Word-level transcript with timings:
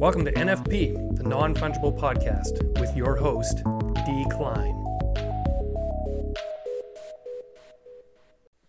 Welcome 0.00 0.24
to 0.24 0.32
NFP, 0.32 1.18
the 1.18 1.24
non 1.24 1.54
fungible 1.54 1.94
podcast, 1.94 2.80
with 2.80 2.96
your 2.96 3.16
host, 3.16 3.58
D. 4.06 4.24
Klein. 4.30 4.72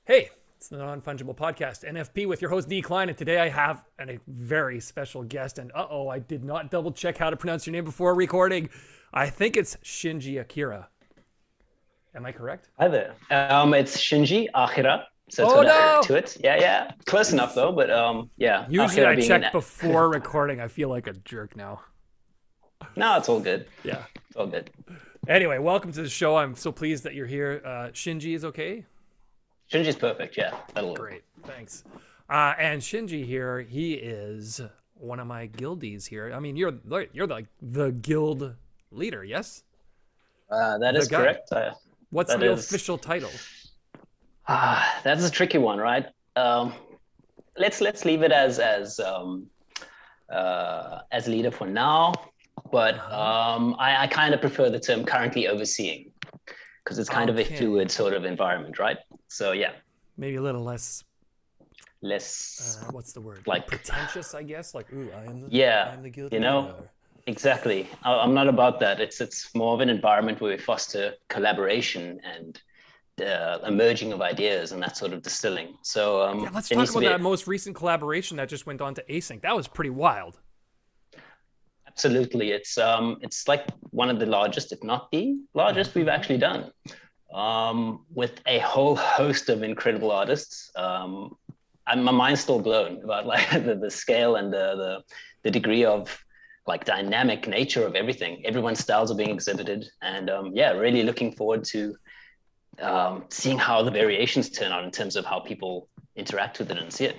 Hey, 0.04 0.30
it's 0.58 0.68
the 0.68 0.78
non 0.78 1.02
fungible 1.02 1.34
podcast, 1.34 1.90
NFP, 1.90 2.28
with 2.28 2.42
your 2.42 2.50
host, 2.50 2.68
D. 2.68 2.82
Klein. 2.82 3.08
And 3.08 3.18
today 3.18 3.40
I 3.40 3.48
have 3.48 3.86
a 3.98 4.20
very 4.28 4.82
special 4.82 5.24
guest. 5.24 5.58
And 5.58 5.72
uh 5.74 5.88
oh, 5.90 6.10
I 6.10 6.20
did 6.20 6.44
not 6.44 6.70
double 6.70 6.92
check 6.92 7.16
how 7.18 7.30
to 7.30 7.38
pronounce 7.38 7.66
your 7.66 7.72
name 7.72 7.86
before 7.86 8.14
recording. 8.14 8.70
I 9.14 9.30
think 9.30 9.56
it's 9.56 9.78
Shinji 9.78 10.38
Akira. 10.42 10.90
Am 12.14 12.26
I 12.26 12.34
correct? 12.34 12.68
Hi 12.78 12.90
there. 12.90 13.16
Um, 13.30 13.74
it's 13.74 13.96
Shinji 13.96 14.50
Akira. 14.54 15.08
So 15.32 15.46
Oh, 15.50 15.62
it's 15.62 15.70
no! 15.70 16.02
to 16.04 16.16
it. 16.16 16.38
Yeah, 16.44 16.58
yeah. 16.60 16.92
Close 17.06 17.32
enough 17.32 17.56
though, 17.56 17.72
but 17.72 17.90
um, 17.90 18.30
yeah. 18.36 18.66
Usually 18.70 19.06
I 19.06 19.16
check 19.16 19.54
before 19.54 20.10
recording. 20.14 20.60
I 20.60 20.68
feel 20.68 20.90
like 20.90 21.08
a 21.08 21.14
jerk 21.14 21.56
now. 21.56 21.80
No, 22.98 23.16
it's 23.18 23.30
all 23.30 23.40
good. 23.40 23.66
Yeah. 23.86 24.04
It's 24.28 24.36
all 24.36 24.48
good. 24.48 24.70
Anyway, 25.30 25.58
welcome 25.58 25.94
to 25.94 26.02
the 26.02 26.10
show. 26.10 26.36
I'm 26.36 26.54
so 26.56 26.72
pleased 26.74 27.06
that 27.06 27.14
you're 27.14 27.28
here. 27.28 27.62
Uh, 27.64 27.70
Shinji 27.94 28.36
is 28.36 28.44
okay. 28.44 28.86
Shinji's 29.72 29.96
perfect. 29.96 30.36
Yeah, 30.36 30.54
that'll 30.74 30.90
work. 30.90 31.00
Great, 31.00 31.24
thanks. 31.46 31.86
Uh, 32.30 32.54
and 32.60 32.82
Shinji 32.82 33.26
here, 33.26 33.62
he 33.62 33.94
is 33.94 34.60
one 34.96 35.22
of 35.22 35.28
my 35.28 35.48
guildies 35.48 36.06
here. 36.08 36.34
I 36.36 36.40
mean, 36.40 36.58
you're 36.58 36.74
you're 37.14 37.28
like 37.28 37.46
the 37.62 37.92
guild 37.92 38.54
leader, 38.92 39.24
yes? 39.24 39.64
Uh, 40.50 40.78
that 40.80 40.94
The 40.96 41.00
is 41.00 41.08
guy. 41.08 41.18
correct. 41.22 41.52
Uh, 41.54 41.72
What's 42.10 42.36
the 42.36 42.52
is- 42.52 42.66
official 42.68 42.98
title? 42.98 43.32
Ah, 44.48 45.00
that's 45.04 45.24
a 45.24 45.32
tricky 45.32 45.58
one, 45.58 45.78
right? 45.80 46.06
Um, 46.36 46.74
let's 47.58 47.82
let's 47.82 48.06
leave 48.06 48.22
it 48.24 48.32
as 48.32 48.60
as 48.60 49.00
um, 49.00 49.48
uh, 50.32 51.00
as 51.12 51.28
leader 51.28 51.52
for 51.52 51.68
now. 51.68 52.14
But 52.72 52.96
Uh-huh. 52.96 53.56
um, 53.56 53.76
I, 53.80 54.04
I 54.04 54.08
kind 54.08 54.34
of 54.34 54.40
prefer 54.42 54.70
the 54.70 54.80
term 54.80 55.04
currently 55.06 55.48
overseeing 55.48 56.12
because 56.84 57.00
it's 57.00 57.10
kind 57.10 57.30
of 57.30 57.38
a 57.38 57.44
fluid 57.46 57.92
sort 57.92 58.14
of 58.14 58.24
environment, 58.26 58.80
right? 58.80 58.98
So 59.28 59.52
yeah, 59.52 59.72
Maybe 60.18 60.36
a 60.38 60.42
little 60.42 60.64
less. 60.64 61.04
less 62.02 62.80
Uh, 62.82 62.92
what's 62.92 63.14
the 63.14 63.22
word? 63.22 63.44
Like- 63.46 63.68
pretentious, 63.68 64.34
I 64.34 64.44
guess. 64.44 64.74
Like, 64.74 64.92
ooh, 64.94 65.12
I 65.12 65.26
am 65.26 65.42
the 65.42 65.48
Yeah, 65.50 65.92
am 65.94 66.04
the 66.04 66.30
you 66.32 66.40
know, 66.40 66.62
leader. 66.62 66.90
Exactly. 67.28 67.88
I- 68.04 68.20
I'm 68.24 68.34
not 68.34 68.48
about 68.48 68.80
that. 68.80 69.00
It's 69.00 69.22
it's 69.22 69.54
more 69.56 69.74
of 69.74 69.80
an 69.82 69.90
environment 69.90 70.42
where 70.42 70.52
we 70.56 70.58
foster 70.58 71.14
collaboration 71.30 72.20
and 72.24 72.60
the 73.18 73.60
emerging 73.68 74.14
of 74.14 74.22
ideas 74.22 74.72
and 74.72 74.82
that 74.82 74.98
sort 74.98 75.14
of 75.14 75.22
distilling. 75.22 75.76
So 75.84 76.22
um, 76.22 76.44
Yeah, 76.44 76.50
let's 76.54 76.70
talk 76.70 76.90
about 76.90 77.00
be 77.00 77.08
that 77.08 77.22
most 77.22 77.48
recent 77.48 77.76
collaboration 77.76 78.38
that 78.38 78.50
just 78.50 78.66
went 78.66 78.82
on 78.82 78.94
to 78.96 79.04
Async. 79.10 79.42
That 79.42 79.56
was 79.56 79.68
pretty 79.68 79.90
wild. 79.92 80.40
absolutely. 81.88 82.52
It's 82.52 82.78
um 82.78 83.18
it's 83.22 83.48
like 83.48 83.66
one 83.92 84.10
of 84.10 84.20
the 84.20 84.26
largest, 84.26 84.72
if 84.72 84.84
not 84.84 85.12
the 85.12 85.38
largest, 85.54 85.94
we've 85.96 86.08
actually 86.08 86.38
done. 86.38 86.72
Um, 87.34 88.06
with 88.14 88.42
a 88.46 88.60
whole 88.60 88.96
host 88.96 89.48
of 89.50 89.64
incredible 89.64 90.12
artists. 90.12 90.70
Um, 90.76 91.38
and 91.88 92.04
my 92.04 92.12
mind's 92.12 92.42
still 92.42 92.60
blown 92.60 93.02
about 93.04 93.26
like 93.26 93.50
the, 93.68 93.76
the 93.76 93.92
scale 93.92 94.36
and 94.36 94.52
the, 94.54 94.76
the 94.76 95.04
the 95.44 95.52
degree 95.52 95.86
of 95.86 96.24
like 96.68 96.86
dynamic 96.86 97.48
nature 97.48 97.86
of 97.86 97.96
everything. 97.96 98.46
Everyone's 98.46 98.80
styles 98.80 99.12
are 99.12 99.16
being 99.16 99.32
exhibited, 99.32 99.86
and 100.02 100.30
um, 100.30 100.52
yeah, 100.54 100.72
really 100.72 101.04
looking 101.04 101.32
forward 101.34 101.64
to 101.66 101.96
um, 102.80 103.26
seeing 103.30 103.58
how 103.58 103.84
the 103.84 103.92
variations 103.92 104.50
turn 104.50 104.72
out 104.72 104.84
in 104.84 104.92
terms 104.92 105.16
of 105.16 105.26
how 105.26 105.40
people 105.40 105.88
interact 106.16 106.60
with 106.60 106.72
it 106.72 106.78
and 106.78 106.92
see 106.92 107.06
it. 107.06 107.18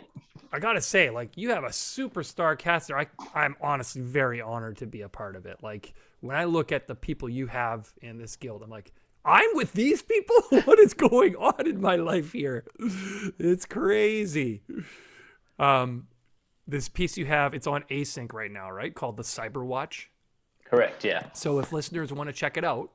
I 0.53 0.59
gotta 0.59 0.83
say, 0.83 1.09
like, 1.09 1.37
you 1.37 1.51
have 1.51 1.65
a 1.65 1.69
superstar 1.69 2.59
cast 2.59 2.89
there. 2.89 2.99
I, 2.99 3.07
I'm 3.35 3.57
honestly 3.61 4.03
very 4.03 4.41
honored 4.41 4.77
to 4.79 4.87
be 4.87 5.01
a 5.01 5.09
part 5.09 5.35
of 5.35 5.47
it. 5.47 5.59
Like, 5.63 5.95
when 6.21 6.37
I 6.37 6.45
look 6.45 6.73
at 6.73 6.87
the 6.87 6.95
people 6.95 7.29
you 7.29 7.47
have 7.47 7.93
in 8.03 8.19
this 8.19 8.37
guild, 8.37 8.63
I'm 8.63 8.69
like, 8.69 8.93
I'm 9.25 9.49
with 9.55 9.73
these 9.73 10.03
people? 10.03 10.37
what 10.65 10.79
is 10.79 10.95
going 10.95 11.37
on 11.37 11.67
in 11.67 11.81
my 11.81 11.97
life 11.97 12.33
here? 12.33 12.65
It's 13.39 13.65
crazy. 13.65 14.63
Um, 15.59 16.09
this 16.67 16.89
piece 16.89 17.17
you 17.17 17.27
have, 17.27 17.55
it's 17.55 17.67
on 17.67 17.83
Async 17.91 18.33
right 18.33 18.51
now, 18.51 18.71
right? 18.71 18.95
Called 18.95 19.17
the 19.17 19.23
Cyber 19.23 19.65
Watch. 19.65 20.11
Correct. 20.65 21.05
Yeah. 21.05 21.27
So 21.33 21.59
if 21.61 21.73
listeners 21.73 22.13
want 22.13 22.29
to 22.29 22.33
check 22.33 22.57
it 22.57 22.65
out, 22.65 22.91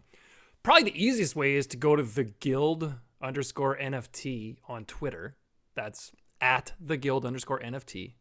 probably 0.63 0.91
the 0.91 1.03
easiest 1.03 1.35
way 1.35 1.55
is 1.55 1.67
to 1.67 1.77
go 1.77 1.95
to 1.95 2.03
the 2.03 2.25
guild 2.25 2.93
underscore 3.21 3.77
NFT 3.77 4.57
on 4.67 4.85
Twitter. 4.85 5.35
That's 5.75 6.11
at 6.41 6.73
the 6.79 6.97
guild 6.97 7.25
underscore 7.25 7.59
NFT. 7.59 8.13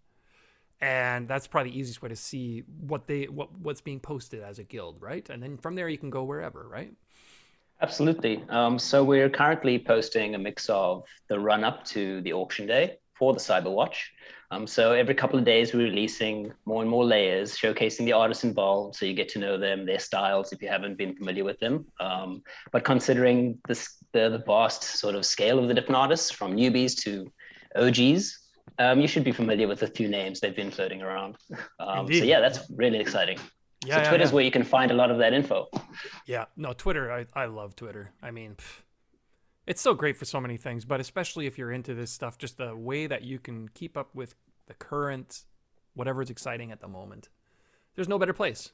And 0.80 1.26
that's 1.26 1.46
probably 1.46 1.70
the 1.70 1.78
easiest 1.78 2.02
way 2.02 2.10
to 2.10 2.16
see 2.16 2.62
what 2.80 3.06
they 3.06 3.25
what 3.25 3.50
what's 3.58 3.80
being 3.80 4.00
posted 4.00 4.42
as 4.42 4.58
a 4.58 4.64
guild, 4.64 5.00
right? 5.00 5.28
And 5.30 5.42
then 5.42 5.56
from 5.56 5.75
there 5.75 5.88
you 5.88 5.96
can 5.96 6.10
go 6.10 6.22
wherever, 6.25 6.69
right? 6.69 6.92
Absolutely. 7.80 8.44
Um, 8.48 8.78
so 8.78 9.02
we're 9.04 9.30
currently 9.30 9.78
posting 9.78 10.34
a 10.34 10.38
mix 10.38 10.69
of 10.69 11.04
the 11.28 11.38
run 11.38 11.64
up 11.64 11.84
to 11.86 12.20
the 12.22 12.32
auction 12.32 12.66
day 12.66 12.98
for 13.19 13.32
the 13.32 13.41
Cyberwatch. 13.41 13.97
Um, 14.50 14.66
so 14.66 14.93
every 14.93 15.15
couple 15.15 15.38
of 15.38 15.44
days, 15.44 15.75
we're 15.75 15.84
releasing 15.84 16.53
more 16.66 16.81
and 16.81 16.91
more 16.91 17.04
layers, 17.04 17.56
showcasing 17.56 18.04
the 18.04 18.12
artists 18.12 18.44
involved, 18.44 18.94
so 18.94 19.04
you 19.04 19.12
get 19.12 19.28
to 19.31 19.38
know 19.41 19.59
them, 19.59 19.84
their 19.84 19.99
styles, 19.99 20.53
if 20.53 20.62
you 20.62 20.69
haven't 20.69 20.97
been 20.97 21.16
familiar 21.16 21.43
with 21.43 21.59
them. 21.59 21.87
Um, 21.99 22.43
but 22.71 22.84
considering 22.84 23.59
this, 23.66 23.97
the 24.12 24.28
the 24.28 24.43
vast 24.47 24.84
sort 24.84 25.15
of 25.16 25.26
scale 25.26 25.59
of 25.59 25.66
the 25.69 25.75
different 25.75 25.97
artists, 25.97 26.31
from 26.31 26.56
newbies 26.56 26.94
to 27.03 27.31
OGs, 27.75 28.38
um, 28.78 29.00
you 29.00 29.09
should 29.09 29.25
be 29.25 29.32
familiar 29.32 29.66
with 29.66 29.82
a 29.82 29.88
few 29.88 30.09
names 30.09 30.38
they've 30.38 30.55
been 30.55 30.71
floating 30.71 31.03
around. 31.03 31.37
Um, 31.81 32.06
so 32.06 32.25
yeah, 32.25 32.41
that's 32.41 32.60
really 32.71 32.99
exciting. 32.99 33.38
Yeah, 33.84 33.97
so 33.97 34.03
yeah, 34.03 34.09
Twitter's 34.09 34.31
yeah. 34.31 34.34
where 34.34 34.44
you 34.44 34.50
can 34.50 34.65
find 34.65 34.91
a 34.91 34.94
lot 34.94 35.10
of 35.10 35.19
that 35.19 35.32
info. 35.32 35.69
Yeah, 36.26 36.47
no, 36.56 36.72
Twitter. 36.72 37.12
I, 37.12 37.26
I 37.34 37.47
love 37.47 37.76
Twitter. 37.76 38.12
I 38.22 38.31
mean, 38.31 38.55
pff, 38.55 38.81
it's 39.66 39.81
so 39.81 39.94
great 39.94 40.16
for 40.16 40.25
so 40.25 40.41
many 40.41 40.56
things, 40.56 40.84
but 40.84 41.00
especially 41.00 41.47
if 41.47 41.59
you're 41.59 41.72
into 41.72 41.94
this 41.94 42.10
stuff, 42.10 42.38
just 42.38 42.56
the 42.56 42.77
way 42.77 43.06
that 43.06 43.22
you 43.22 43.38
can 43.38 43.69
keep 43.69 43.97
up 43.97 44.15
with 44.15 44.34
the 44.66 44.75
current, 44.75 45.44
whatever's 45.94 46.31
exciting 46.31 46.71
at 46.71 46.81
the 46.81 46.88
moment. 46.88 47.28
There's 47.94 48.09
no 48.09 48.19
better 48.19 48.32
place. 48.32 48.71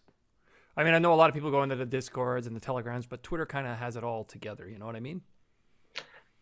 I 0.76 0.84
mean, 0.84 0.94
I 0.94 0.98
know 0.98 1.12
a 1.12 1.16
lot 1.16 1.28
of 1.28 1.34
people 1.34 1.50
go 1.50 1.62
into 1.62 1.76
the 1.76 1.86
Discords 1.86 2.46
and 2.46 2.56
the 2.56 2.60
Telegrams, 2.60 3.06
but 3.06 3.22
Twitter 3.22 3.46
kind 3.46 3.66
of 3.66 3.76
has 3.78 3.96
it 3.96 4.04
all 4.04 4.24
together. 4.24 4.68
You 4.68 4.78
know 4.78 4.86
what 4.86 4.96
I 4.96 5.00
mean? 5.00 5.20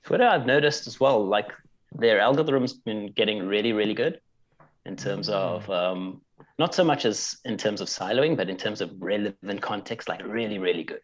Twitter, 0.04 0.24
I've 0.26 0.46
noticed 0.46 0.86
as 0.86 0.98
well, 0.98 1.24
like 1.24 1.50
their 1.92 2.20
algorithm's 2.20 2.72
been 2.72 3.06
getting 3.12 3.46
really, 3.46 3.72
really 3.72 3.94
good 3.94 4.20
in 4.86 4.96
terms 4.96 5.28
of 5.28 5.68
um, 5.68 6.22
not 6.58 6.74
so 6.74 6.84
much 6.84 7.04
as 7.04 7.36
in 7.44 7.56
terms 7.56 7.80
of 7.80 7.88
siloing, 7.88 8.36
but 8.36 8.48
in 8.48 8.56
terms 8.56 8.80
of 8.80 8.90
relevant 8.98 9.60
context, 9.60 10.08
like 10.08 10.24
really, 10.24 10.58
really 10.58 10.84
good. 10.84 11.02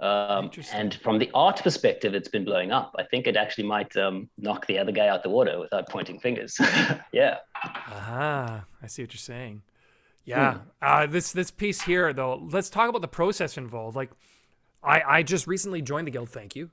Um, 0.00 0.50
and 0.72 0.94
from 0.94 1.18
the 1.18 1.30
art 1.34 1.62
perspective, 1.62 2.14
it's 2.14 2.28
been 2.28 2.44
blowing 2.44 2.72
up. 2.72 2.94
I 2.98 3.02
think 3.04 3.26
it 3.26 3.36
actually 3.36 3.64
might 3.64 3.94
um, 3.96 4.30
knock 4.38 4.66
the 4.66 4.78
other 4.78 4.92
guy 4.92 5.08
out 5.08 5.22
the 5.22 5.28
water 5.28 5.60
without 5.60 5.88
pointing 5.90 6.18
fingers. 6.20 6.56
yeah. 7.12 7.38
Aha, 7.64 8.64
I 8.82 8.86
see 8.86 9.02
what 9.02 9.12
you're 9.12 9.18
saying. 9.18 9.62
Yeah, 10.24 10.58
uh, 10.80 11.06
this 11.06 11.32
this 11.32 11.50
piece 11.50 11.82
here 11.82 12.12
though. 12.12 12.36
Let's 12.50 12.70
talk 12.70 12.88
about 12.88 13.02
the 13.02 13.08
process 13.08 13.56
involved. 13.58 13.96
Like, 13.96 14.10
I 14.82 15.02
I 15.06 15.22
just 15.22 15.46
recently 15.46 15.82
joined 15.82 16.06
the 16.06 16.10
guild. 16.12 16.30
Thank 16.30 16.54
you. 16.56 16.70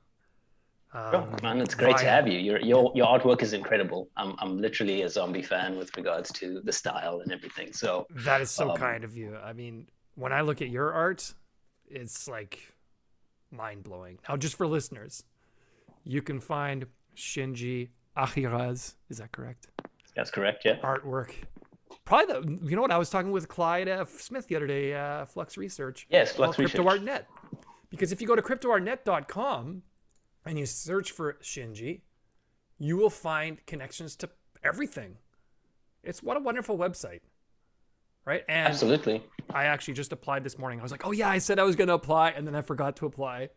Oh, 0.94 1.18
Um, 1.18 1.36
man, 1.44 1.60
it's 1.60 1.76
great 1.76 1.98
to 1.98 2.06
have 2.06 2.28
you. 2.28 2.40
Your, 2.40 2.60
your 2.60 2.92
your 2.96 3.08
artwork 3.08 3.42
is 3.42 3.54
incredible. 3.54 4.10
I'm 4.16 4.36
I'm 4.40 4.58
literally 4.58 5.02
a 5.02 5.10
zombie 5.10 5.42
fan 5.42 5.78
with 5.78 5.96
regards 5.98 6.32
to 6.34 6.62
the 6.64 6.72
style 6.72 7.20
and 7.22 7.32
everything. 7.32 7.74
So 7.74 8.06
That 8.12 8.42
is 8.42 8.52
so 8.52 8.72
Um, 8.72 8.78
kind 8.78 9.04
of 9.04 9.18
you. 9.18 9.36
I 9.38 9.54
mean, 9.54 9.88
when 10.16 10.32
I 10.32 10.42
look 10.42 10.62
at 10.62 10.70
your 10.70 10.94
art, 10.94 11.34
it's 11.90 12.28
like 12.28 12.74
mind 13.52 13.84
blowing. 13.84 14.20
Now, 14.28 14.38
just 14.38 14.56
for 14.56 14.68
listeners, 14.68 15.24
you 16.04 16.22
can 16.22 16.40
find 16.40 16.86
Shinji 17.16 17.90
Akira's, 18.16 18.96
is 19.10 19.18
that 19.18 19.32
correct? 19.32 19.68
that's 20.16 20.32
correct. 20.32 20.66
Yeah. 20.66 20.78
Artwork. 20.78 21.32
Probably 22.04 22.34
the, 22.34 22.68
you 22.68 22.76
know 22.76 22.82
what? 22.82 22.92
I 22.92 22.98
was 22.98 23.10
talking 23.10 23.32
with 23.32 23.48
Clyde 23.48 23.88
uh, 23.88 24.06
Smith 24.06 24.48
the 24.48 24.56
other 24.56 24.66
day, 24.66 24.94
uh, 24.96 25.26
Flux 25.26 25.58
Research. 25.58 26.08
Yes, 26.10 26.32
Flux 26.32 26.58
Research. 26.58 26.82
CryptoArtNet. 26.82 27.26
Because 27.90 28.12
if 28.12 28.22
you 28.22 28.28
go 28.28 28.36
to 28.36 28.42
cryptoartnet.com 28.42 29.84
and 30.46 30.60
you 30.60 30.66
search 30.66 31.12
for 31.12 31.34
Shinji, 31.42 32.02
you 32.80 32.98
will 32.98 33.10
find 33.10 33.64
connections 33.66 34.16
to 34.18 34.30
everything. 34.64 35.18
It's 36.04 36.24
what 36.24 36.38
a 36.38 36.40
wonderful 36.40 36.78
website. 36.78 37.22
Right? 38.28 38.44
And 38.50 38.68
Absolutely. 38.68 39.24
I 39.54 39.64
actually 39.66 39.94
just 39.94 40.12
applied 40.12 40.44
this 40.44 40.58
morning. 40.60 40.80
I 40.80 40.84
was 40.84 40.92
like, 40.92 41.08
oh 41.08 41.12
yeah, 41.12 41.30
I 41.30 41.38
said 41.38 41.60
I 41.60 41.64
was 41.64 41.78
gonna 41.78 41.94
apply, 41.94 42.32
and 42.32 42.46
then 42.46 42.56
I 42.56 42.62
forgot 42.62 42.98
to 42.98 43.06
apply. 43.06 43.50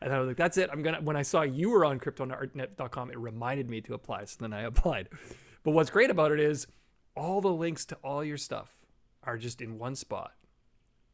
And 0.00 0.10
I 0.12 0.18
was 0.18 0.26
like, 0.28 0.38
that's 0.38 0.56
it. 0.56 0.70
I'm 0.72 0.82
gonna. 0.82 1.02
When 1.02 1.16
I 1.16 1.22
saw 1.22 1.42
you 1.42 1.68
were 1.70 1.84
on 1.84 2.00
CryptoNet.com, 2.00 3.10
it 3.10 3.18
reminded 3.18 3.68
me 3.68 3.82
to 3.82 3.92
apply. 3.94 4.24
So 4.24 4.38
then 4.40 4.54
I 4.54 4.62
applied. 4.62 5.10
But 5.64 5.72
what's 5.72 5.90
great 5.90 6.08
about 6.10 6.32
it 6.32 6.40
is 6.40 6.66
all 7.14 7.42
the 7.42 7.52
links 7.52 7.84
to 7.86 7.96
all 8.02 8.24
your 8.24 8.38
stuff 8.38 8.74
are 9.22 9.36
just 9.36 9.60
in 9.60 9.78
one 9.78 9.94
spot, 9.94 10.32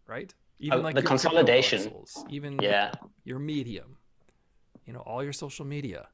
right? 0.06 0.32
Even 0.60 0.86
Oh, 0.86 0.92
the 0.92 1.02
consolidation. 1.02 1.80
parcels, 1.82 2.24
even 2.28 2.60
Yeah. 2.62 2.92
your 3.24 3.40
medium, 3.40 3.96
you 4.86 4.92
know, 4.92 5.00
all 5.00 5.24
your 5.24 5.32
social 5.32 5.64
media. 5.64 6.08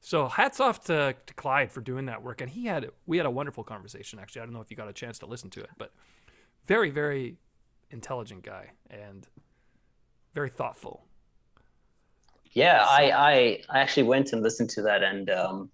So 0.00 0.28
hats 0.28 0.60
off 0.60 0.84
to, 0.86 1.14
to 1.26 1.34
Clyde 1.34 1.72
for 1.72 1.80
doing 1.80 2.04
that 2.06 2.22
work. 2.22 2.42
And 2.42 2.50
he 2.50 2.66
had 2.66 2.90
we 3.06 3.16
had 3.16 3.24
a 3.24 3.30
wonderful 3.30 3.64
conversation 3.64 4.18
actually. 4.18 4.42
I 4.42 4.44
don't 4.44 4.52
know 4.52 4.60
if 4.60 4.70
you 4.70 4.76
got 4.76 4.88
a 4.88 4.92
chance 4.92 5.18
to 5.20 5.26
listen 5.26 5.48
to 5.50 5.60
it, 5.60 5.70
but 5.78 5.92
very 6.66 6.90
very 6.90 7.36
intelligent 7.90 8.42
guy 8.42 8.70
and 8.90 9.26
very 10.34 10.50
thoughtful. 10.50 11.04
Yeah, 12.52 12.84
I, 12.88 13.10
I 13.10 13.60
I 13.70 13.78
actually 13.80 14.04
went 14.04 14.32
and 14.32 14.42
listened 14.42 14.70
to 14.70 14.82
that, 14.82 15.02
and 15.02 15.28
um, 15.30 15.70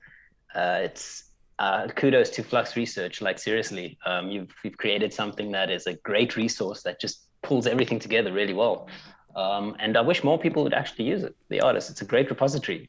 uh, 0.55 0.81
it's 0.83 1.25
uh, 1.59 1.89
kudos 1.89 2.31
to 2.31 2.43
Flux 2.43 2.77
Research. 2.77 3.21
Like 3.21 3.39
seriously, 3.39 3.99
um, 4.07 4.31
you've 4.31 4.55
you've 4.65 4.79
created 4.79 5.13
something 5.13 5.53
that 5.53 5.71
is 5.71 5.87
a 5.87 5.95
great 5.95 6.37
resource 6.37 6.83
that 6.83 7.01
just 7.01 7.27
pulls 7.43 7.67
everything 7.67 7.99
together 7.99 8.33
really 8.33 8.55
well. 8.55 8.89
Um, 9.37 9.77
and 9.79 9.97
I 9.97 10.01
wish 10.01 10.25
more 10.25 10.39
people 10.39 10.63
would 10.65 10.75
actually 10.75 11.05
use 11.05 11.23
it. 11.23 11.37
The 11.49 11.61
artist, 11.61 11.91
it's 11.91 12.03
a 12.03 12.05
great 12.05 12.29
repository. 12.31 12.89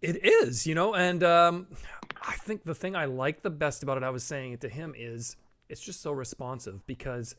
It 0.00 0.24
is, 0.24 0.66
you 0.66 0.74
know, 0.74 0.94
and 0.94 1.24
um, 1.24 1.66
I 2.22 2.34
think 2.34 2.64
the 2.64 2.74
thing 2.74 2.94
I 2.94 3.06
like 3.06 3.42
the 3.42 3.50
best 3.50 3.82
about 3.82 3.96
it, 3.96 4.02
I 4.02 4.10
was 4.10 4.22
saying 4.22 4.52
it 4.52 4.60
to 4.60 4.68
him, 4.68 4.94
is 4.96 5.36
it's 5.68 5.80
just 5.80 6.00
so 6.00 6.12
responsive 6.12 6.86
because 6.86 7.34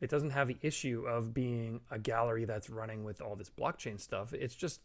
it 0.00 0.10
doesn't 0.10 0.30
have 0.30 0.48
the 0.48 0.56
issue 0.62 1.04
of 1.06 1.34
being 1.34 1.80
a 1.90 1.98
gallery 1.98 2.44
that's 2.44 2.70
running 2.70 3.04
with 3.04 3.20
all 3.20 3.36
this 3.36 3.50
blockchain 3.50 4.00
stuff. 4.00 4.32
It's 4.32 4.54
just 4.54 4.80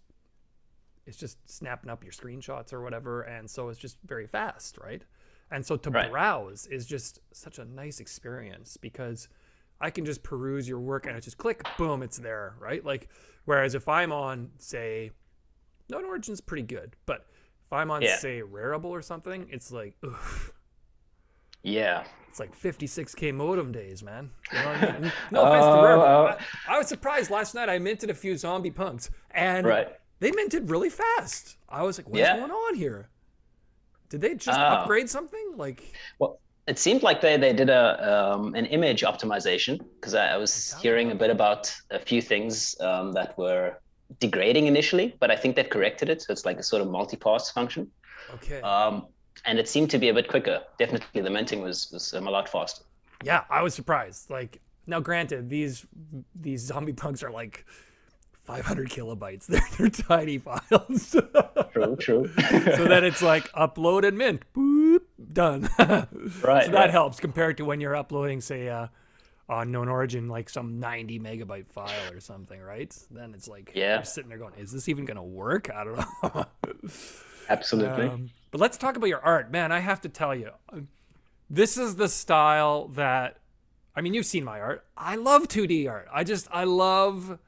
it's 1.05 1.17
just 1.17 1.37
snapping 1.49 1.89
up 1.89 2.03
your 2.03 2.13
screenshots 2.13 2.73
or 2.73 2.81
whatever, 2.81 3.21
and 3.21 3.49
so 3.49 3.69
it's 3.69 3.79
just 3.79 3.97
very 4.05 4.25
fast, 4.25 4.77
right? 4.79 5.03
And 5.51 5.63
so 5.63 5.77
to 5.77 5.91
Right. 5.91 6.09
browse 6.09 6.65
is 6.65 6.85
just 6.87 7.19
such 7.31 7.59
a 7.59 7.65
nice 7.65 7.99
experience 7.99 8.77
because 8.77 9.27
I 9.79 9.91
can 9.91 10.03
just 10.05 10.23
peruse 10.23 10.67
your 10.67 10.79
work 10.79 11.05
and 11.05 11.15
I 11.15 11.19
just 11.19 11.37
click, 11.37 11.63
boom, 11.77 12.01
it's 12.01 12.17
there, 12.17 12.55
right? 12.59 12.83
Like, 12.83 13.09
whereas 13.45 13.75
if 13.75 13.87
I'm 13.87 14.11
on, 14.11 14.49
say, 14.57 15.11
Known 15.89 16.05
Origin's 16.05 16.41
pretty 16.41 16.63
good, 16.63 16.95
but 17.05 17.27
if 17.65 17.71
I'm 17.71 17.91
on, 17.91 18.01
Yeah. 18.01 18.17
say, 18.17 18.41
Rarible 18.41 18.85
or 18.85 19.03
something, 19.03 19.47
it's 19.51 19.71
like, 19.71 19.95
ugh, 20.03 20.51
Yeah. 21.65 22.03
it's 22.29 22.39
like 22.39 22.55
56k 22.57 23.33
modem 23.33 23.71
days, 23.71 24.03
man. 24.03 24.29
You 24.53 24.59
know 24.59 24.65
what 24.65 24.77
I 24.83 24.99
mean? 24.99 25.11
No 25.31 25.41
offense 25.45 25.65
to 25.65 25.71
Oh, 25.71 25.83
Rarible. 25.83 26.03
oh. 26.37 26.37
I, 26.69 26.75
I 26.75 26.77
was 26.77 26.87
surprised 26.87 27.31
last 27.31 27.55
night. 27.55 27.69
I 27.69 27.79
minted 27.79 28.09
a 28.09 28.13
few 28.13 28.37
zombie 28.37 28.71
punks, 28.71 29.09
and 29.31 29.65
Right. 29.65 29.87
they 30.19 30.31
minted 30.31 30.69
really 30.69 30.89
fast. 30.89 31.57
I 31.69 31.81
was 31.83 31.97
like, 31.97 32.07
what's 32.07 32.19
Yeah. 32.19 32.37
going 32.37 32.51
on 32.51 32.75
here? 32.75 33.09
Did 34.09 34.21
they 34.21 34.35
just 34.35 34.59
Oh. 34.59 34.63
upgrade 34.63 35.09
something? 35.09 35.53
Like, 35.57 35.93
Well, 36.19 36.39
it 36.67 36.77
seemed 36.79 37.03
like 37.03 37.21
they, 37.21 37.37
they 37.37 37.53
did 37.53 37.69
a 37.69 38.33
um, 38.33 38.53
an 38.55 38.65
image 38.65 39.01
optimization 39.03 39.79
because 39.95 40.13
I, 40.15 40.33
I 40.35 40.37
was 40.37 40.75
hearing 40.81 41.11
a 41.11 41.15
bit 41.15 41.29
about 41.29 41.73
a 41.91 41.99
few 41.99 42.21
things 42.21 42.75
um, 42.81 43.11
that 43.13 43.37
were 43.37 43.79
degrading 44.19 44.67
initially, 44.67 45.15
but 45.19 45.31
I 45.31 45.35
think 45.35 45.55
they've 45.55 45.69
corrected 45.69 46.09
it. 46.09 46.21
So 46.21 46.31
it's 46.33 46.45
like 46.45 46.59
a 46.59 46.63
sort 46.63 46.81
of 46.83 46.89
multi-pass 46.89 47.51
function. 47.51 47.89
okay, 48.35 48.61
Um, 48.61 49.07
and 49.45 49.59
it 49.59 49.67
seemed 49.67 49.89
to 49.91 49.97
be 49.97 50.09
a 50.09 50.13
bit 50.13 50.27
quicker. 50.27 50.61
Definitely, 50.79 51.21
the 51.21 51.29
minting 51.29 51.61
was 51.61 51.89
was 51.91 52.13
um, 52.13 52.27
a 52.27 52.31
lot 52.31 52.47
faster. 52.49 52.83
yeah, 53.23 53.43
I 53.49 53.61
was 53.61 53.73
surprised. 53.73 54.29
Like, 54.29 54.59
now 54.87 54.99
granted, 54.99 55.49
these 55.49 55.85
these 56.35 56.61
zombie 56.61 56.93
punks 57.03 57.23
are 57.23 57.31
like 57.31 57.65
500 58.45 58.89
kilobytes. 58.89 59.45
They're, 59.47 59.61
they're 59.77 59.89
tiny 59.89 60.37
files. 60.37 61.15
True, 61.73 61.95
true. 61.97 62.29
so 62.77 62.85
then 62.85 63.03
it's 63.03 63.21
like 63.21 63.51
upload 63.51 64.07
and 64.07 64.17
mint, 64.17 64.43
boop, 64.55 65.01
done. 65.33 65.67
Right, 65.77 66.07
So 66.65 66.71
that 66.71 66.73
right. 66.73 66.89
helps 66.89 67.19
compared 67.19 67.57
to 67.57 67.65
when 67.65 67.81
you're 67.81 67.95
uploading, 67.97 68.39
say, 68.39 68.69
uh, 68.69 68.87
on 69.49 69.71
known 69.71 69.89
origin, 69.89 70.29
like 70.29 70.49
some 70.49 70.79
90 70.79 71.19
megabyte 71.19 71.67
file 71.67 72.07
or 72.07 72.19
something, 72.21 72.61
right? 72.61 72.95
Then 73.11 73.33
it's 73.33 73.47
like 73.49 73.71
Yeah. 73.75 73.95
you're 73.95 74.05
sitting 74.05 74.29
there 74.29 74.37
going, 74.37 74.53
"Is 74.57 74.71
this 74.71 74.87
even 74.87 75.03
gonna 75.05 75.23
work?" 75.23 75.69
I 75.69 75.83
don't 75.83 75.97
know. 75.97 76.45
Absolutely. 77.49 78.07
Um, 78.07 78.29
but 78.51 78.61
let's 78.61 78.77
talk 78.77 78.95
about 78.95 79.07
your 79.07 79.23
art, 79.23 79.51
man. 79.51 79.71
I 79.71 79.79
have 79.79 80.01
to 80.01 80.09
tell 80.09 80.35
you, 80.35 80.51
this 81.49 81.77
is 81.77 81.95
the 81.95 82.07
style 82.07 82.87
that. 82.89 83.37
I 83.97 84.01
mean, 84.01 84.13
you've 84.13 84.25
seen 84.25 84.43
my 84.43 84.59
art. 84.59 84.85
I 84.97 85.15
love 85.15 85.47
2D 85.47 85.89
art. 85.89 86.07
I 86.11 86.25
just, 86.25 86.47
I 86.51 86.65
love 86.65 87.39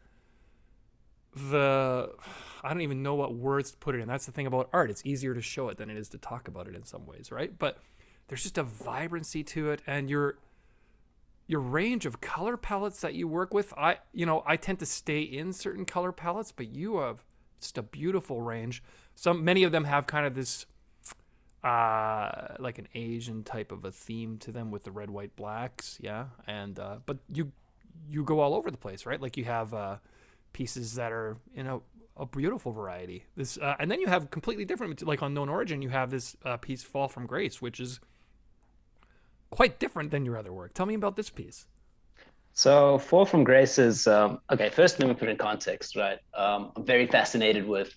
the. 1.35 2.09
I 2.63 2.69
don't 2.69 2.81
even 2.81 3.03
know 3.03 3.15
what 3.15 3.35
words 3.35 3.71
to 3.71 3.77
put 3.77 3.95
it 3.95 3.99
in. 3.99 4.07
That's 4.07 4.25
the 4.25 4.31
thing 4.31 4.47
about 4.47 4.69
art. 4.73 4.89
It's 4.89 5.05
easier 5.05 5.33
to 5.33 5.41
show 5.41 5.69
it 5.69 5.77
than 5.77 5.89
it 5.89 5.97
is 5.97 6.09
to 6.09 6.17
talk 6.17 6.47
about 6.47 6.67
it 6.67 6.75
in 6.75 6.83
some 6.83 7.05
ways, 7.05 7.31
right? 7.31 7.57
But 7.57 7.77
there's 8.27 8.43
just 8.43 8.57
a 8.57 8.63
vibrancy 8.63 9.43
to 9.43 9.71
it, 9.71 9.81
and 9.88 10.09
your 10.09 10.38
your 11.47 11.61
range 11.61 12.05
of 12.05 12.19
color 12.19 12.57
palettes 12.57 13.01
that 13.01 13.13
you 13.13 13.27
work 13.27 13.53
with. 13.53 13.73
I, 13.77 13.97
you 14.11 14.25
know, 14.25 14.43
I 14.45 14.57
tend 14.57 14.79
to 14.79 14.85
stay 14.85 15.21
in 15.21 15.53
certain 15.53 15.85
color 15.85 16.11
palettes, 16.11 16.51
but 16.51 16.67
you 16.67 17.00
have 17.00 17.23
just 17.59 17.77
a 17.77 17.81
beautiful 17.81 18.41
range. 18.41 18.83
Some 19.17 19.43
many 19.43 19.63
of 19.63 19.71
them 19.71 19.85
have 19.85 20.05
kind 20.05 20.27
of 20.27 20.35
this 20.35 20.67
uh 21.63 22.53
like 22.59 22.77
an 22.77 22.87
asian 22.93 23.43
type 23.43 23.71
of 23.71 23.83
a 23.83 23.91
theme 23.91 24.37
to 24.37 24.51
them 24.51 24.69
with 24.69 24.83
the 24.83 24.91
red 24.91 25.09
white 25.09 25.35
blacks. 25.35 25.97
Yeah. 25.99 26.25
And 26.45 26.79
uh 26.79 26.97
but 27.05 27.17
you 27.33 27.51
you 28.07 28.23
go 28.23 28.39
all 28.39 28.53
over 28.53 28.69
the 28.69 28.77
place 28.77 29.07
right? 29.07 29.19
Like 29.19 29.35
you 29.35 29.45
have 29.45 29.73
uh 29.73 29.97
pieces 30.53 30.93
that 30.95 31.11
are 31.11 31.37
you 31.55 31.63
know 31.63 31.81
a 32.15 32.27
beautiful 32.27 32.71
variety. 32.71 33.25
This 33.35 33.57
uh, 33.57 33.75
and 33.79 33.89
then 33.89 33.99
you 33.99 34.07
have 34.07 34.29
completely 34.29 34.65
different 34.65 35.01
like 35.01 35.23
on 35.23 35.33
known 35.33 35.49
origin 35.49 35.81
you 35.81 35.89
have 35.89 36.11
this 36.11 36.37
uh, 36.45 36.57
piece 36.57 36.83
fall 36.83 37.07
from 37.07 37.25
grace 37.25 37.59
which 37.59 37.79
is 37.79 37.99
quite 39.49 39.79
different 39.79 40.11
than 40.11 40.25
your 40.25 40.37
other 40.37 40.53
work. 40.53 40.75
Tell 40.75 40.85
me 40.85 40.93
about 40.93 41.15
this 41.15 41.31
piece. 41.31 41.65
So, 42.53 42.97
Fall 42.97 43.23
from 43.25 43.43
Grace 43.43 43.77
is 43.77 44.07
um, 44.07 44.39
okay. 44.49 44.69
First, 44.69 44.99
let 44.99 45.07
me 45.07 45.13
put 45.13 45.29
in 45.29 45.37
context, 45.37 45.95
right? 45.95 46.17
Um, 46.33 46.71
I'm 46.75 46.83
very 46.83 47.05
fascinated 47.05 47.67
with 47.67 47.95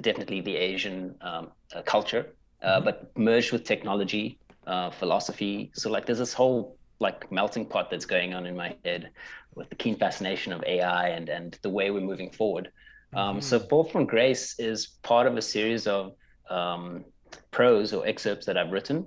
definitely 0.00 0.40
the 0.40 0.56
Asian 0.56 1.14
um, 1.20 1.48
uh, 1.74 1.82
culture, 1.82 2.34
uh, 2.62 2.80
but 2.80 3.10
merged 3.16 3.52
with 3.52 3.64
technology, 3.64 4.38
uh, 4.66 4.90
philosophy. 4.90 5.70
So, 5.74 5.90
like, 5.90 6.06
there's 6.06 6.18
this 6.18 6.32
whole 6.32 6.76
like 6.98 7.30
melting 7.30 7.66
pot 7.66 7.90
that's 7.90 8.06
going 8.06 8.32
on 8.32 8.46
in 8.46 8.56
my 8.56 8.74
head 8.82 9.10
with 9.54 9.68
the 9.68 9.74
keen 9.74 9.96
fascination 9.98 10.50
of 10.52 10.64
AI 10.64 11.08
and 11.08 11.28
and 11.28 11.58
the 11.62 11.68
way 11.68 11.90
we're 11.90 12.00
moving 12.00 12.30
forward. 12.30 12.70
Um, 13.14 13.40
So, 13.40 13.58
Fall 13.58 13.84
from 13.84 14.06
Grace 14.06 14.58
is 14.58 14.86
part 15.02 15.26
of 15.26 15.36
a 15.36 15.42
series 15.42 15.86
of 15.86 16.12
um, 16.50 17.04
prose 17.50 17.92
or 17.92 18.06
excerpts 18.06 18.46
that 18.46 18.56
I've 18.56 18.72
written 18.72 19.06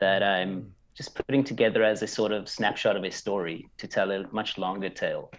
that 0.00 0.22
I'm 0.22 0.72
just 0.94 1.14
putting 1.14 1.44
together 1.44 1.82
as 1.84 2.02
a 2.02 2.06
sort 2.06 2.32
of 2.32 2.48
snapshot 2.48 2.96
of 2.96 3.04
a 3.04 3.10
story 3.10 3.68
to 3.78 3.86
tell 3.86 4.10
a 4.10 4.26
much 4.32 4.58
longer 4.58 4.88
tale. 4.88 5.30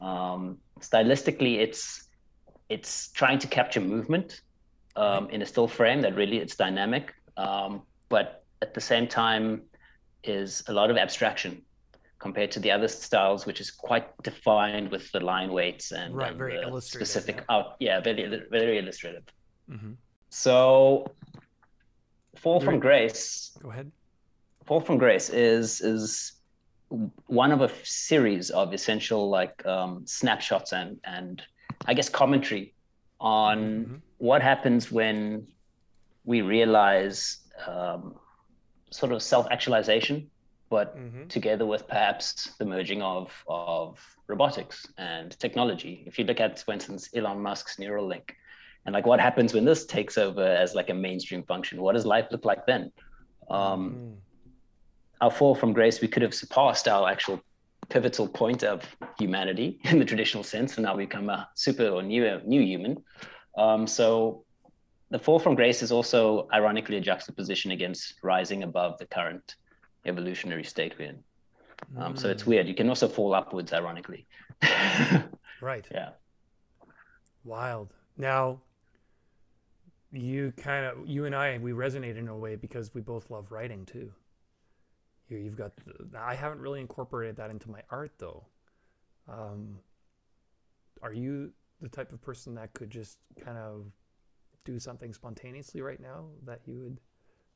Um, 0.00 0.58
stylistically, 0.80 1.58
it's 1.58 2.07
it's 2.68 3.08
trying 3.12 3.38
to 3.38 3.46
capture 3.46 3.80
movement 3.80 4.42
um, 4.96 5.30
in 5.30 5.42
a 5.42 5.46
still 5.46 5.68
frame 5.68 6.00
that 6.02 6.14
really 6.16 6.38
it's 6.38 6.56
dynamic, 6.56 7.14
um, 7.36 7.82
but 8.08 8.44
at 8.62 8.74
the 8.74 8.80
same 8.80 9.06
time 9.06 9.62
is 10.24 10.62
a 10.68 10.72
lot 10.72 10.90
of 10.90 10.96
abstraction 10.96 11.62
compared 12.18 12.50
to 12.50 12.58
the 12.60 12.70
other 12.70 12.88
styles, 12.88 13.46
which 13.46 13.60
is 13.60 13.70
quite 13.70 14.06
defined 14.22 14.90
with 14.90 15.10
the 15.12 15.20
line 15.20 15.52
weights 15.52 15.92
and, 15.92 16.16
Right, 16.16 16.30
and 16.30 16.38
very 16.38 16.56
illustrative, 16.56 17.08
specific 17.08 17.44
yeah. 17.48 17.54
out. 17.56 17.76
Yeah, 17.78 18.00
very 18.00 18.42
very 18.50 18.78
illustrative. 18.78 19.22
mm-hmm. 19.70 19.92
So, 20.30 21.10
Fall 22.36 22.60
from 22.60 22.78
Grace 22.78 23.56
go 23.62 23.70
ahead 23.70 23.90
Fall 24.66 24.80
from 24.80 24.98
Grace 24.98 25.30
is 25.30 25.80
is 25.80 26.32
one 27.26 27.52
of 27.52 27.62
a 27.62 27.70
series 27.84 28.50
of 28.50 28.74
essential 28.74 29.30
like 29.30 29.64
um, 29.64 30.02
snapshots 30.06 30.72
and 30.72 31.00
and 31.04 31.42
I 31.86 31.94
guess 31.94 32.08
commentary 32.08 32.74
on 33.20 33.58
Mhm. 33.86 34.00
what 34.18 34.42
happens 34.42 34.90
when 34.92 35.46
we 36.24 36.42
realize 36.42 37.38
um, 37.66 38.14
sort 38.90 39.12
of 39.12 39.22
self 39.22 39.46
actualization, 39.50 40.30
but 40.70 40.96
mm-hmm. 40.96 41.26
together 41.28 41.66
with 41.66 41.86
perhaps 41.88 42.54
the 42.58 42.64
merging 42.64 43.02
of 43.02 43.32
of 43.48 43.98
robotics 44.28 44.86
and 44.98 45.38
technology. 45.40 46.04
If 46.06 46.18
you 46.18 46.24
look 46.24 46.40
at, 46.40 46.58
for 46.60 46.72
instance, 46.72 47.08
Elon 47.14 47.40
Musk's 47.40 47.76
Neuralink, 47.76 48.30
and 48.84 48.92
like 48.94 49.06
what 49.06 49.20
happens 49.20 49.54
when 49.54 49.64
this 49.64 49.86
takes 49.86 50.18
over 50.18 50.42
as 50.46 50.74
like 50.74 50.90
a 50.90 50.94
mainstream 50.94 51.42
function, 51.44 51.80
what 51.80 51.94
does 51.94 52.06
life 52.06 52.28
look 52.30 52.44
like 52.44 52.66
then? 52.66 52.92
Um, 53.50 53.94
Mm. 53.94 54.16
our 55.20 55.30
fall 55.30 55.54
from 55.54 55.72
grace, 55.72 56.00
we 56.00 56.08
could 56.08 56.22
have 56.22 56.34
surpassed 56.34 56.86
our 56.86 57.08
actual 57.08 57.40
pivotal 57.88 58.28
point 58.28 58.62
of 58.64 58.84
humanity 59.18 59.80
in 59.84 59.98
the 59.98 60.04
traditional 60.04 60.44
sense, 60.44 60.76
and 60.76 60.84
now 60.84 60.96
we 60.96 61.06
become 61.06 61.28
a 61.30 61.48
super 61.54 61.88
or 61.88 62.02
new 62.02 62.40
new 62.44 62.62
human. 62.62 63.02
Um, 63.56 63.86
so 63.86 64.44
the 65.10 65.18
fall 65.18 65.38
from 65.38 65.54
grace 65.54 65.82
is 65.82 65.90
also 65.90 66.48
ironically 66.52 66.96
a 66.96 67.00
juxtaposition 67.00 67.70
against 67.70 68.14
rising 68.22 68.62
above 68.62 68.98
the 68.98 69.06
current 69.06 69.56
evolutionary 70.04 70.64
state 70.64 70.94
we're 70.98 71.10
in. 71.10 71.18
Um, 71.96 72.16
so 72.16 72.28
it's 72.28 72.46
weird. 72.46 72.66
You 72.66 72.74
can 72.74 72.88
also 72.88 73.08
fall 73.08 73.34
upwards, 73.34 73.72
ironically. 73.72 74.26
right 75.60 75.86
yeah. 75.90 76.10
Wild. 77.44 77.94
Now, 78.16 78.60
you 80.12 80.52
kind 80.56 80.84
of, 80.84 81.06
you 81.06 81.24
and 81.24 81.34
I, 81.34 81.58
we 81.58 81.72
resonate 81.72 82.16
in 82.16 82.28
a 82.28 82.36
way 82.36 82.56
because 82.56 82.92
we 82.94 83.00
both 83.00 83.30
love 83.30 83.50
writing 83.50 83.86
too. 83.86 84.10
Here, 85.28 85.38
you've 85.38 85.56
got. 85.56 85.72
The, 85.84 86.18
I 86.18 86.34
haven't 86.34 86.60
really 86.60 86.80
incorporated 86.80 87.36
that 87.36 87.50
into 87.50 87.70
my 87.70 87.80
art 87.90 88.12
though. 88.18 88.44
Um, 89.30 89.76
are 91.02 91.12
you 91.12 91.50
the 91.80 91.88
type 91.88 92.12
of 92.12 92.20
person 92.22 92.54
that 92.54 92.72
could 92.72 92.90
just 92.90 93.18
kind 93.44 93.58
of 93.58 93.84
do 94.64 94.78
something 94.78 95.12
spontaneously 95.12 95.80
right 95.82 96.00
now 96.00 96.24
that 96.44 96.60
you 96.66 96.80
would 96.80 96.98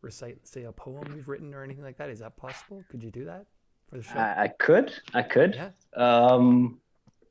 recite, 0.03 0.47
say, 0.47 0.65
a 0.65 0.73
poem 0.73 1.13
you've 1.17 1.29
written 1.29 1.55
or 1.55 1.63
anything 1.65 1.83
like 1.83 1.97
that? 1.97 2.11
Is 2.11 2.19
that 2.21 2.37
possible? 2.37 2.85
Could 2.91 3.03
you 3.03 3.11
do 3.11 3.25
that 3.25 3.47
for 3.89 3.97
the 3.97 4.03
show? 4.03 4.19
I, 4.19 4.43
I 4.45 4.49
could. 4.49 4.93
I 5.15 5.23
could. 5.23 5.55
yeah. 5.55 5.71
Um, 5.97 6.79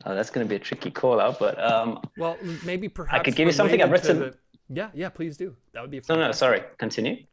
oh, 0.05 0.15
that's 0.15 0.31
going 0.31 0.45
to 0.45 0.49
be 0.49 0.55
a 0.55 0.59
tricky 0.59 0.89
call 0.89 1.19
out, 1.19 1.37
but 1.39 1.61
um, 1.63 2.01
Well, 2.17 2.35
maybe 2.65 2.89
perhaps. 2.89 3.19
I 3.19 3.23
could 3.23 3.35
give 3.35 3.45
you 3.47 3.53
something 3.53 3.81
I've 3.81 3.91
written- 3.91 4.19
the- 4.19 4.37
Yeah, 4.69 4.89
yeah. 4.95 5.09
Please 5.09 5.37
do. 5.37 5.55
That 5.73 5.81
would 5.81 5.91
be. 5.91 6.01
no, 6.09 6.15
no, 6.15 6.31
sorry. 6.31 6.63
Continue. 6.79 7.25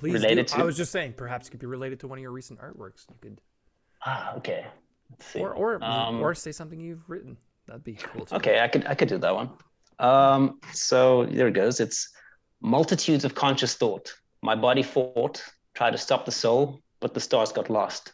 Please 0.00 0.14
related 0.14 0.46
do. 0.46 0.54
to- 0.54 0.60
I 0.60 0.64
was 0.64 0.76
just 0.78 0.90
saying, 0.92 1.12
perhaps 1.12 1.46
it 1.46 1.50
could 1.50 1.60
be 1.60 1.66
related 1.66 2.00
to 2.00 2.08
one 2.08 2.18
of 2.18 2.22
your 2.22 2.30
recent 2.32 2.58
artworks. 2.58 3.04
You 3.10 3.16
could, 3.20 3.40
Ah, 4.04 4.34
okay. 4.36 4.66
Let's 5.10 5.26
see. 5.26 5.40
or 5.40 5.52
or 5.52 5.84
Um, 5.84 6.20
or 6.22 6.34
say 6.34 6.52
something 6.52 6.80
you've 6.80 7.08
written. 7.08 7.36
That'd 7.66 7.84
be 7.84 7.94
cool. 7.94 8.24
Too. 8.24 8.36
Okay, 8.36 8.60
I 8.60 8.68
could 8.68 8.86
I 8.86 8.94
could 8.94 9.08
do 9.08 9.18
that 9.18 9.34
one. 9.34 9.50
Um, 9.98 10.58
so 10.72 11.26
there 11.26 11.48
it 11.48 11.52
goes. 11.54 11.80
It's 11.80 12.08
multitudes 12.62 13.24
of 13.26 13.34
conscious 13.34 13.74
thought. 13.74 14.10
My 14.42 14.54
body 14.54 14.82
fought, 14.82 15.42
tried 15.74 15.90
to 15.90 15.98
stop 15.98 16.24
the 16.24 16.32
soul, 16.32 16.80
but 17.00 17.12
the 17.12 17.20
stars 17.20 17.52
got 17.52 17.68
lost. 17.68 18.12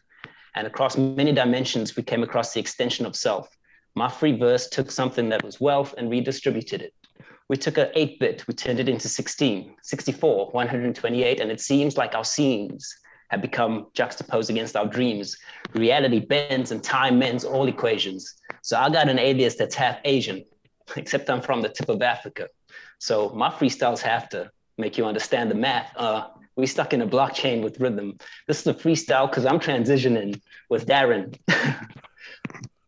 And 0.57 0.67
across 0.67 0.97
many 0.97 1.33
dimensions, 1.33 1.95
we 1.97 2.03
came 2.03 2.25
across 2.25 2.53
the 2.53 2.59
extension 2.61 3.07
of 3.07 3.15
self. 3.15 3.49
My 3.95 4.09
free 4.09 4.37
verse 4.37 4.69
took 4.69 4.91
something 4.91 5.29
that 5.29 5.45
was 5.45 5.61
wealth 5.61 5.95
and 5.97 6.11
redistributed 6.11 6.83
it. 6.83 6.95
We 7.49 7.57
took 7.57 7.79
a 7.79 7.97
8 7.97 8.19
bit, 8.19 8.47
we 8.49 8.55
turned 8.55 8.81
it 8.81 8.89
into 8.89 9.09
16, 9.09 9.77
64, 9.83 10.51
128, 10.51 11.41
and 11.41 11.51
it 11.51 11.61
seems 11.61 11.97
like 11.97 12.15
our 12.15 12.25
scenes 12.25 12.93
have 13.29 13.41
become 13.41 13.87
juxtaposed 13.95 14.51
against 14.51 14.77
our 14.77 14.87
dreams. 14.87 15.37
Reality 15.75 16.21
bends 16.21 16.71
and 16.71 16.83
time 16.83 17.19
mends 17.19 17.45
all 17.45 17.69
equations. 17.69 18.35
So 18.63 18.77
I 18.77 18.91
got 18.91 19.09
an 19.09 19.19
alias 19.19 19.57
that's 19.57 19.75
half 19.75 19.99
Asian, 20.05 20.45
except 20.97 21.31
I'm 21.31 21.41
from 21.41 21.63
the 21.63 21.69
tip 21.69 21.89
of 21.89 22.03
Africa. 22.03 22.49
So 22.99 23.31
my 23.31 23.51
freestyles 23.51 24.01
have 24.01 24.29
to 24.31 24.51
make 24.79 24.99
you 24.99 25.07
understand 25.07 25.51
the 25.51 25.55
math. 25.55 25.93
Uh, 25.97 26.29
we 26.57 26.67
stuck 26.67 26.93
in 26.93 27.03
a 27.03 27.07
blockchain 27.07 27.63
with 27.63 27.79
rhythm. 27.81 28.19
This 28.47 28.61
is 28.61 28.67
a 28.67 28.75
freestyle 28.75 29.29
because 29.29 29.45
I'm 29.45 29.61
transitioning 29.61 30.41
with 30.71 30.87
Darren. 30.87 31.37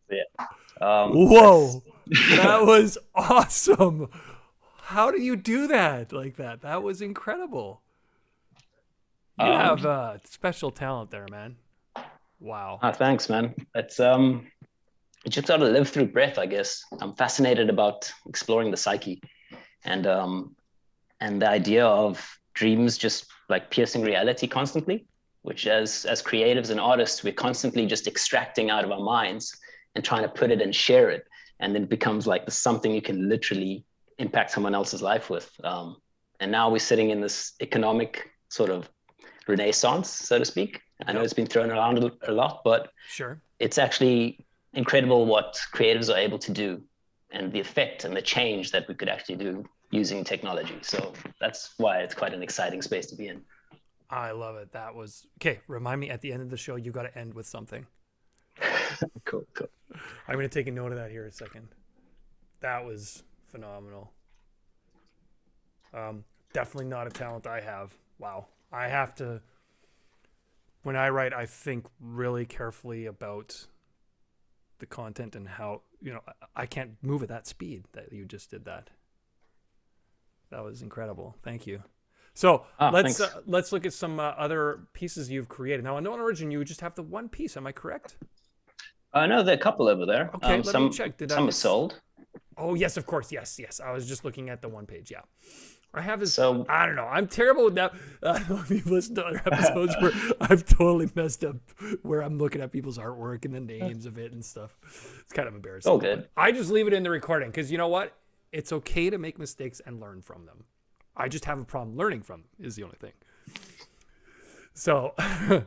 yeah. 0.09 0.23
Um, 0.81 1.11
Whoa, 1.13 1.83
that 2.07 2.65
was 2.65 2.97
awesome. 3.13 4.09
How 4.89 5.11
do 5.11 5.21
you 5.21 5.35
do 5.35 5.67
that 5.67 6.11
like 6.11 6.37
that? 6.37 6.61
That 6.61 6.81
was 6.81 6.99
incredible. 6.99 7.83
You 9.37 9.45
Um, 9.45 9.61
have 9.61 9.85
uh, 9.85 10.17
special 10.23 10.71
talent 10.71 11.11
there, 11.11 11.27
man. 11.29 11.57
Wow. 12.39 12.79
Ah, 12.81 12.91
thanks, 12.91 13.29
man. 13.29 13.53
It's 13.75 13.99
um, 13.99 14.47
you 15.23 15.29
just 15.29 15.47
gotta 15.47 15.65
live 15.65 15.89
through 15.89 16.07
breath, 16.07 16.39
I 16.39 16.47
guess. 16.47 16.83
I'm 17.01 17.13
fascinated 17.13 17.69
about 17.69 18.11
exploring 18.27 18.71
the 18.71 18.77
psyche, 18.77 19.21
and 19.85 20.07
um, 20.07 20.55
and 21.21 21.39
the 21.39 21.49
idea 21.49 21.85
of 21.85 22.27
dreams 22.55 22.97
just 22.97 23.27
like 23.47 23.69
piercing 23.69 24.01
reality 24.01 24.47
constantly, 24.47 25.05
which 25.43 25.67
as 25.67 26.05
as 26.05 26.23
creatives 26.23 26.71
and 26.71 26.79
artists, 26.79 27.23
we're 27.23 27.41
constantly 27.47 27.85
just 27.85 28.07
extracting 28.07 28.71
out 28.71 28.83
of 28.85 28.91
our 28.91 29.03
minds 29.17 29.55
and 29.93 30.03
trying 30.03 30.23
to 30.23 30.29
put 30.29 30.49
it 30.49 30.63
and 30.63 30.73
share 30.73 31.11
it, 31.11 31.27
and 31.59 31.75
then 31.75 31.83
it 31.83 31.89
becomes 31.89 32.25
like 32.25 32.45
the 32.45 32.51
something 32.51 32.91
you 32.91 33.03
can 33.03 33.29
literally 33.29 33.85
impact 34.19 34.51
someone 34.51 34.75
else's 34.75 35.01
life 35.01 35.29
with. 35.29 35.49
Um, 35.63 35.97
and 36.39 36.51
now 36.51 36.69
we're 36.69 36.79
sitting 36.79 37.09
in 37.09 37.19
this 37.21 37.53
economic 37.61 38.29
sort 38.49 38.69
of 38.69 38.89
renaissance, 39.47 40.09
so 40.09 40.37
to 40.37 40.45
speak. 40.45 40.81
I 41.05 41.13
know 41.13 41.21
it's 41.21 41.33
been 41.33 41.47
thrown 41.47 41.71
around 41.71 42.03
a- 42.03 42.11
a 42.29 42.31
lot, 42.31 42.61
but 42.63 42.91
Sure. 43.07 43.41
it's 43.59 43.77
actually 43.77 44.45
incredible 44.73 45.25
what 45.25 45.59
creatives 45.73 46.13
are 46.13 46.17
able 46.17 46.37
to 46.39 46.51
do 46.51 46.83
and 47.31 47.51
the 47.51 47.59
effect 47.59 48.03
and 48.05 48.15
the 48.15 48.21
change 48.21 48.71
that 48.71 48.87
we 48.87 48.93
could 48.93 49.09
actually 49.09 49.37
do 49.37 49.65
using 49.91 50.23
technology. 50.23 50.77
So 50.81 51.13
that's 51.39 51.73
why 51.77 51.99
it's 52.01 52.13
quite 52.13 52.33
an 52.33 52.43
exciting 52.43 52.81
space 52.81 53.07
to 53.07 53.15
be 53.15 53.27
in. 53.27 53.43
I 54.09 54.31
love 54.31 54.55
it. 54.57 54.71
That 54.73 54.93
was 54.95 55.25
okay. 55.39 55.61
Remind 55.67 56.01
me 56.01 56.09
at 56.09 56.21
the 56.21 56.31
end 56.33 56.41
of 56.41 56.49
the 56.49 56.57
show, 56.57 56.75
you 56.75 56.91
got 56.91 57.03
to 57.03 57.17
end 57.17 57.33
with 57.33 57.47
something. 57.47 57.87
Cool, 59.25 59.45
cool. 59.53 59.69
I'm 60.27 60.35
going 60.35 60.49
to 60.49 60.53
take 60.53 60.67
a 60.67 60.71
note 60.71 60.91
of 60.91 60.97
that 60.97 61.11
here 61.11 61.25
a 61.25 61.31
second. 61.31 61.69
That 62.61 62.83
was 62.85 63.23
phenomenal. 63.49 64.11
Um, 65.93 66.23
definitely 66.53 66.85
not 66.85 67.07
a 67.07 67.09
talent 67.09 67.47
I 67.47 67.61
have. 67.61 67.93
Wow. 68.19 68.47
I 68.71 68.87
have 68.87 69.15
to, 69.15 69.41
when 70.83 70.95
I 70.95 71.09
write, 71.09 71.33
I 71.33 71.45
think 71.45 71.85
really 71.99 72.45
carefully 72.45 73.05
about 73.07 73.65
the 74.79 74.85
content 74.85 75.35
and 75.35 75.47
how, 75.47 75.81
you 76.01 76.13
know, 76.13 76.21
I- 76.27 76.61
I 76.63 76.65
can't 76.65 77.01
move 77.01 77.23
at 77.23 77.29
that 77.29 77.47
speed 77.47 77.85
that 77.93 78.13
you 78.13 78.25
just 78.25 78.51
did 78.51 78.65
that. 78.65 78.89
That 80.51 80.63
was 80.63 80.81
incredible. 80.81 81.35
Thank 81.43 81.67
you. 81.67 81.83
So 82.33 82.65
Ah, 82.79 82.89
let's 82.91 83.19
uh, 83.19 83.41
let's 83.45 83.71
look 83.71 83.85
at 83.85 83.91
some 83.93 84.19
uh, 84.19 84.23
other 84.37 84.87
pieces 84.93 85.29
you've 85.29 85.49
created. 85.49 85.83
Now, 85.83 85.95
i 85.95 85.97
on 85.97 86.03
Known 86.03 86.19
Origin, 86.19 86.51
you 86.51 86.63
just 86.63 86.81
have 86.81 86.95
the 86.95 87.03
one 87.03 87.27
piece. 87.27 87.57
Am 87.57 87.67
I 87.67 87.71
correct? 87.71 88.15
I 89.13 89.25
know 89.27 89.43
there 89.43 89.55
are 89.55 89.57
a 89.57 89.61
couple 89.61 89.87
over 89.87 90.05
there. 90.05 90.29
Okay, 90.35 90.61
let 90.61 90.75
me 90.79 90.89
check. 90.89 91.17
Did 91.17 91.31
I 91.31 91.35
some 91.35 91.49
are 91.49 91.51
sold. 91.51 91.99
Oh 92.59 92.73
yes, 92.75 92.97
of 92.97 93.05
course. 93.05 93.31
Yes, 93.31 93.57
yes. 93.59 93.79
I 93.79 93.91
was 93.91 94.07
just 94.07 94.23
looking 94.25 94.49
at 94.49 94.61
the 94.61 94.67
one 94.69 94.85
page. 94.85 95.09
Yeah, 95.11 95.21
I 95.93 96.01
have 96.01 96.19
his. 96.19 96.33
So- 96.33 96.65
I 96.69 96.85
don't 96.85 96.95
know. 96.95 97.05
I'm 97.05 97.27
terrible 97.27 97.63
with 97.65 97.75
that. 97.75 97.93
I 98.23 98.39
don't 98.39 98.49
know 98.49 98.59
if 98.61 98.69
you've 98.69 98.87
listened 98.91 99.15
to 99.15 99.25
other 99.25 99.41
episodes 99.45 99.95
where 100.01 100.11
I've 100.41 100.65
totally 100.65 101.09
messed 101.15 101.43
up, 101.45 101.55
where 102.03 102.21
I'm 102.21 102.37
looking 102.37 102.61
at 102.61 102.71
people's 102.71 102.97
artwork 102.97 103.45
and 103.45 103.53
the 103.55 103.59
names 103.61 104.05
of 104.05 104.17
it 104.17 104.33
and 104.33 104.43
stuff. 104.43 104.77
It's 105.21 105.31
kind 105.33 105.47
of 105.47 105.55
embarrassing. 105.55 105.91
Oh, 105.91 105.97
good. 105.97 106.27
I 106.35 106.51
just 106.51 106.69
leave 106.69 106.87
it 106.87 106.93
in 106.93 107.03
the 107.03 107.09
recording 107.09 107.49
because 107.49 107.71
you 107.71 107.77
know 107.77 107.87
what? 107.87 108.13
It's 108.51 108.73
okay 108.73 109.09
to 109.09 109.17
make 109.17 109.39
mistakes 109.39 109.79
and 109.85 109.99
learn 109.99 110.21
from 110.21 110.45
them. 110.45 110.65
I 111.15 111.27
just 111.29 111.45
have 111.45 111.59
a 111.59 111.65
problem 111.65 111.95
learning 111.97 112.21
from 112.23 112.41
them. 112.41 112.67
Is 112.67 112.75
the 112.75 112.83
only 112.83 112.97
thing. 112.99 113.13
So, 114.73 115.13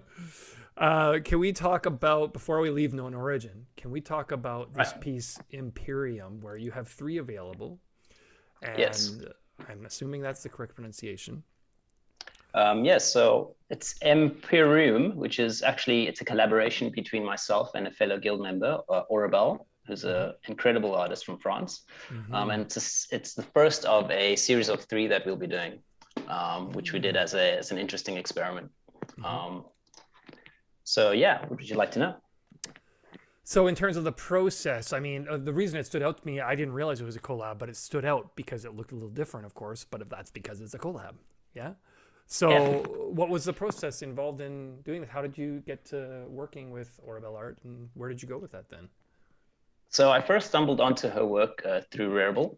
uh, 0.77 1.19
can 1.25 1.39
we 1.39 1.53
talk 1.53 1.87
about 1.87 2.33
before 2.33 2.61
we 2.61 2.71
leave 2.71 2.95
known 2.95 3.15
origin? 3.15 3.67
Can 3.77 3.91
we 3.91 4.01
talk 4.01 4.33
about 4.33 4.75
this 4.75 4.93
piece 5.01 5.39
Imperium, 5.51 6.41
where 6.41 6.57
you 6.57 6.71
have 6.71 6.89
three 6.89 7.19
available? 7.19 7.79
And 8.63 8.79
Yes. 8.79 9.17
I'm 9.69 9.85
assuming 9.85 10.23
that's 10.23 10.43
the 10.43 10.49
correct 10.49 10.75
pronunciation. 10.75 11.43
Um, 12.55 12.85
yes, 12.85 13.11
so 13.11 13.55
it's 13.71 13.95
Imperium, 14.03 15.17
which 15.17 15.39
is 15.39 15.63
actually 15.63 16.09
it's 16.09 16.21
a 16.21 16.25
collaboration 16.25 16.91
between 16.91 17.25
myself 17.25 17.71
and 17.75 17.87
a 17.87 17.91
fellow 17.91 18.19
guild 18.19 18.43
member, 18.43 18.79
uh, 18.89 19.03
Orabel, 19.11 19.65
who's 19.87 20.05
an 20.05 20.33
incredible 20.47 20.95
artist 20.95 21.25
from 21.25 21.39
France. 21.39 21.83
Um, 22.33 22.51
and 22.51 22.63
it's, 22.63 23.07
it's 23.11 23.35
the 23.35 23.43
first 23.43 23.85
of 23.85 24.11
a 24.11 24.37
series 24.37 24.69
of 24.69 24.85
three 24.85 25.07
that 25.07 25.25
we'll 25.25 25.37
be 25.37 25.47
doing, 25.47 25.81
um, 26.29 26.73
which 26.73 26.93
we 26.93 26.99
did 26.99 27.17
as, 27.17 27.35
a, 27.35 27.59
as 27.59 27.73
an 27.73 27.79
interesting 27.79 28.17
experiment. 28.17 28.71
Um, 29.25 29.65
so 30.85 31.13
yeah, 31.13 31.41
what 31.43 31.51
would 31.51 31.69
you 31.69 31.77
like 31.77 31.93
to 31.93 31.99
know? 31.99 32.15
So, 33.45 33.67
in 33.67 33.75
terms 33.75 33.97
of 33.97 34.05
the 34.05 34.13
process, 34.13 34.93
I 34.93 35.01
mean, 35.01 35.27
uh, 35.29 35.37
the 35.37 35.53
reason 35.53 35.79
it 35.79 35.85
stood 35.87 36.03
out 36.03 36.19
to 36.19 36.27
me, 36.27 36.41
I 36.41 36.55
didn't 36.55 36.75
realize 36.75 37.01
it 37.01 37.05
was 37.05 37.17
a 37.17 37.21
collab, 37.21 37.59
but 37.59 37.69
it 37.69 37.77
stood 37.77 38.05
out 38.05 38.37
because 38.37 38.65
it 38.65 38.75
looked 38.77 38.93
a 38.93 38.95
little 38.95 39.11
different, 39.11 39.47
of 39.47 39.55
course. 39.55 39.85
But 39.85 40.01
if 40.01 40.09
that's 40.09 40.31
because 40.31 40.61
it's 40.61 40.75
a 40.75 40.79
collab, 40.79 41.15
yeah. 41.55 41.73
So, 42.27 42.51
Yeah. 42.51 42.79
what 43.19 43.29
was 43.29 43.45
the 43.45 43.53
process 43.53 44.01
involved 44.03 44.41
in 44.41 44.81
doing 44.83 45.01
this? 45.01 45.11
How 45.11 45.23
did 45.23 45.37
you 45.37 45.61
get 45.67 45.85
to 45.87 46.25
working 46.29 46.71
with 46.71 47.01
Orabel 47.07 47.37
Art, 47.37 47.59
and 47.65 47.91
where 47.95 48.09
did 48.09 48.23
you 48.23 48.29
go 48.29 48.39
with 48.39 48.53
that 48.53 48.69
then? 48.71 48.89
So 49.89 50.11
I 50.11 50.23
first 50.23 50.47
stumbled 50.47 50.81
onto 50.81 51.09
her 51.09 51.27
work 51.27 51.63
uh, 51.67 51.83
through 51.91 52.15
Rarible, 52.15 52.57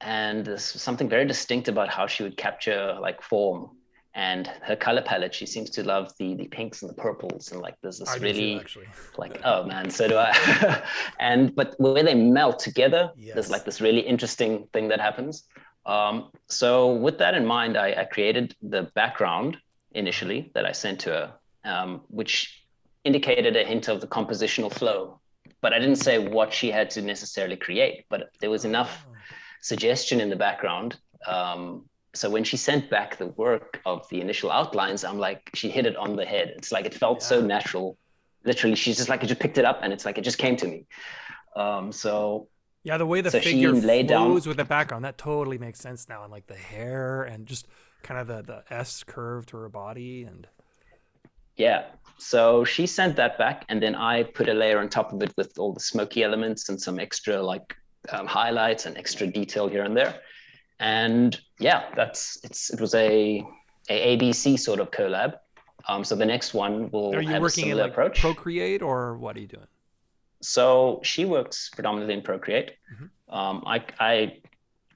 and 0.00 0.44
there's 0.44 0.64
something 0.64 1.08
very 1.08 1.26
distinct 1.26 1.68
about 1.68 1.88
how 1.88 2.06
she 2.06 2.22
would 2.24 2.36
capture 2.36 2.98
like 3.00 3.22
form 3.22 3.76
and 4.14 4.46
her 4.62 4.76
color 4.76 5.02
palette. 5.02 5.34
She 5.34 5.46
seems 5.46 5.70
to 5.70 5.82
love 5.82 6.12
the 6.18 6.34
the 6.34 6.46
pinks 6.48 6.82
and 6.82 6.90
the 6.90 6.94
purples, 6.94 7.52
and 7.52 7.60
like 7.60 7.74
there's 7.82 7.98
this 7.98 8.08
I 8.10 8.18
too, 8.18 8.24
really 8.24 8.58
actually. 8.60 8.86
like 9.16 9.40
oh 9.44 9.64
man, 9.64 9.90
so 9.90 10.06
do 10.08 10.16
I. 10.18 10.82
and 11.20 11.54
but 11.54 11.74
where 11.78 12.02
they 12.02 12.14
melt 12.14 12.58
together, 12.58 13.10
Yes. 13.16 13.34
there's 13.34 13.50
like 13.50 13.64
this 13.64 13.80
really 13.80 14.00
interesting 14.00 14.68
thing 14.72 14.88
that 14.88 15.00
happens. 15.00 15.44
Um, 15.86 16.30
so 16.48 16.94
with 16.94 17.18
that 17.18 17.34
in 17.34 17.44
mind, 17.46 17.76
I, 17.76 17.88
I 18.02 18.04
created 18.04 18.54
the 18.62 18.82
background 18.94 19.56
initially 19.92 20.50
that 20.54 20.64
I 20.64 20.72
sent 20.72 21.00
to 21.00 21.10
her, 21.10 21.32
um, 21.64 22.02
which 22.08 22.62
indicated 23.04 23.56
a 23.56 23.64
hint 23.64 23.88
of 23.88 24.00
the 24.00 24.06
compositional 24.06 24.72
flow. 24.72 25.18
But 25.60 25.72
I 25.72 25.78
didn't 25.80 25.96
say 25.96 26.18
what 26.18 26.52
she 26.52 26.70
had 26.70 26.88
to 26.90 27.02
necessarily 27.02 27.56
create. 27.56 28.04
But 28.08 28.30
there 28.40 28.50
was 28.50 28.64
enough 28.64 29.04
Oh. 29.08 29.14
suggestion 29.60 30.20
in 30.20 30.28
the 30.30 30.36
background. 30.36 30.98
Um, 31.26 31.84
so 32.14 32.28
when 32.28 32.44
she 32.44 32.56
sent 32.56 32.90
back 32.90 33.16
the 33.16 33.28
work 33.28 33.80
of 33.86 34.06
the 34.10 34.20
initial 34.20 34.50
outlines, 34.50 35.02
I'm 35.04 35.18
like, 35.18 35.50
she 35.54 35.70
hit 35.70 35.86
it 35.86 35.96
on 35.96 36.14
the 36.16 36.24
head. 36.26 36.52
It's 36.56 36.70
like 36.70 36.84
it 36.84 36.94
felt 36.94 37.22
so 37.22 37.40
natural. 37.40 37.96
Literally, 38.44 38.76
she's 38.76 38.96
just 38.98 39.08
like, 39.08 39.22
I 39.22 39.26
just 39.26 39.40
picked 39.40 39.56
it 39.58 39.64
up 39.64 39.80
and 39.82 39.92
it's 39.92 40.04
like, 40.04 40.18
it 40.18 40.22
just 40.22 40.38
came 40.38 40.56
to 40.56 40.66
me. 40.66 40.86
Um, 41.56 41.90
so 41.92 42.48
Yeah, 42.82 42.98
the 42.98 43.06
way 43.06 43.20
the 43.22 43.30
So 43.30 43.40
she 43.40 43.52
figure 43.52 43.72
laid 43.72 44.08
down- 44.08 44.28
flows 44.30 44.46
with 44.46 44.58
the 44.58 44.64
background, 44.64 45.04
that 45.04 45.16
totally 45.16 45.58
makes 45.58 45.80
sense 45.80 46.08
now. 46.08 46.22
And 46.22 46.30
like 46.32 46.46
the 46.48 46.56
hair 46.56 47.22
and 47.22 47.46
just 47.46 47.66
kind 48.02 48.20
of 48.20 48.26
the, 48.26 48.42
the 48.42 48.64
S 48.74 49.04
curve 49.04 49.46
to 49.46 49.56
her 49.58 49.68
body. 49.70 50.24
And 50.24 50.46
yeah, 51.56 51.84
so 52.18 52.64
she 52.64 52.86
sent 52.86 53.16
that 53.16 53.38
back 53.38 53.64
and 53.70 53.82
then 53.82 53.94
I 53.94 54.24
put 54.24 54.48
a 54.48 54.54
layer 54.54 54.80
on 54.80 54.88
top 54.90 55.12
of 55.12 55.22
it 55.22 55.32
with 55.38 55.58
all 55.58 55.72
the 55.72 55.80
smoky 55.80 56.22
elements 56.24 56.68
and 56.68 56.80
some 56.80 56.98
extra 56.98 57.40
like 57.42 57.74
um, 58.10 58.26
highlights 58.26 58.84
and 58.86 58.98
extra 58.98 59.26
detail 59.26 59.66
here 59.68 59.84
and 59.84 59.96
there. 59.96 60.20
And 60.82 61.40
yeah, 61.60 61.84
that's 61.94 62.38
it's 62.42 62.70
it 62.70 62.80
was 62.80 62.94
a 62.94 63.44
a 63.88 64.16
ABC 64.16 64.58
sort 64.58 64.80
of 64.80 64.90
collab. 64.90 65.34
Um, 65.88 66.02
so 66.04 66.14
the 66.16 66.26
next 66.26 66.54
one 66.54 66.90
will 66.90 67.14
Are 67.14 67.22
you 67.22 67.28
have 67.28 67.38
a 67.38 67.42
working 67.42 67.64
in 67.64 67.70
similar 67.70 67.84
like 67.84 67.92
approach. 67.92 68.20
Procreate 68.20 68.82
or 68.82 69.16
what 69.16 69.36
are 69.36 69.40
you 69.40 69.46
doing? 69.46 69.66
So 70.40 71.00
she 71.04 71.24
works 71.24 71.70
predominantly 71.70 72.14
in 72.14 72.22
Procreate. 72.22 72.72
Mhm. 72.94 73.08
Um, 73.38 73.62
I, 73.66 73.84
I 74.00 74.38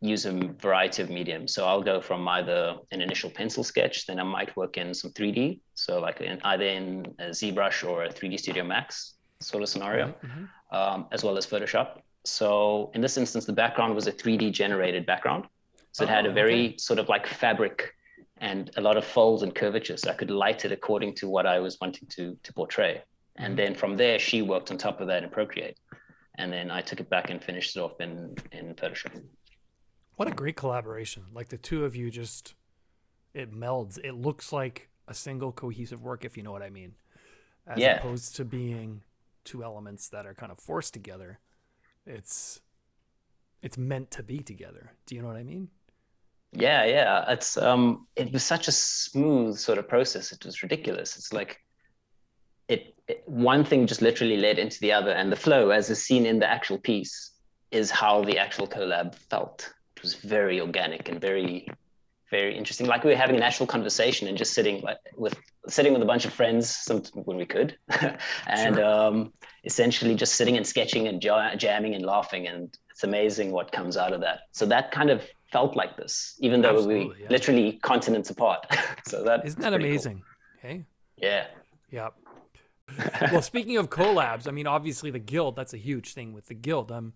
use 0.00 0.26
a 0.26 0.32
variety 0.60 1.02
of 1.02 1.08
mediums. 1.10 1.54
So 1.54 1.66
I'll 1.66 1.82
go 1.82 2.00
from 2.00 2.26
either 2.28 2.76
an 2.92 3.00
initial 3.00 3.30
pencil 3.30 3.64
sketch, 3.64 4.06
then 4.06 4.18
I 4.20 4.24
might 4.24 4.54
work 4.56 4.76
in 4.76 4.92
some 4.92 5.10
3D. 5.12 5.60
So 5.74 6.00
like 6.00 6.20
in, 6.20 6.40
either 6.44 6.64
in 6.66 7.14
a 7.18 7.30
ZBrush 7.30 7.88
or 7.88 8.04
a 8.04 8.08
3D 8.12 8.38
Studio 8.38 8.64
Max 8.64 9.14
sort 9.40 9.62
of 9.62 9.68
scenario, 9.68 10.14
Mhm. 10.24 10.48
um, 10.72 11.06
as 11.12 11.24
well 11.24 11.36
as 11.38 11.46
Photoshop. 11.46 12.00
So 12.24 12.90
in 12.94 13.00
this 13.00 13.16
instance, 13.16 13.44
the 13.46 13.52
background 13.52 13.94
was 13.94 14.06
a 14.06 14.12
3D 14.12 14.50
generated 14.52 15.06
background. 15.06 15.46
So 15.96 16.04
it 16.04 16.10
had 16.10 16.26
Oh, 16.26 16.30
a 16.30 16.32
very 16.34 16.66
okay. 16.66 16.76
sort 16.76 16.98
of 16.98 17.08
like 17.08 17.26
fabric 17.26 17.94
and 18.36 18.70
a 18.76 18.82
lot 18.82 18.98
of 18.98 19.04
folds 19.06 19.42
and 19.42 19.54
curvatures. 19.54 20.02
So 20.02 20.10
I 20.10 20.14
could 20.14 20.30
light 20.30 20.66
it 20.66 20.70
according 20.72 21.14
to 21.14 21.26
what 21.26 21.46
I 21.46 21.58
was 21.58 21.78
wanting 21.80 22.06
to, 22.08 22.36
to 22.42 22.52
portray. 22.52 23.02
And 23.36 23.54
Mhm. 23.54 23.56
then 23.56 23.74
from 23.74 23.96
there, 23.96 24.18
she 24.18 24.42
worked 24.42 24.70
on 24.70 24.76
top 24.76 25.00
of 25.00 25.06
that 25.06 25.22
in 25.24 25.30
Procreate. 25.30 25.78
And 26.36 26.52
then 26.52 26.70
I 26.70 26.82
took 26.82 27.00
it 27.00 27.08
back 27.08 27.30
and 27.30 27.42
finished 27.42 27.76
it 27.76 27.80
off 27.80 27.98
in, 27.98 28.34
in 28.52 28.74
Photoshop. 28.74 29.24
What 30.16 30.28
a 30.28 30.32
great 30.32 30.54
collaboration. 30.56 31.22
Like 31.32 31.48
the 31.48 31.56
two 31.56 31.86
of 31.86 31.96
you 31.96 32.10
just 32.10 32.54
it 33.32 33.50
melds. 33.50 33.98
It 34.04 34.12
looks 34.12 34.52
like 34.52 34.90
a 35.08 35.14
single 35.14 35.50
cohesive 35.50 36.02
work 36.02 36.26
if 36.26 36.36
you 36.36 36.42
know 36.42 36.52
what 36.52 36.62
I 36.62 36.68
mean. 36.68 36.94
As 37.66 37.78
Yeah. 37.78 37.96
opposed 37.96 38.36
to 38.36 38.44
being 38.44 39.02
two 39.44 39.64
elements 39.64 40.10
that 40.10 40.26
are 40.26 40.34
kind 40.34 40.52
of 40.52 40.58
forced 40.58 40.92
together. 40.92 41.38
It's 42.04 42.60
it's 43.62 43.78
meant 43.78 44.10
to 44.10 44.22
be 44.22 44.40
together. 44.40 44.92
Do 45.06 45.14
you 45.14 45.22
know 45.22 45.28
what 45.28 45.38
I 45.38 45.42
mean? 45.42 45.70
Yeah, 46.58 46.84
yeah. 46.84 47.25
It's 47.32 47.56
um 47.56 48.06
it 48.16 48.32
was 48.32 48.42
such 48.44 48.68
a 48.68 48.72
smooth 48.72 49.56
sort 49.58 49.78
of 49.78 49.88
process. 49.88 50.32
It 50.32 50.44
was 50.44 50.62
ridiculous. 50.62 51.16
It's 51.16 51.32
like 51.32 51.58
it, 52.68 52.94
it 53.06 53.22
one 53.26 53.64
thing 53.64 53.86
just 53.86 54.02
literally 54.02 54.36
led 54.36 54.58
into 54.58 54.80
the 54.80 54.92
other 54.92 55.12
and 55.12 55.30
the 55.30 55.36
flow 55.36 55.70
as 55.70 55.90
is 55.90 56.02
seen 56.02 56.26
in 56.26 56.38
the 56.38 56.50
actual 56.50 56.78
piece 56.78 57.32
is 57.70 57.90
how 57.90 58.25
the 58.25 58.38
actual 58.38 58.66
collab 58.66 59.14
felt. 59.14 59.72
It 59.96 60.02
was 60.02 60.14
very 60.14 60.60
organic 60.60 61.08
and 61.08 61.20
very 61.20 61.68
very 62.30 62.56
interesting. 62.56 62.86
Like 62.86 63.04
we 63.04 63.10
were 63.10 63.16
having 63.16 63.36
an 63.36 63.42
actual 63.42 63.66
conversation 63.66 64.26
and 64.26 64.36
just 64.36 64.52
sitting 64.52 64.80
like 64.82 64.98
with 65.16 65.34
sitting 65.68 65.92
with 65.92 66.02
a 66.02 66.06
bunch 66.06 66.25
of 66.25 66.32
friends 66.32 66.68
some, 66.70 67.02
when 67.25 67.36
we 67.36 67.46
could, 67.46 67.76
and 68.46 68.76
Sure. 68.76 68.84
um, 68.84 69.32
essentially 69.64 70.14
just 70.14 70.34
sitting 70.34 70.56
and 70.56 70.66
sketching 70.66 71.06
and 71.08 71.20
jamming 71.20 71.94
and 71.94 72.04
laughing. 72.04 72.46
And 72.48 72.76
it's 72.96 73.04
amazing 73.04 73.52
what 73.52 73.70
comes 73.72 73.98
out 73.98 74.14
of 74.14 74.22
that. 74.22 74.44
So 74.52 74.64
that 74.64 74.90
kind 74.90 75.10
of 75.10 75.22
felt 75.52 75.76
like 75.76 75.98
this, 75.98 76.34
even 76.40 76.62
though 76.62 76.76
Absolutely, 76.78 77.08
we 77.08 77.22
yeah. 77.24 77.28
literally 77.28 77.72
continents 77.82 78.30
apart. 78.30 78.64
so 79.06 79.22
that 79.22 79.44
Isn't 79.44 79.60
that 79.60 79.68
pretty 79.68 79.84
cool. 79.84 79.90
amazing? 79.90 80.22
Hey? 80.62 80.84
Yeah. 81.18 81.44
Yep. 81.90 82.14
well, 83.32 83.42
speaking 83.42 83.76
of 83.76 83.90
collabs, 83.90 84.48
I 84.48 84.50
mean, 84.50 84.66
obviously 84.66 85.10
the 85.10 85.18
guild, 85.18 85.56
that's 85.56 85.74
a 85.74 85.76
huge 85.76 86.14
thing 86.14 86.32
with 86.32 86.46
the 86.46 86.54
guild. 86.54 86.90
Um, 86.90 87.12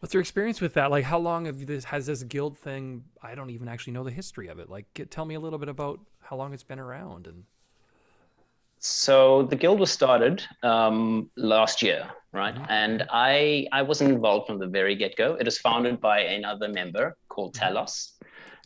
what's 0.00 0.14
your 0.14 0.22
experience 0.22 0.62
with 0.62 0.72
that? 0.72 0.90
Like, 0.90 1.04
how 1.04 1.18
long 1.18 1.44
have 1.44 1.66
this 1.66 1.84
has 1.84 2.06
this 2.06 2.22
guild 2.22 2.56
thing? 2.56 3.04
I 3.22 3.34
don't 3.34 3.50
even 3.50 3.68
actually 3.68 3.92
know 3.92 4.04
the 4.04 4.10
history 4.10 4.48
of 4.48 4.58
it. 4.58 4.70
Like, 4.70 4.86
get, 4.94 5.10
tell 5.10 5.26
me 5.26 5.34
a 5.34 5.40
little 5.40 5.58
bit 5.58 5.68
about 5.68 6.00
how 6.20 6.36
long 6.36 6.54
it's 6.54 6.64
been 6.64 6.78
around. 6.78 7.26
And 7.26 7.44
So 8.80 9.42
the 9.42 9.56
guild 9.56 9.80
was 9.80 9.90
started 9.90 10.42
um, 10.62 11.30
last 11.36 11.82
year, 11.82 12.08
right? 12.32 12.54
Mhm. 12.54 12.66
And 12.68 13.06
I 13.10 13.66
I 13.72 13.82
wasn't 13.82 14.12
involved 14.12 14.46
from 14.46 14.58
the 14.58 14.66
very 14.66 14.94
get 14.94 15.16
go. 15.16 15.34
It 15.34 15.44
was 15.44 15.58
founded 15.58 16.00
by 16.00 16.20
another 16.20 16.68
member 16.68 17.16
called 17.28 17.54
Talos, 17.54 18.12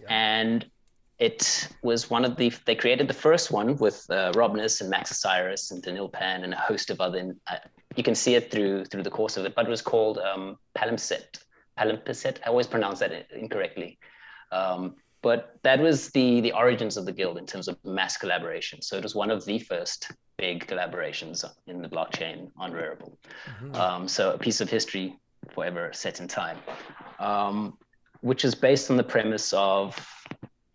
Yeah. 0.01 0.07
and 0.11 0.71
it 1.19 1.69
was 1.83 2.11
one 2.11 2.25
of 2.25 2.37
the 2.37 2.51
they 2.67 2.75
created 2.75 3.07
the 3.09 3.15
first 3.15 3.51
one 3.51 3.77
with 3.77 4.05
uh, 4.11 4.33
Robness 4.35 4.81
and 4.81 4.91
Max 4.91 5.11
Osiris 5.11 5.71
and 5.71 5.83
Danil 5.83 6.11
Pan 6.13 6.45
and 6.45 6.53
a 6.53 6.57
host 6.57 6.91
of 6.91 7.01
other. 7.01 7.35
Uh, 7.47 7.57
you 7.97 8.03
can 8.03 8.15
see 8.15 8.35
it 8.35 8.51
through 8.51 8.85
through 8.87 9.03
the 9.05 9.11
course 9.11 9.37
of 9.37 9.45
it, 9.47 9.55
but 9.55 9.67
it 9.67 9.71
was 9.71 9.83
called 9.83 10.19
um, 10.19 10.59
Palimpsest. 10.77 11.45
Palimpsest. 11.79 12.39
I 12.45 12.49
always 12.49 12.67
pronounce 12.67 12.99
that 13.01 13.13
incorrectly. 13.33 13.99
Um, 14.51 14.97
but 15.23 15.57
that 15.63 15.79
was 15.81 16.11
the 16.11 16.41
the 16.41 16.53
origins 16.53 16.97
of 16.97 17.07
the 17.07 17.13
guild 17.13 17.39
in 17.39 17.47
terms 17.47 17.69
of 17.69 17.79
mass 17.85 18.17
collaboration. 18.17 18.83
So 18.83 18.97
it 18.97 19.03
was 19.03 19.15
one 19.15 19.31
of 19.31 19.45
the 19.45 19.59
first 19.61 20.11
big 20.37 20.67
collaborations 20.67 21.45
in 21.67 21.81
the 21.81 21.89
blockchain 21.89 22.51
on 22.57 22.73
Rarible. 22.73 23.17
Mhm. 23.61 23.77
Um, 23.77 24.09
so 24.09 24.33
a 24.33 24.39
piece 24.39 24.61
of 24.61 24.69
history 24.69 25.17
forever 25.55 25.91
set 25.93 26.21
in 26.21 26.29
time, 26.29 26.59
um, 27.19 27.79
which 28.21 28.45
is 28.45 28.55
based 28.55 28.91
on 28.91 28.97
the 28.97 29.05
premise 29.05 29.53
of 29.53 29.97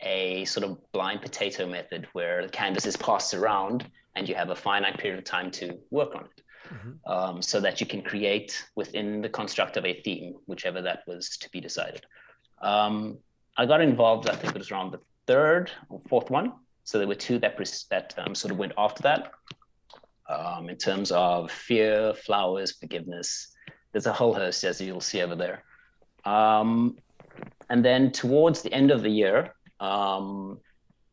a 0.01 0.45
sort 0.45 0.63
of 0.63 0.79
blind 0.91 1.21
potato 1.21 1.65
method 1.65 2.07
where 2.13 2.43
the 2.43 2.49
canvas 2.49 2.85
is 2.85 2.95
passed 2.97 3.33
around 3.33 3.89
and 4.15 4.29
you 4.29 4.35
have 4.35 4.49
a 4.49 4.55
finite 4.55 4.97
period 4.97 5.17
of 5.17 5.25
time 5.25 5.51
to 5.51 5.77
work 5.91 6.15
on 6.15 6.25
it. 6.25 6.43
Mhm. 6.69 6.99
Um, 7.05 7.41
so 7.41 7.59
that 7.59 7.79
you 7.81 7.87
can 7.87 8.01
create 8.01 8.63
within 8.75 9.21
the 9.21 9.29
construct 9.29 9.77
of 9.77 9.85
a 9.85 10.01
theme, 10.01 10.35
whichever 10.47 10.81
that 10.81 11.03
was 11.07 11.37
to 11.37 11.49
be 11.49 11.59
decided. 11.61 12.05
Um, 12.61 13.19
I 13.57 13.65
got 13.65 13.81
involved, 13.81 14.29
I 14.29 14.35
think 14.35 14.55
it 14.55 14.59
was 14.59 14.71
around 14.71 14.91
the 14.91 14.99
third 15.25 15.71
or 15.89 16.01
fourth 16.07 16.29
one. 16.29 16.53
So 16.83 16.97
there 16.99 17.07
were 17.07 17.15
two 17.15 17.39
that, 17.39 17.57
that 17.89 18.13
um, 18.17 18.33
sort 18.35 18.51
of 18.51 18.57
went 18.57 18.71
after 18.77 19.03
that 19.03 19.31
um, 20.29 20.69
in 20.69 20.77
terms 20.77 21.11
of 21.11 21.51
fear, 21.51 22.13
flowers, 22.13 22.73
forgiveness. 22.73 23.49
There's 23.91 24.05
a 24.05 24.13
whole 24.13 24.33
host, 24.33 24.63
as 24.63 24.79
you'll 24.79 25.01
see 25.01 25.21
over 25.21 25.35
there. 25.35 25.63
Um, 26.23 26.97
and 27.69 27.83
then 27.83 28.11
towards 28.11 28.61
the 28.61 28.71
end 28.73 28.91
of 28.91 29.01
the 29.01 29.09
year, 29.09 29.53
um, 29.79 30.59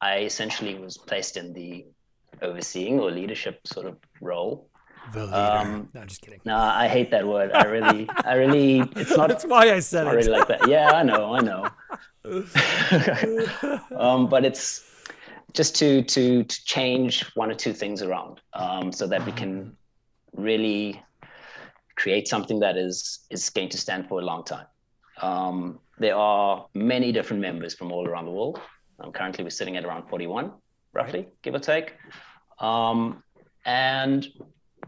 I 0.00 0.18
essentially 0.20 0.74
was 0.78 0.98
placed 0.98 1.36
in 1.36 1.52
the 1.52 1.86
overseeing 2.42 3.00
or 3.00 3.10
leadership 3.10 3.60
sort 3.66 3.86
of 3.86 3.96
role. 4.20 4.68
the 5.12 5.24
leader. 5.24 5.36
um, 5.36 5.88
no, 5.94 6.04
just 6.04 6.20
kidding. 6.22 6.40
No, 6.44 6.56
I 6.56 6.88
hate 6.88 7.10
that 7.10 7.26
word. 7.26 7.52
I 7.52 7.64
really, 7.64 8.08
I 8.24 8.34
really, 8.34 8.80
it's 8.96 9.16
not 9.16 9.28
That's 9.28 9.44
why 9.44 9.72
I 9.72 9.80
said 9.80 10.06
really 10.06 10.26
it. 10.26 10.30
like 10.30 10.48
that. 10.48 10.68
Yeah, 10.68 10.90
I 10.90 11.02
know, 11.02 11.34
I 11.34 11.40
know. 11.40 11.68
um, 13.98 14.28
but 14.28 14.44
it's 14.44 14.90
just 15.52 15.76
to 15.76 16.02
to 16.02 16.44
to 16.44 16.64
change 16.64 17.24
one 17.34 17.50
or 17.50 17.54
two 17.54 17.72
things 17.72 18.02
around 18.02 18.40
um, 18.54 18.92
so 18.92 19.06
that 19.06 19.24
we 19.26 19.32
can 19.32 19.76
really 20.32 21.02
create 21.96 22.26
something 22.28 22.58
that 22.60 22.76
is 22.76 23.26
is 23.30 23.50
going 23.50 23.68
to 23.68 23.78
stand 23.78 24.08
for 24.08 24.20
a 24.20 24.24
long 24.24 24.44
time. 24.44 24.66
Um, 25.20 25.80
there 25.98 26.16
are 26.16 26.66
many 26.74 27.12
different 27.12 27.40
members 27.40 27.74
from 27.74 27.92
all 27.92 28.08
around 28.08 28.24
the 28.26 28.32
world. 28.32 28.60
Um, 29.00 29.12
currently, 29.12 29.44
we're 29.44 29.50
sitting 29.50 29.76
at 29.76 29.84
around 29.84 30.08
41, 30.08 30.52
roughly, 30.92 31.28
give 31.42 31.54
or 31.54 31.60
take. 31.60 31.94
Um, 32.58 33.22
and 33.64 34.26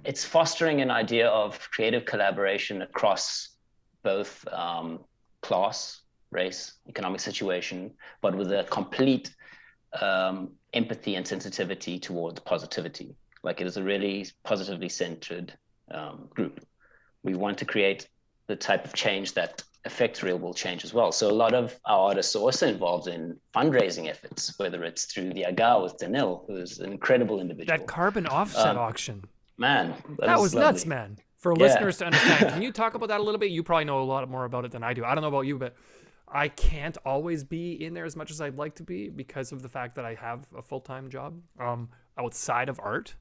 it's 0.04 0.24
fostering 0.24 0.80
an 0.80 0.90
idea 0.90 1.28
of 1.28 1.58
creative 1.70 2.04
collaboration 2.04 2.82
across 2.82 3.50
both 4.02 4.46
um, 4.48 5.00
class, 5.42 6.02
race, 6.30 6.74
economic 6.88 7.20
situation, 7.20 7.92
but 8.22 8.36
with 8.36 8.52
a 8.52 8.64
complete 8.64 9.34
um, 10.00 10.50
empathy 10.72 11.14
and 11.14 11.26
sensitivity 11.26 11.98
towards 11.98 12.40
positivity. 12.40 13.14
Like 13.42 13.60
it 13.60 13.66
is 13.66 13.76
a 13.76 13.82
really 13.82 14.26
positively 14.44 14.88
centered 14.88 15.54
um, 15.90 16.28
group. 16.30 16.64
We 17.22 17.34
want 17.34 17.58
to 17.58 17.64
create 17.64 18.08
the 18.48 18.56
type 18.56 18.84
of 18.84 18.92
change 18.92 19.34
that 19.34 19.62
affects 19.84 20.22
real 20.22 20.38
world 20.38 20.56
change 20.56 20.84
as 20.84 20.92
well. 20.92 21.12
So 21.12 21.30
a 21.30 21.32
lot 21.32 21.54
of 21.54 21.78
our 21.86 22.08
artists 22.08 22.34
are 22.34 22.40
also 22.40 22.66
involved 22.66 23.06
in 23.08 23.38
fundraising 23.54 24.08
efforts, 24.08 24.58
whether 24.58 24.82
it's 24.84 25.04
through 25.06 25.32
the 25.32 25.46
Aga 25.46 25.80
with 25.82 25.96
Danil, 25.98 26.44
who 26.48 26.56
is 26.56 26.78
an 26.80 26.90
incredible 26.92 27.40
individual. 27.40 27.78
that 27.78 27.86
carbon 27.86 28.26
offset 28.26 28.72
Um, 28.72 28.78
auction. 28.78 29.24
man, 29.58 29.94
that 30.18 30.40
was 30.40 30.54
nuts, 30.54 30.84
man. 30.86 31.18
For 31.38 31.52
Yeah. 31.56 31.62
listeners 31.62 31.98
to 31.98 32.06
understand, 32.06 32.48
can 32.50 32.62
you 32.62 32.72
talk 32.82 32.94
about 32.94 33.08
that 33.10 33.20
a 33.20 33.22
little 33.22 33.38
bit? 33.38 33.50
You 33.52 33.62
probably 33.62 33.84
know 33.84 34.00
a 34.02 34.04
lot 34.04 34.28
more 34.28 34.44
about 34.44 34.64
it 34.64 34.72
than 34.72 34.82
I 34.82 34.92
do. 34.92 35.04
I 35.04 35.14
don't 35.14 35.22
know 35.22 35.28
about 35.28 35.42
you, 35.42 35.56
but 35.56 35.76
I 36.28 36.48
can't 36.48 36.96
always 37.04 37.44
be 37.44 37.72
in 37.84 37.94
there 37.94 38.04
as 38.04 38.16
much 38.16 38.30
as 38.30 38.40
I'd 38.40 38.56
like 38.56 38.74
to 38.76 38.82
be 38.82 39.08
because 39.08 39.52
of 39.52 39.62
the 39.62 39.68
fact 39.68 39.94
that 39.94 40.04
I 40.04 40.14
have 40.14 40.46
a 40.56 40.62
full 40.62 40.80
time 40.80 41.08
job 41.08 41.40
um, 41.60 41.88
outside 42.18 42.68
of 42.68 42.80
art. 42.80 43.14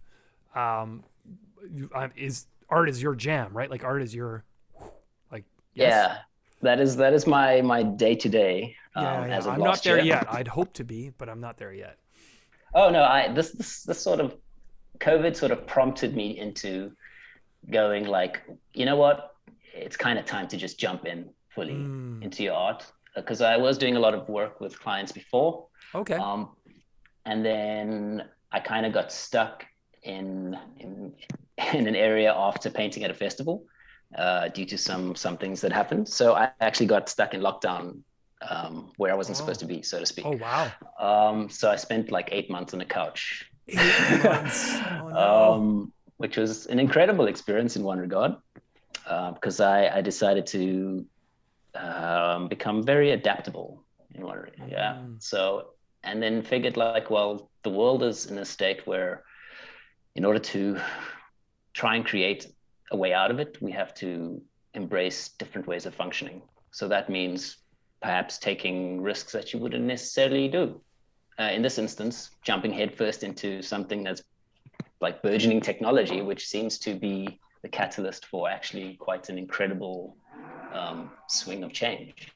Um, 0.55 1.03
is 2.15 2.47
art 2.69 2.89
is 2.89 3.01
your 3.01 3.15
jam, 3.15 3.53
right? 3.53 3.69
Like 3.69 3.83
art 3.83 4.01
is 4.01 4.15
your 4.15 4.43
like 5.31 5.45
yes? 5.73 5.91
Yeah, 5.91 6.17
that 6.61 6.79
is 6.79 6.95
that 6.97 7.13
is 7.13 7.27
my 7.27 7.61
my 7.61 7.83
day 7.83 8.15
to 8.15 8.29
day. 8.29 8.75
Yeah, 8.95 9.27
yeah. 9.27 9.35
As 9.35 9.45
of 9.45 9.53
I'm 9.53 9.59
not 9.59 9.83
there 9.83 9.97
year. 9.97 10.05
yet. 10.05 10.25
I'd 10.29 10.47
hope 10.47 10.73
to 10.73 10.83
be, 10.83 11.11
but 11.17 11.29
I'm 11.29 11.41
not 11.41 11.57
there 11.57 11.73
yet. 11.73 11.97
Oh 12.73 12.89
no, 12.89 13.03
I 13.03 13.31
this 13.33 13.51
this 13.51 13.83
this 13.83 14.01
sort 14.01 14.19
of 14.19 14.35
COVID 14.99 15.35
sort 15.35 15.51
of 15.51 15.67
prompted 15.67 16.15
me 16.15 16.39
into 16.39 16.91
going 17.69 18.05
like, 18.05 18.41
you 18.73 18.85
know 18.85 18.95
what? 18.95 19.35
It's 19.73 19.97
kind 19.97 20.17
of 20.17 20.25
time 20.25 20.47
to 20.47 20.57
just 20.57 20.79
jump 20.79 21.05
in 21.05 21.29
fully 21.49 21.73
Mm, 21.73 22.23
into 22.23 22.43
your 22.43 22.53
art 22.53 22.85
because 23.15 23.41
I 23.41 23.57
was 23.57 23.77
doing 23.77 23.95
a 23.95 23.99
lot 23.99 24.13
of 24.13 24.27
work 24.29 24.59
with 24.61 24.79
clients 24.79 25.11
before, 25.11 25.67
okay. 25.93 26.15
um, 26.15 26.49
and 27.25 27.43
then 27.45 28.23
I 28.51 28.59
kind 28.59 28.85
of 28.85 28.93
got 28.93 29.11
stuck 29.11 29.65
in 30.03 30.57
in 30.79 31.13
in 31.73 31.87
an 31.87 31.95
area 31.95 32.33
after 32.33 32.69
painting 32.69 33.03
at 33.03 33.11
a 33.11 33.13
festival 33.13 33.63
uh, 34.17 34.49
due 34.49 34.65
to 34.65 34.77
some 34.77 35.15
some 35.15 35.37
things 35.37 35.61
that 35.61 35.71
happened. 35.71 36.07
So 36.09 36.33
I 36.35 36.51
actually 36.61 36.87
got 36.87 37.09
stuck 37.09 37.33
in 37.33 37.41
lockdown 37.41 37.99
um, 38.49 38.91
where 38.97 39.11
I 39.11 39.15
wasn't 39.15 39.37
Oh. 39.37 39.41
supposed 39.41 39.59
to 39.61 39.65
be, 39.65 39.81
so 39.81 39.99
to 39.99 40.05
speak. 40.05 40.25
oh 40.25 40.37
wow. 40.37 40.71
Um, 40.99 41.49
so 41.49 41.71
I 41.71 41.77
spent 41.77 42.11
like 42.11 42.29
eight 42.31 42.49
months 42.49 42.73
on 42.73 42.81
a 42.81 42.85
couch. 42.85 43.49
Oh, 45.01 45.09
no. 45.09 45.53
um, 45.53 45.93
which 46.17 46.37
was 46.37 46.65
an 46.67 46.79
incredible 46.79 47.27
experience 47.27 47.75
in 47.75 47.83
one 47.83 47.99
regard, 47.99 48.35
because 49.33 49.59
I, 49.59 49.97
I 49.97 50.01
decided 50.01 50.45
to 50.47 51.05
um, 51.75 52.47
become 52.47 52.83
very 52.83 53.11
adaptable 53.11 53.83
in 54.13 54.25
one. 54.25 54.49
Yeah. 54.67 54.93
Mm. 54.93 55.21
So, 55.21 55.71
and 56.03 56.21
then 56.21 56.41
figured 56.41 56.77
like, 56.77 57.09
well, 57.09 57.49
the 57.63 57.69
world 57.69 58.03
is 58.03 58.27
in 58.27 58.37
a 58.37 58.45
state 58.45 58.85
where, 58.85 59.23
in 60.15 60.25
order 60.25 60.39
to 60.39 60.79
try 61.73 61.95
and 61.95 62.05
create 62.05 62.47
a 62.91 62.97
way 62.97 63.13
out 63.13 63.31
of 63.31 63.39
it, 63.39 63.57
we 63.61 63.71
have 63.71 63.93
to 63.95 64.41
embrace 64.73 65.29
different 65.29 65.67
ways 65.67 65.85
of 65.85 65.95
functioning. 65.95 66.41
So 66.71 66.87
that 66.87 67.09
means 67.09 67.57
perhaps 68.01 68.37
taking 68.37 69.01
risks 69.01 69.31
that 69.31 69.53
you 69.53 69.59
wouldn't 69.59 69.83
necessarily 69.83 70.47
do. 70.47 70.81
Uh, 71.39 71.49
in 71.53 71.61
this 71.61 71.77
instance, 71.77 72.29
jumping 72.43 72.71
headfirst 72.71 73.23
into 73.23 73.61
something 73.61 74.03
that's 74.03 74.23
like 75.01 75.21
burgeoning 75.21 75.61
technology, 75.61 76.21
which 76.21 76.47
seems 76.47 76.77
to 76.79 76.95
be 76.95 77.39
the 77.61 77.69
catalyst 77.69 78.27
for 78.27 78.49
actually 78.49 78.95
quite 78.95 79.27
an 79.29 79.37
incredible 79.37 80.15
um, 80.75 81.11
swing 81.27 81.63
of 81.63 81.71
change. 81.73 82.31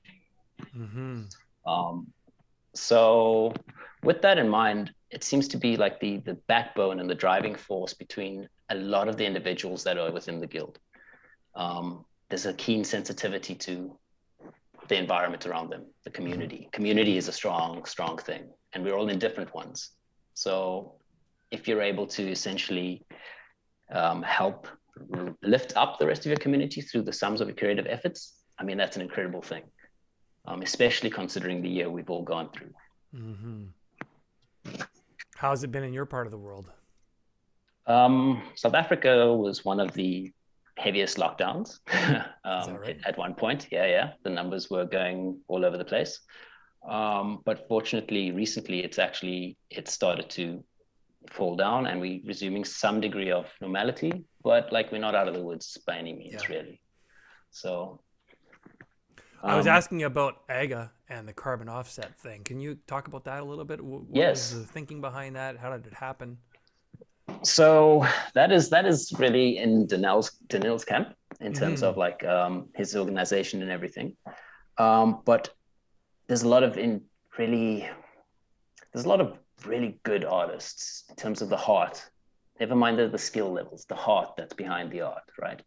hmm 0.74 1.24
Um, 1.66 2.08
so, 2.76 3.54
with 4.04 4.22
that 4.22 4.38
in 4.38 4.48
mind, 4.48 4.94
it 5.12 5.24
seems 5.24 5.48
to 5.50 5.58
be 5.58 5.76
like 5.78 6.00
the 6.00 6.18
the 6.18 6.36
backbone 6.48 7.00
and 7.00 7.10
the 7.10 7.16
driving 7.26 7.56
force 7.56 7.94
between 7.94 8.48
a 8.70 8.76
lot 8.76 9.08
of 9.08 9.18
the 9.18 9.26
individuals 9.26 9.84
that 9.84 9.98
are 9.98 10.12
within 10.12 10.40
the 10.40 10.48
guild. 10.48 10.80
Um, 11.56 12.06
there's 12.30 12.46
a 12.46 12.54
keen 12.54 12.84
sensitivity 12.84 13.56
to 13.56 13.98
the 14.88 14.98
environment 14.98 15.46
around 15.46 15.70
them, 15.72 15.86
the 16.04 16.12
community. 16.12 16.70
Community 16.72 17.18
is 17.18 17.28
a 17.28 17.32
strong, 17.32 17.86
strong 17.86 18.18
thing, 18.18 18.44
and 18.74 18.84
we're 18.84 18.98
all 18.98 19.10
in 19.10 19.20
different 19.20 19.54
ones. 19.54 19.92
So, 20.34 20.96
if 21.52 21.68
you're 21.68 21.82
able 21.82 22.08
to 22.08 22.24
essentially 22.32 23.06
um, 23.92 24.22
help 24.22 24.68
lift 25.42 25.74
up 25.76 26.00
the 26.00 26.08
rest 26.08 26.22
of 26.22 26.28
your 26.28 26.38
community 26.38 26.82
through 26.82 27.04
the 27.04 27.14
sums 27.14 27.42
of 27.42 27.48
your 27.48 27.56
creative 27.56 27.88
efforts, 27.88 28.36
I 28.60 28.64
mean, 28.64 28.78
that's 28.78 28.96
an 28.96 29.02
incredible 29.02 29.42
thing, 29.42 29.64
um, 30.46 30.62
especially 30.62 31.10
considering 31.10 31.62
the 31.62 31.70
year 31.70 31.90
we've 31.90 32.10
all 32.10 32.24
gone 32.24 32.50
through. 32.52 32.74
hmm 33.14 33.66
How's 35.36 35.64
it 35.64 35.72
been 35.72 35.84
in 35.84 35.94
your 35.94 36.06
part 36.06 36.28
of 36.28 36.32
the 36.32 36.38
world? 36.38 36.70
Um, 37.88 38.44
South 38.56 38.74
Africa 38.74 39.34
was 39.34 39.64
one 39.64 39.80
of 39.80 39.94
the 39.94 40.32
heaviest 40.78 41.18
lockdowns 41.18 41.80
um, 42.44 42.76
right? 42.76 43.00
at 43.06 43.18
one 43.18 43.34
point. 43.34 43.68
Yeah, 43.72 43.86
yeah. 43.86 44.12
The 44.24 44.30
numbers 44.30 44.70
were 44.70 44.86
going 44.86 45.40
all 45.48 45.66
over 45.66 45.78
the 45.78 45.86
place. 45.86 46.20
Um, 46.88 47.40
but 47.46 47.68
fortunately, 47.68 48.32
recently, 48.32 48.84
it's 48.84 49.00
actually 49.00 49.58
it 49.70 49.88
started 49.88 50.30
to 50.32 50.64
fall 51.32 51.56
down, 51.56 51.88
and 51.88 52.00
we're 52.00 52.22
resuming 52.26 52.64
some 52.64 53.02
degree 53.02 53.32
of 53.32 53.48
normality. 53.62 54.26
But 54.44 54.72
like 54.72 54.92
we're 54.92 55.00
not 55.02 55.16
out 55.16 55.28
of 55.28 55.34
the 55.34 55.42
woods 55.42 55.78
by 55.86 55.98
any 55.98 56.14
means, 56.14 56.42
Yeah. 56.44 56.48
really. 56.56 56.82
So 57.52 58.00
I 59.44 59.56
was 59.56 59.68
um, 59.68 59.74
asking 59.74 60.04
about 60.04 60.42
AGA 60.50 60.92
and 61.10 61.28
the 61.28 61.34
carbon 61.34 61.70
offset 61.70 62.18
thing. 62.20 62.44
Can 62.44 62.60
you 62.60 62.76
talk 62.88 63.08
about 63.08 63.24
that 63.26 63.42
a 63.42 63.46
little 63.46 63.66
bit? 63.66 63.82
What 63.84 64.04
Yes. 64.12 64.54
was 64.54 64.62
the 64.66 64.72
thinking 64.72 65.02
behind 65.02 65.36
that? 65.36 65.58
How 65.58 65.76
did 65.76 65.88
it 65.88 65.94
happen? 65.94 66.38
so 67.44 68.04
that 68.34 68.52
is 68.52 68.70
that 68.72 68.86
is 68.88 69.14
really 69.20 69.60
in 69.60 69.86
Danel's 69.86 70.32
Danil's 70.48 70.84
camp 70.84 71.16
in 71.40 71.54
terms 71.54 71.82
Mhm. 71.82 71.90
of 71.90 71.96
like 71.98 72.24
um, 72.26 72.70
his 72.76 72.96
organization 72.96 73.62
and 73.62 73.70
everything. 73.72 74.18
Um, 74.80 75.22
but 75.26 75.54
there's 76.28 76.42
a 76.42 76.48
lot 76.48 76.64
of 76.64 76.78
in 76.80 77.06
really 77.38 77.88
there's 78.92 79.06
a 79.06 79.10
lot 79.10 79.22
of 79.22 79.38
really 79.66 80.00
good 80.04 80.26
artists 80.26 81.04
in 81.10 81.16
terms 81.18 81.42
of 81.44 81.50
the 81.50 81.58
heart. 81.58 82.09
Never 82.60 82.76
mind 82.76 83.00
the, 83.00 83.08
the 83.08 83.18
skill 83.18 83.52
levels, 83.52 83.86
the 83.86 83.96
heart 83.96 84.34
that's 84.38 84.54
behind 84.54 84.92
the 84.92 85.02
art, 85.02 85.24
right? 85.42 85.62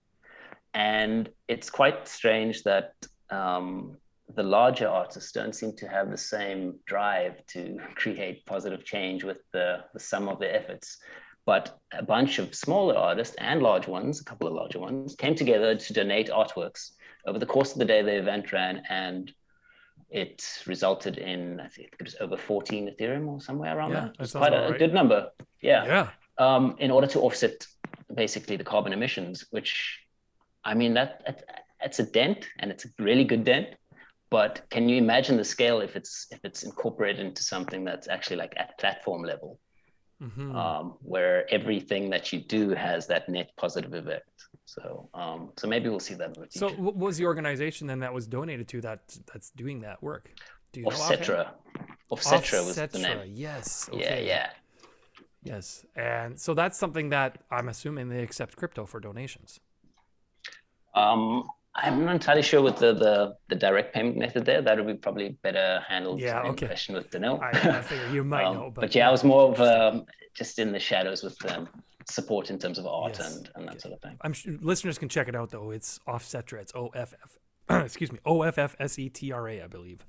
And 0.74 1.28
it's 1.48 1.70
quite 1.70 2.07
strange 2.09 2.62
that 2.64 2.92
um, 3.31 3.96
the 4.35 4.42
larger 4.42 4.88
artists 4.88 5.33
don't 5.33 5.55
seem 5.55 5.74
to 5.76 5.88
have 5.88 6.11
the 6.11 6.18
same 6.18 6.78
drive 6.87 7.44
to 7.48 7.78
create 7.94 8.44
positive 8.46 8.85
change 8.85 9.24
with 9.24 9.38
the, 9.52 9.85
the 9.94 10.00
sum 10.00 10.28
of 10.28 10.38
their 10.38 10.55
efforts. 10.55 10.98
But 11.44 11.76
a 11.92 12.02
bunch 12.02 12.38
of 12.38 12.55
smaller 12.55 12.96
artists 12.96 13.35
and 13.38 13.62
large 13.62 13.88
ones, 13.88 14.20
a 14.20 14.24
couple 14.24 14.46
of 14.46 14.55
larger 14.55 14.78
ones, 14.78 15.16
came 15.16 15.35
together 15.35 15.74
to 15.74 15.92
donate 15.92 16.31
artworks. 16.31 16.90
Over 17.26 17.38
the 17.38 17.46
course 17.46 17.72
of 17.72 17.78
the 17.78 17.85
day, 17.85 18.02
the 18.02 18.16
event 18.16 18.52
ran 18.52 18.83
and 18.88 19.33
it 20.09 20.46
resulted 20.66 21.18
in, 21.18 21.59
I 21.59 21.68
think 21.68 21.94
it 21.98 22.05
was 22.05 22.16
over 22.20 22.37
14 22.37 22.94
Ethereum 22.94 23.26
or 23.28 23.40
somewhere 23.40 23.76
around 23.76 23.90
Yeah, 23.90 24.00
that. 24.00 24.09
that 24.09 24.14
It 24.14 24.20
was 24.20 24.33
quite 24.33 24.52
a, 24.52 24.66
a 24.66 24.70
right. 24.70 24.78
good 24.78 24.94
number. 24.94 25.31
Yeah 25.61 25.85
Yeah. 25.85 26.09
Um, 26.38 26.77
in 26.79 26.90
order 26.90 27.07
to 27.09 27.21
offset 27.21 27.66
basically 28.14 28.57
the 28.57 28.64
carbon 28.64 28.92
emissions, 28.92 29.47
which 29.51 30.01
I 30.64 30.75
mean 30.75 30.95
that, 30.95 31.23
that 31.27 31.45
it's 31.83 31.99
a 31.99 32.05
dent 32.05 32.49
and 32.59 32.71
it's 32.71 32.85
a 32.85 32.88
really 32.99 33.25
good 33.25 33.45
dent. 33.45 33.68
But 34.31 34.62
can 34.71 34.88
you 34.88 34.97
imagine 34.97 35.37
the 35.37 35.45
scale 35.45 35.81
if 35.81 35.95
it's 35.95 36.27
if 36.31 36.40
it's 36.42 36.62
incorporated 36.62 37.25
into 37.27 37.42
something 37.42 37.85
that's 37.85 38.09
actually 38.09 38.37
like 38.37 38.55
at 38.57 38.79
platform 38.79 39.23
level, 39.23 39.59
hmm 40.21 40.57
um, 40.57 40.95
where 41.03 41.53
everything 41.53 42.09
that 42.11 42.33
you 42.33 42.40
do 42.40 42.71
has 42.71 43.07
that 43.09 43.29
net 43.29 43.51
positive 43.57 43.92
effect. 43.92 44.31
So 44.64 45.11
um, 45.12 45.51
so 45.59 45.68
maybe 45.68 45.90
we'll 45.90 46.01
see 46.01 46.14
that 46.14 46.35
in 46.37 46.42
the 46.42 46.47
so, 46.49 46.71
what 46.71 46.97
was 46.97 47.18
the 47.18 47.27
organization 47.27 47.87
then 47.87 48.01
that 48.01 48.14
was 48.14 48.27
donated 48.27 48.68
to 48.68 48.81
that 48.83 49.01
that's 49.31 49.51
doing 49.51 49.81
that 49.81 50.03
work? 50.03 50.31
Do 50.73 50.81
you 50.81 50.87
know? 50.87 50.92
Offsetra. 50.92 51.51
Offsetra 52.11 52.64
was 52.64 52.77
the 52.77 52.99
name. 52.99 53.33
Yes. 53.35 53.90
Yeah, 53.92 53.99
okay. 53.99 54.27
yeah. 54.27 54.51
Yes. 55.42 55.85
And 55.96 56.38
so 56.38 56.55
that's 56.55 56.78
something 56.78 57.09
that 57.11 57.38
I'm 57.50 57.68
assuming 57.68 58.09
they 58.09 58.22
accept 58.22 58.57
crypto 58.57 58.87
for 58.87 59.00
donations. 59.00 59.61
Um, 60.94 61.48
I'm 61.74 62.05
not 62.05 62.14
entirely 62.14 62.42
sure 62.42 62.61
with 62.62 62.76
the, 62.76 62.92
the, 62.92 63.37
the 63.48 63.57
direct 63.57 63.94
payment 63.94 64.18
method 64.18 64.44
there. 64.44 64.61
That 64.61 64.76
would 64.76 64.87
be 64.87 64.94
probably 64.94 65.31
better 65.42 65.83
handled 65.88 66.20
Yeah, 66.20 66.40
in 66.44 66.50
okay. 66.52 66.66
question 66.66 66.94
with 66.94 67.11
Danil. 67.11 67.40
I, 67.42 67.78
I 67.78 67.83
figure 67.83 68.09
you 68.11 68.24
might 68.24 68.44
Um, 68.44 68.55
know, 68.57 68.70
but, 68.74 68.83
but, 68.83 68.94
yeah, 68.94 69.09
I 69.09 69.11
was 69.11 69.24
more 69.24 69.52
of 69.52 69.61
um, 69.61 70.05
just 70.35 70.59
in 70.59 70.70
the 70.70 70.78
shadows 70.78 71.22
with 71.22 71.37
um, 71.50 71.68
support 72.09 72.50
in 72.50 72.59
terms 72.59 72.78
of 72.78 72.87
art 72.87 73.16
Yes. 73.18 73.37
and, 73.37 73.50
and 73.55 73.68
that 73.68 73.81
sort 73.81 73.94
of 73.94 74.00
thing. 74.02 74.18
I'm 74.20 74.35
sure 74.35 74.55
listeners 74.61 74.98
can 74.98 75.09
check 75.09 75.28
it 75.28 75.35
out 75.35 75.50
though. 75.50 75.70
It's 75.70 75.98
Offsetra. 76.07 76.61
It's 76.61 76.72
O 76.74 76.88
F 76.94 77.14
F. 77.24 77.38
Excuse 77.85 78.12
me. 78.12 78.18
O 78.26 78.42
F 78.42 78.59
F 78.59 78.76
S 78.78 78.98
E 78.98 79.09
T 79.09 79.33
R 79.33 79.48
A, 79.48 79.62
I 79.62 79.66
believe. 79.66 80.05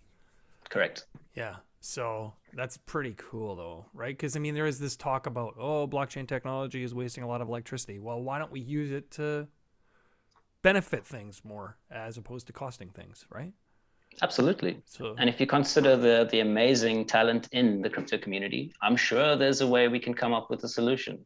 Correct. 0.70 1.06
Yeah. 1.34 1.56
So 1.80 2.34
that's 2.56 2.78
pretty 2.78 3.16
cool 3.18 3.56
though, 3.56 3.86
right? 3.94 4.16
Because 4.16 4.36
I 4.36 4.40
mean, 4.40 4.54
there 4.56 4.66
is 4.68 4.80
this 4.80 4.96
talk 4.96 5.26
about 5.28 5.56
oh, 5.58 5.88
blockchain 5.88 6.28
technology 6.28 6.84
is 6.84 6.94
wasting 6.94 7.24
a 7.24 7.28
lot 7.28 7.42
of 7.42 7.48
electricity. 7.48 8.00
Well, 8.00 8.22
why 8.22 8.40
don't 8.40 8.52
we 8.52 8.60
use 8.60 8.92
it 8.92 9.12
to 9.12 9.48
benefit 10.62 11.06
things 11.06 11.42
more 11.44 11.78
as 11.92 12.18
opposed 12.18 12.48
to 12.48 12.54
costing 12.54 12.90
things, 12.90 13.26
right? 13.30 13.54
Absolutely. 14.22 14.82
So 14.86 15.16
And 15.18 15.28
if 15.30 15.40
you 15.40 15.48
consider 15.48 15.98
the 15.98 16.28
the 16.32 16.42
amazing 16.42 17.06
talent 17.06 17.48
in 17.52 17.82
the 17.82 17.90
crypto 17.90 18.18
community, 18.18 18.72
I'm 18.82 18.96
sure 18.96 19.36
there's 19.36 19.62
a 19.62 19.68
way 19.68 19.88
we 19.88 20.00
can 20.00 20.14
come 20.14 20.34
up 20.34 20.50
with 20.50 20.64
a 20.64 20.70
solution, 20.70 21.26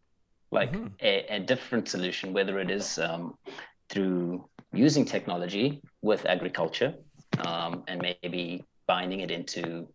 like 0.51 0.71
Mhm. 0.73 0.91
a, 1.01 1.35
a 1.35 1.39
different 1.39 1.89
solution, 1.89 2.33
whether 2.33 2.59
it 2.59 2.71
is 2.71 2.97
um, 2.97 3.35
through 3.89 4.49
using 4.73 5.05
technology 5.05 5.81
with 6.01 6.25
agriculture 6.25 6.93
um, 7.45 7.83
and 7.87 8.01
maybe 8.01 8.63
binding 8.87 9.19
it 9.19 9.31
into 9.31 9.87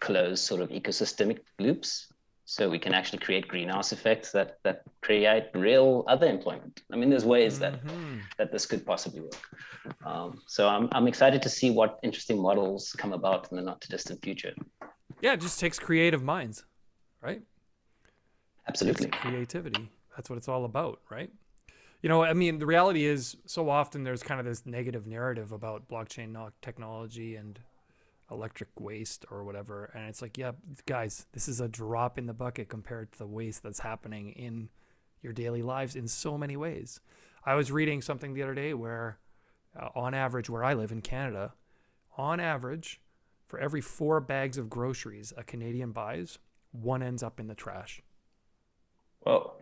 closed 0.00 0.44
sort 0.44 0.60
of 0.60 0.68
ecosystemic 0.70 1.40
loops. 1.58 2.08
So 2.44 2.70
we 2.70 2.78
can 2.78 2.94
actually 2.94 3.18
create 3.18 3.46
greenhouse 3.46 3.92
effects 3.92 4.32
that 4.32 4.56
that 4.64 4.82
create 5.02 5.50
real 5.54 6.04
other 6.08 6.26
employment. 6.26 6.80
I 6.90 6.96
mean, 6.96 7.10
there's 7.10 7.26
ways 7.26 7.58
that 7.58 7.84
Mhm. 7.84 8.22
that 8.38 8.50
this 8.52 8.64
could 8.66 8.86
possibly 8.86 9.20
work. 9.20 9.42
Um, 10.04 10.40
so 10.46 10.68
I'm, 10.68 10.88
I'm 10.92 11.06
excited 11.08 11.42
to 11.42 11.48
see 11.50 11.70
what 11.70 11.98
interesting 12.02 12.40
models 12.40 12.92
come 12.96 13.12
about 13.12 13.50
in 13.50 13.56
the 13.58 13.62
not 13.62 13.80
too 13.82 13.88
distant 13.90 14.22
future. 14.22 14.54
yeah, 15.20 15.32
it 15.34 15.40
just 15.40 15.58
takes 15.60 15.78
creative 15.78 16.22
minds, 16.22 16.64
right? 17.20 17.42
Absolutely. 18.66 19.06
It's 19.08 19.14
creativity. 19.16 19.90
That's 20.16 20.28
what 20.30 20.36
it's 20.36 20.48
all 20.48 20.64
about, 20.64 21.00
right? 21.10 21.30
You 22.02 22.08
know, 22.08 22.22
I 22.22 22.32
mean, 22.32 22.58
the 22.58 22.66
reality 22.66 23.04
is 23.04 23.36
so 23.46 23.68
often 23.68 24.04
there's 24.04 24.22
kind 24.22 24.38
of 24.40 24.46
this 24.46 24.64
negative 24.64 25.06
narrative 25.06 25.50
about 25.52 25.88
blockchain 25.88 26.50
technology 26.62 27.34
and 27.34 27.58
electric 28.30 28.68
waste 28.78 29.24
or 29.30 29.44
whatever. 29.44 29.90
And 29.94 30.08
it's 30.08 30.22
like, 30.22 30.36
yeah, 30.36 30.52
guys, 30.86 31.26
this 31.32 31.48
is 31.48 31.60
a 31.60 31.68
drop 31.68 32.18
in 32.18 32.26
the 32.26 32.34
bucket 32.34 32.68
compared 32.68 33.12
to 33.12 33.18
the 33.18 33.26
waste 33.26 33.62
that's 33.62 33.80
happening 33.80 34.30
in 34.30 34.68
your 35.22 35.32
daily 35.32 35.62
lives 35.62 35.96
in 35.96 36.06
so 36.08 36.38
many 36.38 36.56
ways. 36.56 37.00
I 37.44 37.54
was 37.54 37.72
reading 37.72 38.02
something 38.02 38.34
the 38.34 38.42
other 38.42 38.54
day 38.54 38.74
where, 38.74 39.18
uh, 39.78 39.88
on 39.94 40.14
average, 40.14 40.50
where 40.50 40.64
I 40.64 40.74
live 40.74 40.92
in 40.92 41.00
Canada, 41.00 41.54
on 42.16 42.40
average, 42.40 43.00
for 43.46 43.58
every 43.58 43.80
four 43.80 44.20
bags 44.20 44.58
of 44.58 44.68
groceries 44.68 45.32
a 45.36 45.42
Canadian 45.42 45.92
buys, 45.92 46.38
one 46.72 47.02
ends 47.02 47.22
up 47.22 47.40
in 47.40 47.46
the 47.46 47.54
trash. 47.54 48.02
Well, 49.24 49.56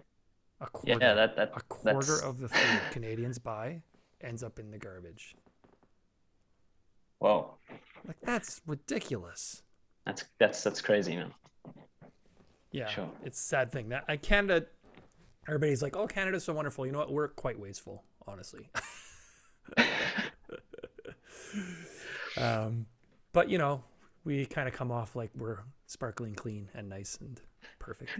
A 0.60 0.66
quarter, 0.66 0.98
yeah, 1.00 1.14
that, 1.14 1.36
that 1.36 1.52
a 1.54 1.60
quarter 1.60 1.98
that's, 1.98 2.22
of 2.22 2.38
the 2.38 2.48
food 2.48 2.80
Canadians 2.90 3.38
buy 3.38 3.82
ends 4.20 4.42
up 4.42 4.58
in 4.58 4.70
the 4.70 4.78
garbage. 4.78 5.36
well, 7.20 7.58
Like 8.06 8.20
that's 8.22 8.60
ridiculous. 8.66 9.62
that's 10.04 10.24
that's 10.38 10.62
that's 10.62 10.80
crazy, 10.80 11.16
man. 11.16 11.32
Yeah, 12.72 12.88
Sure. 12.88 13.10
it's 13.24 13.38
a 13.38 13.42
sad 13.42 13.72
thing 13.72 13.88
that 13.90 14.04
I 14.08 14.16
Canada. 14.16 14.66
Everybody's 15.48 15.82
like, 15.82 15.96
"Oh, 15.96 16.06
Canada's 16.06 16.44
so 16.44 16.52
wonderful." 16.52 16.84
You 16.86 16.92
know 16.92 16.98
what? 16.98 17.12
We're 17.12 17.28
quite 17.28 17.58
wasteful, 17.58 18.02
honestly. 18.26 18.68
um, 22.36 22.86
but 23.32 23.48
you 23.48 23.58
know, 23.58 23.82
we 24.24 24.46
kind 24.46 24.68
of 24.68 24.74
come 24.74 24.90
off 24.90 25.16
like 25.16 25.30
we're 25.36 25.60
sparkling 25.86 26.34
clean 26.34 26.68
and 26.74 26.88
nice 26.88 27.18
and 27.20 27.40
perfect. 27.78 28.10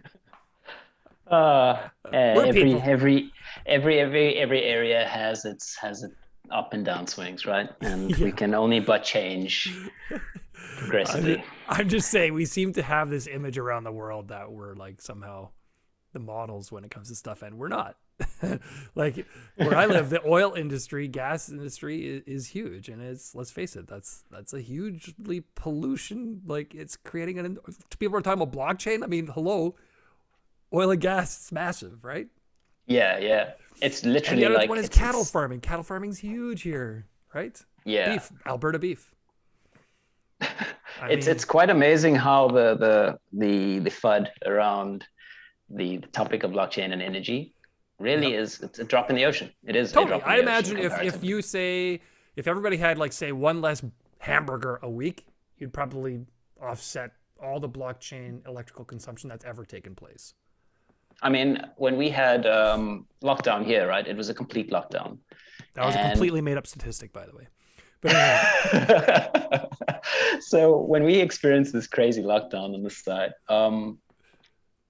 Uh, 1.28 1.88
We're 2.12 2.46
every 2.46 2.62
people. 2.74 2.82
every 2.84 3.32
every 3.66 3.98
every 4.00 4.36
every 4.36 4.62
area 4.62 5.04
has 5.06 5.44
its 5.44 5.74
has 5.76 6.04
its 6.04 6.14
up 6.50 6.72
and 6.72 6.84
down 6.84 7.06
swings, 7.06 7.46
right? 7.46 7.70
And 7.80 8.14
we 8.18 8.32
can 8.32 8.54
only 8.54 8.80
but 8.80 9.04
change 9.04 9.74
progressively. 10.78 11.44
I'm 11.68 11.88
just 11.88 12.10
saying, 12.10 12.34
we 12.34 12.44
seem 12.44 12.72
to 12.74 12.82
have 12.82 13.10
this 13.10 13.26
image 13.26 13.58
around 13.58 13.84
the 13.84 13.92
world 13.92 14.28
that 14.28 14.50
we're 14.50 14.74
like 14.74 15.00
somehow 15.00 15.50
the 16.12 16.18
models 16.18 16.72
when 16.72 16.84
it 16.84 16.90
comes 16.90 17.08
to 17.08 17.14
stuff, 17.14 17.42
and 17.42 17.58
we're 17.58 17.68
not. 17.68 17.96
like 18.94 19.26
where 19.56 19.76
I 19.76 19.84
live, 19.84 20.08
the 20.08 20.26
oil 20.26 20.54
industry, 20.54 21.06
gas 21.08 21.50
industry 21.50 22.06
is, 22.06 22.22
is 22.26 22.46
huge, 22.48 22.88
and 22.88 23.02
it's 23.02 23.34
let's 23.34 23.50
face 23.50 23.76
it, 23.76 23.86
that's 23.86 24.24
that's 24.30 24.54
a 24.54 24.60
hugely 24.60 25.42
pollution. 25.54 26.40
Like 26.46 26.74
it's 26.74 26.96
creating 26.96 27.38
an. 27.38 27.58
People 27.98 28.16
are 28.16 28.22
talking 28.22 28.40
about 28.40 28.56
blockchain. 28.56 29.02
I 29.04 29.06
mean, 29.06 29.26
hello, 29.26 29.76
oil 30.72 30.90
and 30.90 31.00
gas 31.00 31.44
is 31.44 31.52
massive, 31.52 32.04
right? 32.04 32.28
Yeah, 32.86 33.18
yeah. 33.18 33.50
It's 33.82 34.02
And 34.02 34.12
literally 34.12 34.40
the 34.42 34.46
other 34.46 34.54
like 34.56 34.68
one 34.68 34.78
is 34.78 34.88
cattle 34.88 35.24
farming. 35.24 35.60
Cattle 35.60 35.82
farming's 35.82 36.18
huge 36.18 36.62
here, 36.62 37.06
right? 37.34 37.60
Yeah, 37.84 38.14
Beef, 38.14 38.32
Alberta 38.46 38.78
beef. 38.78 39.10
It's 41.10 41.26
mean- 41.26 41.34
it's 41.36 41.44
quite 41.44 41.68
amazing 41.68 42.14
how 42.14 42.48
the 42.48 42.74
the 42.76 43.18
the 43.32 43.80
the 43.80 43.90
FUD 43.90 44.28
around 44.46 45.06
the, 45.68 45.98
the 45.98 46.06
topic 46.06 46.42
of 46.42 46.52
blockchain 46.52 46.92
and 46.92 47.02
energy 47.02 47.54
really 47.98 48.34
is 48.34 48.60
it's 48.62 48.78
a 48.78 48.84
drop 48.84 49.10
in 49.10 49.16
the 49.16 49.24
ocean. 49.26 49.50
It 49.66 49.76
is 49.76 49.90
a 49.90 49.94
Totally. 49.94 50.18
drop 50.20 50.22
in 50.30 50.38
I 50.38 50.38
imagine 50.38 50.78
if, 50.78 50.98
if 51.02 51.22
you 51.22 51.42
say 51.42 52.00
if 52.34 52.46
everybody 52.46 52.78
had 52.78 52.96
like 52.96 53.12
say 53.12 53.30
one 53.32 53.60
less 53.60 53.82
hamburger 54.20 54.78
a 54.82 54.90
week, 54.90 55.26
you'd 55.58 55.74
probably 55.74 56.24
offset 56.62 57.12
all 57.42 57.60
the 57.60 57.68
blockchain 57.68 58.46
electrical 58.46 58.84
consumption 58.84 59.28
that's 59.28 59.44
ever 59.44 59.64
taken 59.66 59.94
place. 59.94 60.32
I 61.22 61.28
mean, 61.30 61.62
when 61.76 61.96
we 61.96 62.08
had 62.10 62.46
um, 62.46 63.06
lockdown 63.22 63.64
here, 63.64 63.86
right? 63.86 64.06
It 64.06 64.16
was 64.16 64.28
a 64.28 64.34
complete 64.34 64.70
lockdown. 64.70 65.18
That 65.74 65.86
was 65.86 65.94
a 65.94 66.08
completely 66.10 66.40
made 66.40 66.56
up 66.56 66.66
statistic, 66.66 67.12
by 67.12 67.26
the 67.26 67.36
way. 67.36 67.48
But 68.00 68.14
anyway, 68.14 69.68
so 70.40 70.78
when 70.78 71.04
we 71.04 71.14
experienced 71.14 71.72
this 71.72 71.86
crazy 71.86 72.22
lockdown 72.22 72.74
on 72.74 72.82
the 72.82 72.90
side, 72.90 73.32
um, 73.48 73.98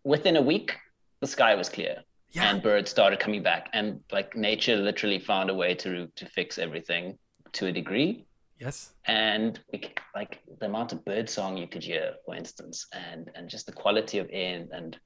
within 0.05 0.37
a 0.37 0.43
week, 0.43 0.77
the 1.21 1.27
sky 1.27 1.55
was 1.55 1.69
clear 1.69 2.03
yeah, 2.37 2.51
and 2.51 2.62
birds 2.62 2.91
started 2.91 3.19
coming 3.19 3.43
back, 3.43 3.71
and 3.73 4.01
like 4.12 4.37
nature 4.37 4.77
literally 4.77 5.19
found 5.19 5.51
a 5.51 5.55
way 5.55 5.75
to 5.75 6.07
to 6.15 6.27
fix 6.27 6.59
everything 6.59 7.19
to 7.53 7.67
a 7.67 7.73
degree. 7.73 8.27
yes, 8.61 8.93
And 9.07 9.59
we, 9.73 9.95
like 10.15 10.41
the 10.61 10.67
amount 10.67 10.93
of 10.93 11.05
bird 11.05 11.31
song 11.31 11.57
you 11.57 11.67
could 11.67 11.83
hear, 11.83 12.15
for 12.25 12.35
instance, 12.35 12.87
and 12.93 13.31
and 13.35 13.49
just 13.49 13.67
the 13.67 13.73
quality 13.73 14.19
of 14.19 14.29
air, 14.31 14.67
and 14.73 14.99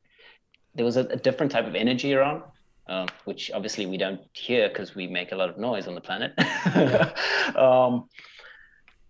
there 0.74 0.84
was 0.84 0.96
a, 0.96 1.00
a 1.06 1.16
different 1.16 1.52
type 1.52 1.66
of 1.66 1.74
energy 1.74 2.14
around. 2.14 2.42
Um, 2.86 3.06
which 3.24 3.52
obviously 3.52 3.86
we 3.86 3.96
don't 3.96 4.20
hear 4.32 4.68
because 4.68 4.96
we 4.96 5.06
make 5.06 5.30
a 5.30 5.36
lot 5.36 5.48
of 5.48 5.56
noise 5.56 5.86
on 5.86 5.94
the 5.94 6.00
planet. 6.00 6.32
um, 7.56 8.08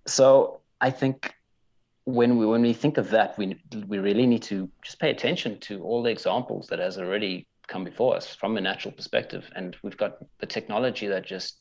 so 0.07 0.61
I 0.83 0.91
think 0.91 1.33
when 2.05 2.37
we 2.37 2.45
when 2.45 2.61
we 2.61 2.75
think 2.75 2.99
of 2.99 3.09
that, 3.11 3.39
we 3.39 3.59
we 3.87 3.99
really 3.99 4.27
need 4.27 4.43
to 4.43 4.69
just 4.83 4.99
pay 4.99 5.11
attention 5.11 5.59
to 5.61 5.83
all 5.83 6.03
the 6.03 6.11
examples 6.11 6.67
that 6.67 6.79
has 6.79 6.99
already 6.99 7.47
come 7.69 7.85
before 7.85 8.17
us 8.17 8.35
from 8.35 8.57
a 8.59 8.61
natural 8.61 8.93
perspective, 8.93 9.49
and 9.57 9.77
we've 9.83 9.97
got 9.97 10.19
the 10.41 10.47
technology 10.47 11.07
that 11.07 11.25
just 11.25 11.57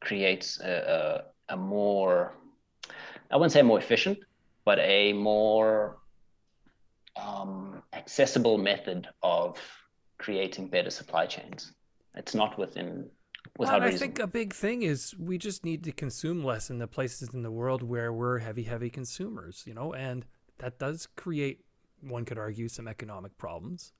creates 0.00 0.60
a, 0.60 1.24
a, 1.48 1.54
a 1.54 1.56
more 1.56 2.32
I 3.30 3.36
wouldn't 3.36 3.52
say 3.52 3.62
more 3.62 3.78
efficient, 3.78 4.18
but 4.64 4.78
a 4.78 5.12
more 5.12 5.98
um, 7.16 7.82
accessible 7.92 8.58
method 8.58 9.08
of 9.22 9.58
creating 10.18 10.68
better 10.68 10.90
supply 10.90 11.26
chains. 11.26 11.72
It's 12.14 12.34
not 12.34 12.58
within 12.58 13.08
Well, 13.56 13.68
without 13.70 13.82
and 13.82 13.94
I 13.94 13.96
think 13.96 14.18
a 14.18 14.26
big 14.26 14.52
thing 14.52 14.82
is 14.82 15.14
we 15.18 15.38
just 15.38 15.64
need 15.64 15.84
to 15.84 15.92
consume 15.92 16.44
less 16.44 16.70
in 16.70 16.78
the 16.78 16.86
places 16.86 17.30
in 17.32 17.42
the 17.42 17.50
world 17.50 17.82
where 17.82 18.12
we're 18.12 18.38
heavy, 18.38 18.64
heavy 18.64 18.90
consumers, 18.90 19.64
you 19.66 19.74
know, 19.74 19.92
and 19.94 20.26
that 20.58 20.78
does 20.78 21.08
create, 21.16 21.64
one 22.00 22.24
could 22.24 22.38
argue, 22.38 22.68
some 22.68 22.88
economic 22.88 23.36
problems, 23.38 23.92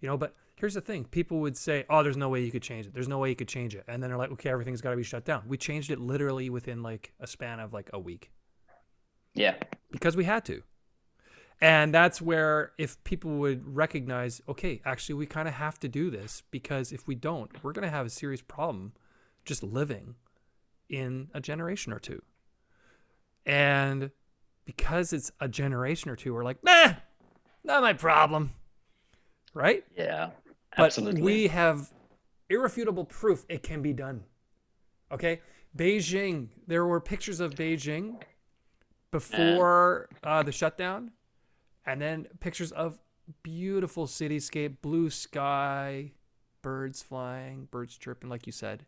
you 0.00 0.08
know. 0.08 0.16
But 0.16 0.34
here's 0.56 0.74
the 0.74 0.80
thing 0.80 1.04
people 1.04 1.40
would 1.40 1.56
say, 1.56 1.84
oh, 1.90 2.02
there's 2.02 2.16
no 2.16 2.28
way 2.28 2.42
you 2.42 2.50
could 2.50 2.62
change 2.62 2.86
it. 2.86 2.94
There's 2.94 3.08
no 3.08 3.18
way 3.18 3.28
you 3.28 3.36
could 3.36 3.48
change 3.48 3.74
it. 3.74 3.84
And 3.86 4.02
then 4.02 4.10
they're 4.10 4.18
like, 4.18 4.32
okay, 4.32 4.50
everything's 4.50 4.80
got 4.80 4.90
to 4.90 4.96
be 4.96 5.02
shut 5.02 5.24
down. 5.24 5.44
We 5.46 5.56
changed 5.56 5.90
it 5.90 6.00
literally 6.00 6.50
within 6.50 6.82
like 6.82 7.12
a 7.20 7.26
span 7.26 7.60
of 7.60 7.72
like 7.72 7.90
a 7.92 7.98
week 7.98 8.30
yeah, 9.34 9.54
because 9.90 10.16
we 10.16 10.24
had 10.24 10.44
to. 10.46 10.62
And 11.60 11.92
that's 11.92 12.22
where 12.22 12.72
if 12.78 13.02
people 13.04 13.32
would 13.38 13.76
recognize, 13.76 14.40
okay, 14.48 14.80
actually 14.84 15.16
we 15.16 15.26
kind 15.26 15.46
of 15.46 15.54
have 15.54 15.78
to 15.80 15.88
do 15.88 16.10
this 16.10 16.42
because 16.50 16.90
if 16.90 17.06
we 17.06 17.14
don't, 17.14 17.62
we're 17.62 17.72
going 17.72 17.84
to 17.84 17.90
have 17.90 18.06
a 18.06 18.10
serious 18.10 18.40
problem 18.40 18.92
just 19.44 19.62
living 19.62 20.14
in 20.88 21.28
a 21.34 21.40
generation 21.40 21.92
or 21.92 21.98
two. 21.98 22.22
And 23.44 24.10
because 24.64 25.12
it's 25.12 25.32
a 25.40 25.48
generation 25.48 26.10
or 26.10 26.16
two, 26.16 26.32
we're 26.32 26.44
like, 26.44 26.62
nah, 26.64 26.94
not 27.62 27.82
my 27.82 27.92
problem. 27.92 28.52
Right? 29.52 29.84
yeah, 29.96 30.30
Absolutely. 30.76 31.20
But 31.20 31.24
we 31.24 31.48
have 31.48 31.92
irrefutable 32.48 33.04
proof 33.04 33.44
it 33.48 33.62
can 33.62 33.82
be 33.82 33.92
done. 33.92 34.22
Okay? 35.12 35.40
Beijing, 35.76 36.48
there 36.66 36.86
were 36.86 37.00
pictures 37.00 37.40
of 37.40 37.54
Beijing 37.54 38.20
before 39.10 40.08
uh, 40.22 40.42
the 40.42 40.52
shutdown, 40.52 41.10
and 41.86 42.00
then 42.00 42.26
pictures 42.40 42.72
of 42.72 42.98
beautiful 43.42 44.06
cityscape, 44.06 44.76
blue 44.82 45.10
sky, 45.10 46.12
birds 46.62 47.02
flying, 47.02 47.68
birds 47.70 47.96
chirping, 47.96 48.28
like 48.30 48.46
you 48.46 48.52
said. 48.52 48.84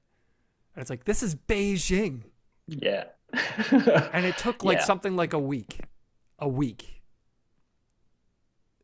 And 0.74 0.80
it's 0.82 0.90
like, 0.90 1.04
this 1.04 1.22
is 1.22 1.34
Beijing. 1.34 2.22
yeah, 2.66 3.04
And 4.12 4.24
it 4.26 4.36
took 4.38 4.62
like 4.64 4.78
Yeah. 4.78 4.84
something 4.84 5.16
like 5.16 5.32
a 5.32 5.38
week. 5.38 5.80
A 6.38 6.48
week. 6.48 7.02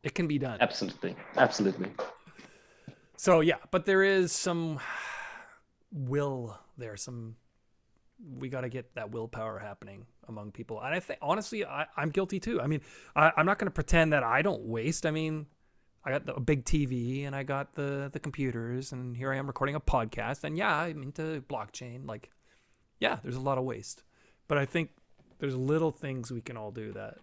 It 0.03 0.15
can 0.15 0.27
be 0.27 0.37
done. 0.39 0.57
absolutely, 0.61 1.15
absolutely. 1.35 1.91
So 3.17 3.41
yeah, 3.41 3.57
but 3.69 3.85
there 3.85 4.01
is 4.03 4.31
some 4.31 4.79
will 5.91 6.57
there. 6.77 6.95
Some 6.95 7.35
we 8.37 8.49
got 8.49 8.61
to 8.61 8.69
get 8.69 8.95
that 8.95 9.11
willpower 9.11 9.59
happening 9.59 10.05
among 10.27 10.51
people, 10.51 10.79
and 10.81 10.93
I 10.93 10.99
think 10.99 11.19
honestly, 11.21 11.65
I, 11.65 11.85
I'm 11.97 12.09
guilty 12.09 12.39
too. 12.39 12.61
I 12.61 12.67
mean, 12.67 12.81
I, 13.15 13.31
I'm 13.37 13.45
not 13.45 13.57
going 13.59 13.67
to 13.67 13.71
pretend 13.73 14.13
that 14.13 14.23
I 14.23 14.41
don't 14.41 14.63
waste. 14.63 15.05
I 15.05 15.11
mean, 15.11 15.45
I 16.03 16.11
got 16.11 16.25
the 16.25 16.35
a 16.35 16.39
big 16.39 16.65
TV 16.65 17.25
and 17.25 17.35
I 17.35 17.43
got 17.43 17.75
the 17.75 18.09
the 18.11 18.19
computers, 18.19 18.91
and 18.91 19.15
here 19.15 19.31
I 19.31 19.37
am 19.37 19.47
recording 19.47 19.75
a 19.75 19.79
podcast. 19.79 20.43
And 20.43 20.57
yeah, 20.57 20.75
I'm 20.75 21.01
into 21.03 21.41
blockchain. 21.49 22.05
Like, 22.07 22.29
yeah, 22.99 23.19
there's 23.23 23.35
a 23.37 23.41
lot 23.41 23.57
of 23.57 23.63
waste, 23.63 24.03
but 24.47 24.57
I 24.57 24.65
think 24.65 24.91
there's 25.39 25.55
little 25.55 25.91
things 25.91 26.31
we 26.31 26.41
can 26.41 26.57
all 26.57 26.71
do 26.71 26.91
that. 26.93 27.17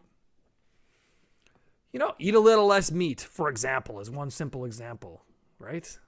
You 1.93 1.99
know, 1.99 2.15
eat 2.19 2.35
a 2.35 2.41
little 2.41 2.67
less 2.67 2.91
meat, 2.91 3.21
for 3.21 3.49
example, 3.49 4.01
is 4.01 4.11
one 4.11 4.31
simple 4.31 4.65
example, 4.65 5.23
right? 5.59 5.99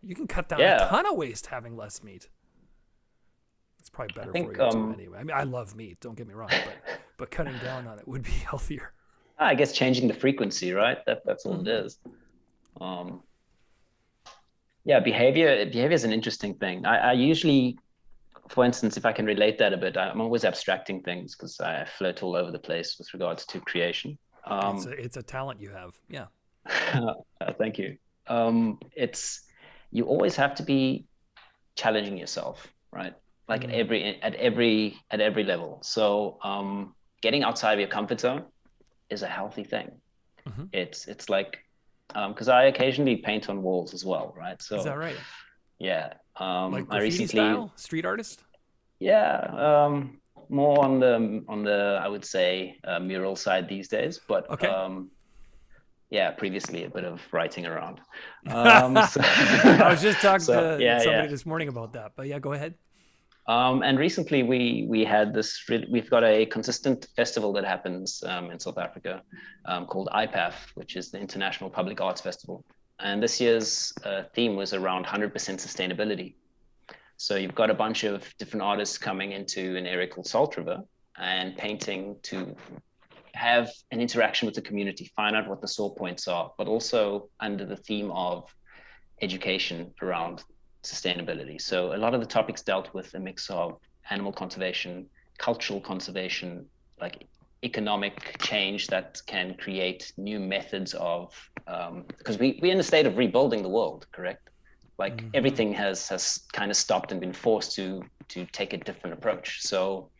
You 0.00 0.14
can 0.14 0.26
cut 0.26 0.48
down 0.48 0.60
Yeah. 0.60 0.86
a 0.86 0.88
ton 0.88 1.06
of 1.06 1.16
waste 1.16 1.46
having 1.46 1.76
less 1.76 2.02
meat. 2.02 2.28
It's 3.82 3.90
probably 3.90 4.14
better 4.14 4.30
think, 4.30 4.46
for 4.46 4.54
you 4.54 4.62
um, 4.62 4.70
too, 4.70 5.00
anyway. 5.00 5.18
I 5.18 5.24
mean, 5.24 5.36
I 5.36 5.42
love 5.42 5.74
meat. 5.74 5.98
Don't 6.00 6.14
get 6.14 6.28
me 6.28 6.34
wrong, 6.34 6.50
but 6.50 7.00
but 7.18 7.32
cutting 7.32 7.58
down 7.58 7.88
on 7.88 7.98
it 7.98 8.06
would 8.06 8.22
be 8.22 8.30
healthier. 8.48 8.92
I 9.40 9.56
guess 9.56 9.72
changing 9.72 10.06
the 10.06 10.14
frequency, 10.14 10.72
right? 10.72 10.98
That 11.06 11.22
that's 11.24 11.46
all 11.46 11.60
it 11.60 11.66
is. 11.66 11.98
Um, 12.80 13.24
yeah, 14.84 15.00
behavior 15.00 15.64
behavior 15.64 15.90
is 15.90 16.04
an 16.04 16.12
interesting 16.12 16.54
thing. 16.54 16.86
I, 16.86 17.10
I 17.10 17.12
usually, 17.14 17.76
for 18.50 18.64
instance, 18.64 18.96
if 18.96 19.04
I 19.04 19.10
can 19.12 19.26
relate 19.26 19.58
that 19.58 19.72
a 19.72 19.76
bit, 19.76 19.96
I'm 19.96 20.20
always 20.20 20.44
abstracting 20.44 21.02
things 21.02 21.34
because 21.34 21.58
I 21.58 21.84
float 21.98 22.22
all 22.22 22.36
over 22.36 22.52
the 22.52 22.60
place 22.60 22.94
with 23.00 23.12
regards 23.12 23.44
to 23.46 23.58
creation. 23.58 24.16
Um, 24.46 24.76
it's 24.76 24.86
a, 24.86 24.90
it's 24.90 25.16
a 25.16 25.24
talent 25.24 25.60
you 25.60 25.70
have. 25.70 25.98
Yeah. 26.08 26.26
uh, 26.94 27.14
thank 27.58 27.78
you. 27.78 27.96
Um, 28.28 28.78
it's 28.94 29.42
you 29.90 30.04
always 30.04 30.36
have 30.36 30.54
to 30.54 30.62
be 30.62 31.06
challenging 31.74 32.16
yourself, 32.16 32.68
right? 32.92 33.14
Like 33.52 33.64
at 33.64 33.70
Mhm. 33.70 33.80
every 33.82 34.00
at 34.28 34.34
every 34.48 34.74
at 35.14 35.20
every 35.28 35.44
level. 35.52 35.72
So 35.82 36.38
um, 36.50 36.94
getting 37.24 37.42
outside 37.48 37.74
of 37.76 37.80
your 37.84 37.92
comfort 37.98 38.18
zone 38.26 38.42
is 39.14 39.20
a 39.22 39.30
healthy 39.38 39.64
thing. 39.72 39.88
Mhm. 40.48 40.64
It's 40.82 41.06
it's 41.12 41.28
like 41.28 41.52
because 42.28 42.48
I 42.48 42.62
occasionally 42.72 43.16
paint 43.28 43.44
on 43.50 43.56
walls 43.62 43.90
as 43.94 44.02
well, 44.10 44.26
right? 44.42 44.58
So 44.68 44.74
Is 44.78 44.84
that 44.84 44.98
right? 45.06 45.16
yeah, 45.78 46.06
um, 46.44 46.72
Like 46.76 46.86
I 46.90 46.98
recently 47.00 47.26
style, 47.44 47.72
street 47.76 48.04
artist. 48.12 48.36
yeah 49.00 49.36
um, 49.68 49.94
more 50.48 50.76
on 50.86 50.92
the 51.04 51.12
on 51.52 51.58
the 51.70 51.80
I 52.04 52.08
would 52.12 52.24
say 52.24 52.78
uh, 52.88 53.00
mural 53.00 53.36
side 53.36 53.64
these 53.68 53.88
days, 53.96 54.14
but 54.32 54.42
Okay. 54.54 54.68
um, 54.68 55.10
yeah, 56.10 56.28
previously 56.42 56.84
a 56.84 56.90
bit 56.90 57.04
of 57.12 57.20
writing 57.36 57.64
around. 57.66 57.96
Um, 58.60 58.92
so, 59.12 59.20
I 59.86 59.88
was 59.94 60.02
just 60.08 60.20
talking 60.20 60.46
so, 60.52 60.56
to 60.78 60.82
yeah, 60.84 60.98
somebody 61.06 61.28
yeah. 61.28 61.36
this 61.36 61.46
morning 61.46 61.68
about 61.68 61.92
that, 61.98 62.08
but 62.16 62.26
yeah, 62.26 62.38
go 62.48 62.52
ahead. 62.52 62.74
Um, 63.48 63.82
and 63.82 63.98
recently 63.98 64.42
we 64.44 64.86
we 64.88 65.04
had 65.04 65.34
this. 65.34 65.68
We've 65.90 66.08
got 66.08 66.22
a 66.22 66.46
consistent 66.46 67.08
festival 67.16 67.52
that 67.54 67.64
happens 67.64 68.22
um, 68.24 68.50
in 68.50 68.60
South 68.60 68.78
Africa 68.78 69.22
um, 69.64 69.86
called 69.86 70.08
IPAF, 70.14 70.54
which 70.74 70.96
is 70.96 71.10
the 71.10 71.18
International 71.18 71.68
Public 71.68 72.00
Arts 72.00 72.20
Festival. 72.20 72.64
And 73.00 73.20
this 73.20 73.40
year's 73.40 73.92
uh, 74.04 74.22
theme 74.34 74.54
was 74.54 74.72
around 74.74 75.06
100% 75.06 75.32
sustainability. 75.32 76.34
So 77.16 77.34
you've 77.34 77.54
got 77.54 77.68
a 77.68 77.74
bunch 77.74 78.04
of 78.04 78.32
different 78.38 78.62
artists 78.62 78.96
coming 78.96 79.32
into 79.32 79.76
an 79.76 79.86
area 79.86 80.06
called 80.06 80.26
Salt 80.26 80.56
River 80.56 80.82
and 81.18 81.56
painting 81.56 82.16
to 82.22 82.54
have 83.34 83.70
an 83.90 84.00
interaction 84.00 84.46
with 84.46 84.54
the 84.54 84.62
community, 84.62 85.10
find 85.16 85.34
out 85.34 85.48
what 85.48 85.60
the 85.60 85.68
sore 85.68 85.94
points 85.94 86.28
are, 86.28 86.52
but 86.58 86.68
also 86.68 87.28
under 87.40 87.64
the 87.64 87.76
theme 87.76 88.10
of 88.12 88.54
education 89.20 89.92
around 90.02 90.42
sustainability. 90.82 91.60
So 91.60 91.94
a 91.94 91.98
lot 91.98 92.14
of 92.14 92.20
the 92.20 92.26
topics 92.26 92.62
dealt 92.62 92.92
with 92.94 93.14
a 93.14 93.20
mix 93.20 93.50
of 93.50 93.78
animal 94.10 94.32
conservation, 94.32 95.06
cultural 95.38 95.80
conservation, 95.80 96.66
like 97.00 97.26
economic 97.64 98.36
change 98.42 98.88
that 98.88 99.20
can 99.26 99.54
create 99.54 100.12
new 100.16 100.40
methods 100.40 100.94
of 100.94 101.34
um, 101.68 102.04
because 102.18 102.38
we, 102.38 102.58
we're 102.60 102.72
in 102.72 102.80
a 102.80 102.82
state 102.82 103.06
of 103.06 103.16
rebuilding 103.16 103.62
the 103.62 103.68
world, 103.68 104.06
correct? 104.12 104.50
Like 104.98 105.16
mm-hmm. 105.16 105.28
everything 105.34 105.72
has 105.74 106.08
has 106.08 106.40
kind 106.52 106.70
of 106.70 106.76
stopped 106.76 107.12
and 107.12 107.20
been 107.20 107.32
forced 107.32 107.74
to 107.76 108.02
to 108.28 108.44
take 108.46 108.72
a 108.72 108.78
different 108.78 109.14
approach. 109.14 109.62
So 109.62 110.10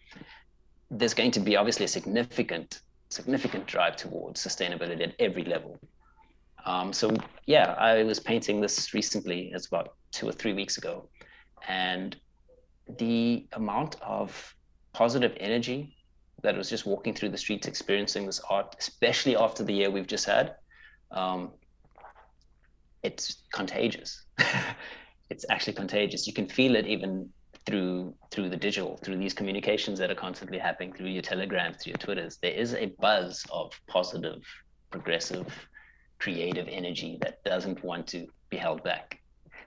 there's 0.91 1.15
going 1.15 1.31
to 1.33 1.41
be 1.41 1.57
obviously 1.57 1.85
a 1.85 1.89
significant 1.89 2.83
significant 3.09 3.67
drive 3.67 3.97
towards 3.97 4.41
sustainability 4.41 5.03
at 5.03 5.15
every 5.19 5.45
level. 5.45 5.79
Um, 6.65 6.93
so 6.93 7.15
yeah, 7.47 7.73
I 7.73 8.03
was 8.05 8.21
painting 8.21 8.61
this 8.61 8.95
recently. 8.95 9.53
as 9.55 9.67
about 9.67 9.95
two 10.13 10.29
or 10.29 10.33
three 10.33 10.53
weeks 10.53 10.79
ago, 10.79 11.09
and 11.69 12.17
the 12.99 13.47
amount 13.53 13.97
of 14.03 14.55
positive 14.93 15.37
energy 15.41 15.97
that 16.43 16.57
was 16.57 16.69
just 16.69 16.87
walking 16.87 17.15
through 17.15 17.31
the 17.31 17.39
streets, 17.39 17.67
experiencing 17.67 18.27
this 18.27 18.41
art, 18.51 18.75
especially 18.79 19.37
after 19.37 19.63
the 19.65 19.73
year 19.73 19.91
we've 19.91 20.07
just 20.07 20.27
had, 20.27 20.57
um, 21.13 21.51
it's 23.03 23.43
contagious. 23.53 24.25
it's 25.31 25.45
actually 25.51 25.73
contagious. 25.75 26.27
You 26.27 26.33
can 26.33 26.49
feel 26.49 26.77
it 26.77 26.87
even 26.87 27.29
through 27.65 28.15
through 28.31 28.49
the 28.49 28.57
digital, 28.57 28.97
through 28.99 29.19
these 29.19 29.35
communications 29.35 29.99
that 29.99 30.11
are 30.11 30.17
constantly 30.17 30.59
happening 30.59 30.93
through 30.93 31.09
your 31.09 31.23
telegrams, 31.23 31.77
through 31.83 31.93
your 31.93 31.99
twitters. 31.99 32.39
There 32.43 32.53
is 32.53 32.75
a 32.75 32.87
buzz 33.01 33.45
of 33.51 33.73
positive, 33.87 34.43
progressive, 34.91 35.47
creative 36.19 36.69
energy 36.69 37.19
that 37.23 37.43
doesn't 37.45 37.85
want 37.85 38.07
to 38.09 38.27
be 38.51 38.57
held 38.57 38.83
back. 38.83 39.22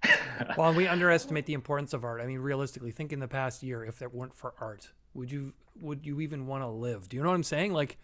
well, 0.58 0.74
we 0.74 0.88
underestimate 0.88 1.46
the 1.46 1.54
importance 1.54 1.94
of 1.94 2.04
art. 2.04 2.22
I 2.22 2.26
mean, 2.26 2.40
realistically, 2.40 2.92
think 2.92 3.14
in 3.14 3.20
the 3.20 3.28
past 3.28 3.64
year, 3.64 3.84
if 3.84 4.02
it 4.02 4.14
weren't 4.14 4.36
for 4.36 4.54
art, 4.60 4.92
would 5.14 5.32
you 5.32 5.54
would 5.80 6.06
you 6.06 6.22
even 6.22 6.48
want 6.48 6.64
to 6.64 6.68
live? 6.68 7.10
Do 7.10 7.18
you 7.18 7.24
know 7.24 7.30
what 7.30 7.36
I'm 7.36 7.44
saying? 7.44 7.74
Like, 7.74 7.98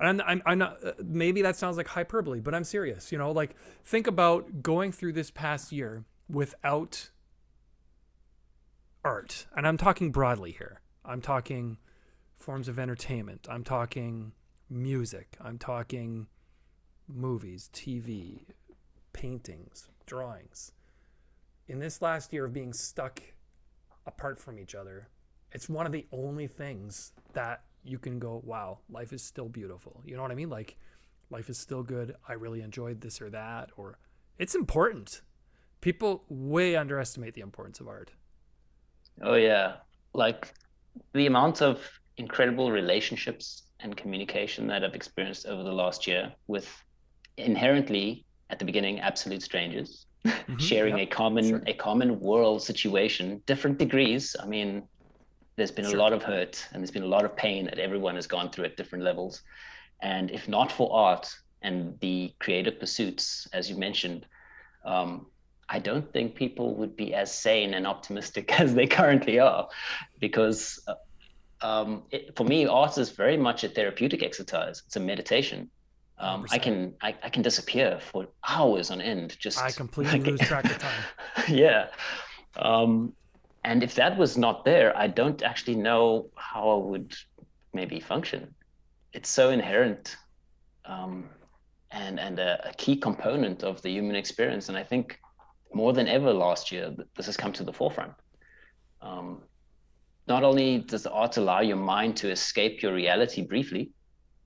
I'm, 0.00 0.20
I'm, 0.26 0.42
I'm 0.46 0.58
not. 0.58 0.84
Uh, 0.84 0.92
maybe 1.02 1.42
that 1.42 1.56
sounds 1.56 1.76
like 1.76 1.88
hyperbole, 1.88 2.40
but 2.40 2.54
I'm 2.54 2.64
serious. 2.64 3.10
You 3.10 3.18
know, 3.18 3.32
like 3.32 3.56
think 3.84 4.06
about 4.06 4.62
going 4.62 4.92
through 4.92 5.12
this 5.12 5.30
past 5.30 5.72
year 5.72 6.04
without 6.28 7.10
art, 9.04 9.46
and 9.56 9.66
I'm 9.66 9.76
talking 9.76 10.12
broadly 10.12 10.52
here. 10.52 10.80
I'm 11.04 11.20
talking 11.20 11.78
forms 12.36 12.68
of 12.68 12.78
entertainment. 12.78 13.46
I'm 13.50 13.64
talking 13.64 14.32
music. 14.70 15.36
I'm 15.40 15.58
talking 15.58 16.28
movies, 17.08 17.70
TV, 17.72 18.44
paintings, 19.12 19.88
drawings. 20.06 20.72
In 21.68 21.78
this 21.78 22.00
last 22.00 22.32
year 22.32 22.46
of 22.46 22.54
being 22.54 22.72
stuck 22.72 23.20
apart 24.06 24.40
from 24.40 24.58
each 24.58 24.74
other, 24.74 25.08
it's 25.52 25.68
one 25.68 25.84
of 25.84 25.92
the 25.92 26.06
only 26.12 26.46
things 26.46 27.12
that 27.34 27.62
you 27.84 27.98
can 27.98 28.18
go, 28.18 28.40
wow, 28.42 28.78
life 28.88 29.12
is 29.12 29.22
still 29.22 29.50
beautiful. 29.50 30.02
You 30.06 30.16
know 30.16 30.22
what 30.22 30.30
I 30.30 30.34
mean? 30.34 30.48
Like, 30.48 30.78
life 31.28 31.50
is 31.50 31.58
still 31.58 31.82
good. 31.82 32.16
I 32.26 32.32
really 32.32 32.62
enjoyed 32.62 33.02
this 33.02 33.20
or 33.20 33.28
that, 33.30 33.70
or 33.76 33.98
it's 34.38 34.54
important. 34.54 35.20
People 35.82 36.24
way 36.30 36.74
underestimate 36.74 37.34
the 37.34 37.42
importance 37.42 37.80
of 37.80 37.88
art. 37.88 38.12
Oh, 39.20 39.34
yeah. 39.34 39.76
Like, 40.14 40.54
the 41.12 41.26
amount 41.26 41.60
of 41.60 41.80
incredible 42.16 42.72
relationships 42.72 43.64
and 43.80 43.94
communication 43.94 44.66
that 44.68 44.84
I've 44.84 44.94
experienced 44.94 45.44
over 45.44 45.62
the 45.62 45.72
last 45.72 46.06
year 46.06 46.32
with 46.46 46.66
inherently 47.36 48.24
at 48.48 48.58
the 48.58 48.64
beginning 48.64 49.00
absolute 49.00 49.42
strangers 49.42 50.06
mm-hmm, 50.24 50.56
sharing 50.58 50.98
yep, 50.98 51.08
a 51.08 51.10
common 51.10 51.48
sure. 51.48 51.62
a 51.66 51.72
common 51.72 52.20
world 52.20 52.62
situation 52.62 53.42
different 53.46 53.78
degrees. 53.78 54.34
I 54.40 54.46
mean 54.46 54.82
there's 55.56 55.70
been 55.70 55.84
sure. 55.84 55.96
a 55.96 55.98
lot 55.98 56.12
of 56.12 56.22
hurt 56.22 56.64
and 56.72 56.80
there's 56.80 56.90
been 56.90 57.02
a 57.02 57.14
lot 57.16 57.24
of 57.24 57.36
pain 57.36 57.64
that 57.64 57.78
everyone 57.78 58.14
has 58.14 58.26
gone 58.26 58.50
through 58.50 58.64
at 58.66 58.76
different 58.76 59.04
levels. 59.04 59.42
And 60.00 60.30
if 60.30 60.46
not 60.46 60.70
for 60.70 60.94
art 60.94 61.28
and 61.62 61.98
the 62.00 62.32
creative 62.38 62.78
pursuits 62.78 63.48
as 63.52 63.68
you 63.68 63.76
mentioned 63.76 64.26
um, 64.84 65.26
i 65.68 65.78
don't 65.78 66.12
think 66.12 66.36
people 66.36 66.76
would 66.76 66.96
be 66.96 67.14
as 67.14 67.34
sane 67.34 67.74
and 67.74 67.84
optimistic 67.84 68.52
as 68.60 68.74
they 68.74 68.86
currently 68.86 69.40
are 69.40 69.68
because 70.20 70.78
uh, 70.86 70.94
um, 71.60 72.02
it, 72.10 72.36
for 72.36 72.44
me 72.44 72.66
art 72.66 72.98
is 72.98 73.10
very 73.10 73.36
much 73.36 73.64
a 73.64 73.68
therapeutic 73.68 74.22
exercise. 74.22 74.82
It's 74.86 74.96
a 74.96 75.00
meditation 75.00 75.70
um, 76.20 76.46
I 76.50 76.58
can 76.58 76.94
I, 77.00 77.14
I 77.22 77.28
can 77.28 77.42
disappear 77.42 77.98
for 78.00 78.26
hours 78.48 78.90
on 78.90 79.00
end. 79.00 79.36
Just 79.38 79.62
I 79.62 79.70
completely 79.70 80.18
like, 80.18 80.26
lose 80.26 80.40
track 80.40 80.64
of 80.64 80.78
time. 80.86 81.02
yeah, 81.48 81.88
um, 82.56 83.12
and 83.64 83.82
if 83.82 83.94
that 83.94 84.16
was 84.16 84.36
not 84.36 84.64
there, 84.64 84.96
I 84.96 85.06
don't 85.06 85.42
actually 85.42 85.76
know 85.76 86.30
how 86.34 86.70
I 86.70 86.76
would 86.84 87.14
maybe 87.72 88.00
function. 88.00 88.54
It's 89.12 89.28
so 89.28 89.50
inherent, 89.50 90.16
um, 90.84 91.28
and 91.92 92.18
and 92.18 92.38
a, 92.38 92.68
a, 92.68 92.72
key 92.74 92.96
component 92.96 93.62
of 93.62 93.80
the 93.82 93.90
human 93.90 94.16
experience. 94.16 94.68
And 94.68 94.76
I 94.76 94.82
think 94.82 95.18
more 95.72 95.92
than 95.92 96.08
ever 96.08 96.32
last 96.32 96.72
year, 96.72 96.94
this 97.16 97.26
has 97.26 97.36
come 97.36 97.52
to 97.52 97.64
the 97.64 97.72
forefront. 97.72 98.12
Um, 99.00 99.42
not 100.26 100.42
only 100.42 100.78
does 100.78 101.04
the 101.04 101.12
art 101.12 101.36
allow 101.36 101.60
your 101.60 101.76
mind 101.76 102.16
to 102.18 102.30
escape 102.30 102.82
your 102.82 102.92
reality 102.92 103.42
briefly, 103.42 103.92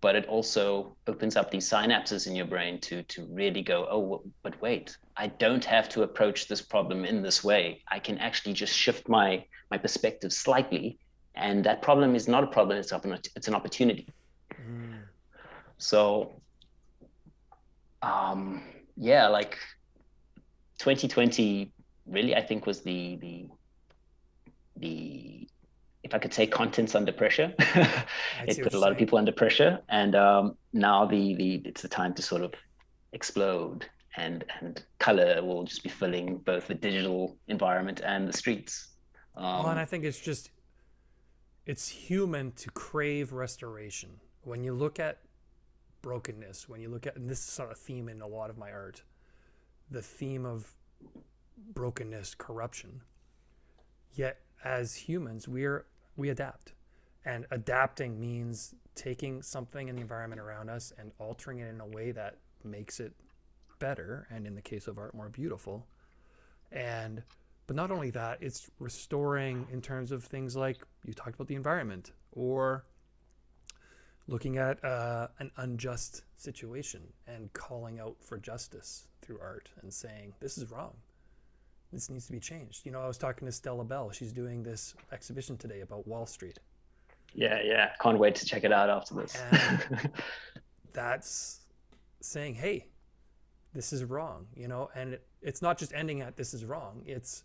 but 0.02 0.16
it 0.16 0.26
also 0.26 0.94
opens 1.06 1.36
up 1.36 1.50
these 1.50 1.70
synapses 1.70 2.26
in 2.26 2.36
your 2.36 2.44
brain 2.44 2.78
to 2.80 3.02
to 3.04 3.24
really 3.30 3.62
go 3.62 3.86
oh 3.90 4.22
but 4.42 4.60
wait 4.60 4.98
i 5.16 5.26
don't 5.26 5.64
have 5.64 5.88
to 5.88 6.02
approach 6.02 6.48
this 6.48 6.60
problem 6.60 7.06
in 7.06 7.22
this 7.22 7.42
way 7.42 7.82
i 7.88 7.98
can 7.98 8.18
actually 8.18 8.52
just 8.52 8.74
shift 8.74 9.08
my 9.08 9.42
my 9.70 9.78
perspective 9.78 10.32
slightly 10.32 10.98
and 11.36 11.64
that 11.64 11.80
problem 11.80 12.14
is 12.14 12.28
not 12.28 12.44
a 12.44 12.46
problem 12.46 12.76
it's 12.76 12.92
an 12.92 13.18
it's 13.36 13.48
an 13.48 13.54
opportunity 13.54 14.06
mm. 14.52 14.98
so 15.78 16.34
um 18.02 18.62
yeah 18.96 19.28
like 19.28 19.56
2020 20.78 21.72
really 22.06 22.34
i 22.34 22.42
think 22.42 22.66
was 22.66 22.82
the 22.82 23.16
the 23.16 23.46
the 24.76 25.48
if 26.12 26.16
I 26.16 26.18
could 26.18 26.34
say 26.34 26.46
contents 26.46 26.94
under 26.94 27.10
pressure. 27.10 27.54
it 27.58 28.62
put 28.62 28.74
a 28.74 28.78
lot 28.78 28.84
saying. 28.84 28.92
of 28.92 28.98
people 28.98 29.16
under 29.16 29.32
pressure, 29.32 29.80
and 29.88 30.14
um, 30.14 30.56
now 30.74 31.06
the 31.06 31.34
the 31.34 31.62
it's 31.64 31.80
the 31.80 31.88
time 31.88 32.12
to 32.14 32.22
sort 32.22 32.42
of 32.42 32.52
explode, 33.14 33.86
and 34.18 34.44
and 34.60 34.84
color 34.98 35.42
will 35.42 35.64
just 35.64 35.82
be 35.82 35.88
filling 35.88 36.36
both 36.38 36.66
the 36.66 36.74
digital 36.74 37.38
environment 37.48 38.02
and 38.04 38.28
the 38.28 38.32
streets. 38.32 38.88
Um, 39.36 39.44
well, 39.44 39.68
and 39.68 39.80
I 39.80 39.86
think 39.86 40.04
it's 40.04 40.20
just 40.20 40.50
it's 41.64 41.88
human 41.88 42.52
to 42.52 42.70
crave 42.70 43.32
restoration. 43.32 44.10
When 44.42 44.62
you 44.62 44.74
look 44.74 45.00
at 45.00 45.18
brokenness, 46.02 46.68
when 46.68 46.82
you 46.82 46.90
look 46.90 47.06
at 47.06 47.16
and 47.16 47.28
this 47.28 47.38
is 47.38 47.46
sort 47.46 47.70
of 47.70 47.78
theme 47.78 48.10
in 48.10 48.20
a 48.20 48.26
lot 48.26 48.50
of 48.50 48.58
my 48.58 48.70
art, 48.70 49.02
the 49.90 50.02
theme 50.02 50.44
of 50.44 50.74
brokenness, 51.72 52.34
corruption. 52.34 53.00
Yet 54.14 54.40
as 54.62 54.94
humans, 54.94 55.48
we're 55.48 55.86
we 56.16 56.28
adapt. 56.28 56.72
And 57.24 57.46
adapting 57.50 58.20
means 58.20 58.74
taking 58.94 59.42
something 59.42 59.88
in 59.88 59.96
the 59.96 60.02
environment 60.02 60.40
around 60.40 60.68
us 60.68 60.92
and 60.98 61.12
altering 61.18 61.60
it 61.60 61.68
in 61.68 61.80
a 61.80 61.86
way 61.86 62.12
that 62.12 62.36
makes 62.64 63.00
it 63.00 63.12
better 63.78 64.26
and 64.30 64.46
in 64.46 64.54
the 64.54 64.62
case 64.62 64.86
of 64.86 64.98
art 64.98 65.14
more 65.14 65.28
beautiful. 65.28 65.86
And 66.70 67.22
but 67.66 67.76
not 67.76 67.90
only 67.90 68.10
that, 68.10 68.38
it's 68.40 68.70
restoring 68.80 69.66
in 69.70 69.80
terms 69.80 70.10
of 70.10 70.24
things 70.24 70.56
like 70.56 70.78
you 71.04 71.14
talked 71.14 71.34
about 71.36 71.46
the 71.46 71.54
environment 71.54 72.10
or 72.32 72.84
looking 74.26 74.58
at 74.58 74.84
uh, 74.84 75.28
an 75.38 75.50
unjust 75.56 76.24
situation 76.36 77.02
and 77.26 77.52
calling 77.52 78.00
out 78.00 78.16
for 78.20 78.36
justice 78.36 79.06
through 79.20 79.38
art 79.40 79.68
and 79.80 79.92
saying 79.92 80.34
this 80.40 80.58
is 80.58 80.70
wrong 80.70 80.94
this 81.92 82.08
needs 82.08 82.26
to 82.26 82.32
be 82.32 82.40
changed. 82.40 82.86
You 82.86 82.92
know, 82.92 83.00
I 83.00 83.06
was 83.06 83.18
talking 83.18 83.46
to 83.46 83.52
Stella 83.52 83.84
Bell. 83.84 84.10
She's 84.10 84.32
doing 84.32 84.62
this 84.62 84.94
exhibition 85.12 85.56
today 85.56 85.80
about 85.80 86.06
Wall 86.06 86.26
Street. 86.26 86.58
Yeah, 87.34 87.60
yeah. 87.62 87.90
Can't 88.00 88.18
wait 88.18 88.34
to 88.36 88.46
check 88.46 88.64
it 88.64 88.72
out 88.72 88.90
after 88.90 89.14
this. 89.14 89.36
that's 90.92 91.60
saying, 92.20 92.54
"Hey, 92.54 92.86
this 93.74 93.92
is 93.92 94.04
wrong," 94.04 94.46
you 94.54 94.68
know, 94.68 94.90
and 94.94 95.14
it, 95.14 95.26
it's 95.40 95.62
not 95.62 95.78
just 95.78 95.92
ending 95.92 96.20
at 96.20 96.36
"this 96.36 96.54
is 96.54 96.64
wrong." 96.64 97.02
It's 97.06 97.44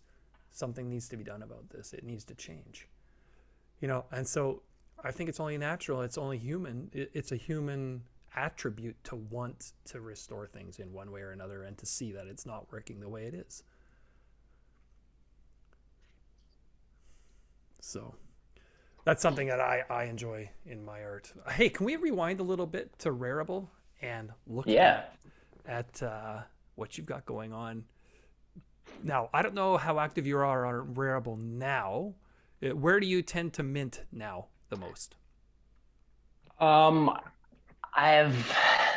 something 0.50 0.88
needs 0.88 1.08
to 1.08 1.16
be 1.16 1.24
done 1.24 1.42
about 1.42 1.70
this. 1.70 1.92
It 1.92 2.04
needs 2.04 2.24
to 2.24 2.34
change, 2.34 2.88
you 3.80 3.88
know. 3.88 4.04
And 4.10 4.26
so 4.26 4.62
I 5.02 5.10
think 5.10 5.28
it's 5.28 5.40
only 5.40 5.58
natural. 5.58 6.02
It's 6.02 6.18
only 6.18 6.38
human. 6.38 6.90
It, 6.92 7.10
it's 7.14 7.32
a 7.32 7.36
human 7.36 8.02
attribute 8.36 9.02
to 9.04 9.16
want 9.16 9.72
to 9.86 10.00
restore 10.00 10.46
things 10.46 10.78
in 10.78 10.92
one 10.92 11.10
way 11.10 11.22
or 11.22 11.30
another 11.30 11.64
and 11.64 11.76
to 11.78 11.86
see 11.86 12.12
that 12.12 12.26
it's 12.26 12.46
not 12.46 12.70
working 12.70 13.00
the 13.00 13.08
way 13.08 13.24
it 13.24 13.34
is. 13.34 13.62
So 17.80 18.14
that's 19.04 19.22
something 19.22 19.48
that 19.48 19.60
I, 19.60 19.82
I 19.88 20.04
enjoy 20.04 20.50
in 20.66 20.84
my 20.84 21.02
art. 21.02 21.32
Hey, 21.50 21.68
can 21.68 21.86
we 21.86 21.96
rewind 21.96 22.40
a 22.40 22.42
little 22.42 22.66
bit 22.66 22.98
to 23.00 23.10
Rarible 23.12 23.68
and 24.02 24.30
look 24.46 24.66
Yeah. 24.66 25.04
at, 25.66 26.02
at 26.02 26.02
uh, 26.02 26.42
what 26.74 26.96
you've 26.98 27.06
got 27.06 27.24
going 27.26 27.52
on? 27.52 27.84
Now, 29.04 29.30
I 29.32 29.42
don't 29.42 29.54
know 29.54 29.76
how 29.76 29.98
active 30.00 30.26
you 30.26 30.38
are 30.38 30.66
on 30.66 30.94
Rarible 30.94 31.38
now. 31.38 32.14
Uh, 32.62 32.74
Where 32.74 32.98
do 33.00 33.06
you 33.06 33.22
tend 33.22 33.52
to 33.54 33.62
mint 33.62 34.02
now 34.10 34.46
the 34.70 34.76
most? 34.76 35.14
Um, 36.60 37.16
I 37.94 38.08
have 38.10 38.34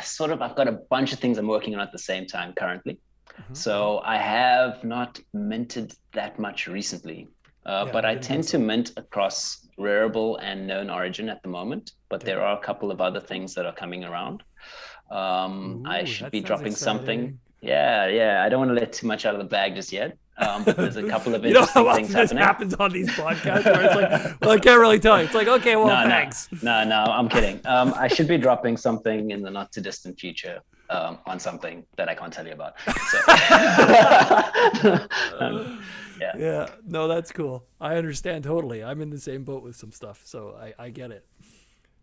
sort 0.04 0.30
of 0.30 0.42
I've 0.42 0.56
got 0.56 0.66
a 0.66 0.72
bunch 0.72 1.12
of 1.12 1.20
things 1.20 1.38
I'm 1.38 1.46
working 1.46 1.74
on 1.74 1.80
at 1.80 1.92
the 1.92 1.98
same 1.98 2.26
time 2.26 2.52
currently. 2.54 2.98
Mhm. 3.28 3.56
So 3.56 4.00
I 4.04 4.16
have 4.18 4.82
not 4.82 5.20
minted 5.32 5.94
that 6.12 6.38
much 6.38 6.66
recently, 6.66 7.28
uh, 7.66 7.84
Yeah, 7.86 7.92
but 7.92 8.04
I 8.04 8.16
tend 8.16 8.44
to 8.44 8.58
mint 8.58 8.92
across 8.96 9.68
Rarible 9.78 10.38
and 10.42 10.66
Known 10.66 10.90
Origin 10.90 11.28
at 11.28 11.42
the 11.42 11.48
moment. 11.48 11.92
But 12.08 12.20
there 12.20 12.42
are 12.42 12.56
a 12.56 12.60
couple 12.60 12.90
of 12.90 13.00
other 13.00 13.20
things 13.20 13.54
that 13.54 13.66
are 13.66 13.74
coming 13.74 14.04
around. 14.04 14.42
Um, 15.10 15.84
I 15.86 16.04
should 16.04 16.30
be 16.30 16.40
dropping 16.40 16.74
something. 16.74 17.38
Yeah, 17.60 18.06
yeah. 18.08 18.42
I 18.44 18.48
don't 18.48 18.58
want 18.58 18.70
to 18.70 18.74
let 18.74 18.92
too 18.92 19.06
much 19.06 19.24
out 19.26 19.34
of 19.34 19.38
the 19.38 19.46
bag 19.46 19.74
just 19.74 19.92
yet. 19.92 20.16
Um, 20.38 20.64
but 20.64 20.76
there's 20.76 20.96
a 20.96 21.06
couple 21.06 21.34
of 21.34 21.44
you 21.44 21.52
know 21.52 21.60
interesting 21.60 22.06
things 22.06 22.12
happening. 22.12 22.38
happens 22.42 22.74
on 22.74 22.90
these 22.90 23.10
podcasts 23.10 23.64
where 23.64 23.84
it's 23.84 23.94
like, 23.94 24.40
well, 24.40 24.50
I 24.50 24.58
can't 24.58 24.80
really 24.80 24.98
tell 24.98 25.18
you. 25.18 25.26
It's 25.26 25.34
like, 25.34 25.46
okay, 25.46 25.76
well, 25.76 25.88
no, 25.88 26.08
thanks. 26.08 26.48
No, 26.62 26.84
no, 26.84 27.04
I'm 27.04 27.28
kidding. 27.28 27.60
Um, 27.66 27.92
I 27.94 28.08
should 28.08 28.28
be 28.28 28.38
dropping 28.38 28.76
something 28.78 29.30
in 29.30 29.42
the 29.42 29.50
not 29.50 29.72
too 29.72 29.82
distant 29.82 30.18
future 30.18 30.60
um, 30.92 31.18
on 31.26 31.38
something 31.40 31.84
that 31.96 32.08
I 32.08 32.14
can't 32.14 32.32
tell 32.32 32.46
you 32.46 32.52
about. 32.52 32.74
So, 33.10 33.18
um, 35.40 35.82
yeah. 36.20 36.32
Yeah, 36.38 36.66
no, 36.86 37.08
that's 37.08 37.32
cool. 37.32 37.64
I 37.80 37.96
understand 37.96 38.44
totally. 38.44 38.84
I'm 38.84 39.00
in 39.00 39.10
the 39.10 39.18
same 39.18 39.44
boat 39.44 39.62
with 39.62 39.76
some 39.76 39.90
stuff, 39.92 40.20
so 40.24 40.56
I, 40.60 40.84
I 40.84 40.90
get 40.90 41.10
it. 41.10 41.26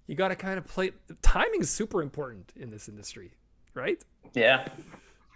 You 0.08 0.16
got 0.16 0.30
to 0.30 0.36
kind 0.36 0.58
of 0.58 0.66
play. 0.66 0.92
Timing 1.22 1.62
is 1.62 1.70
super 1.70 2.02
important 2.02 2.52
in 2.56 2.70
this 2.72 2.90
industry, 2.90 3.32
right? 3.74 4.04
yeah. 4.34 4.68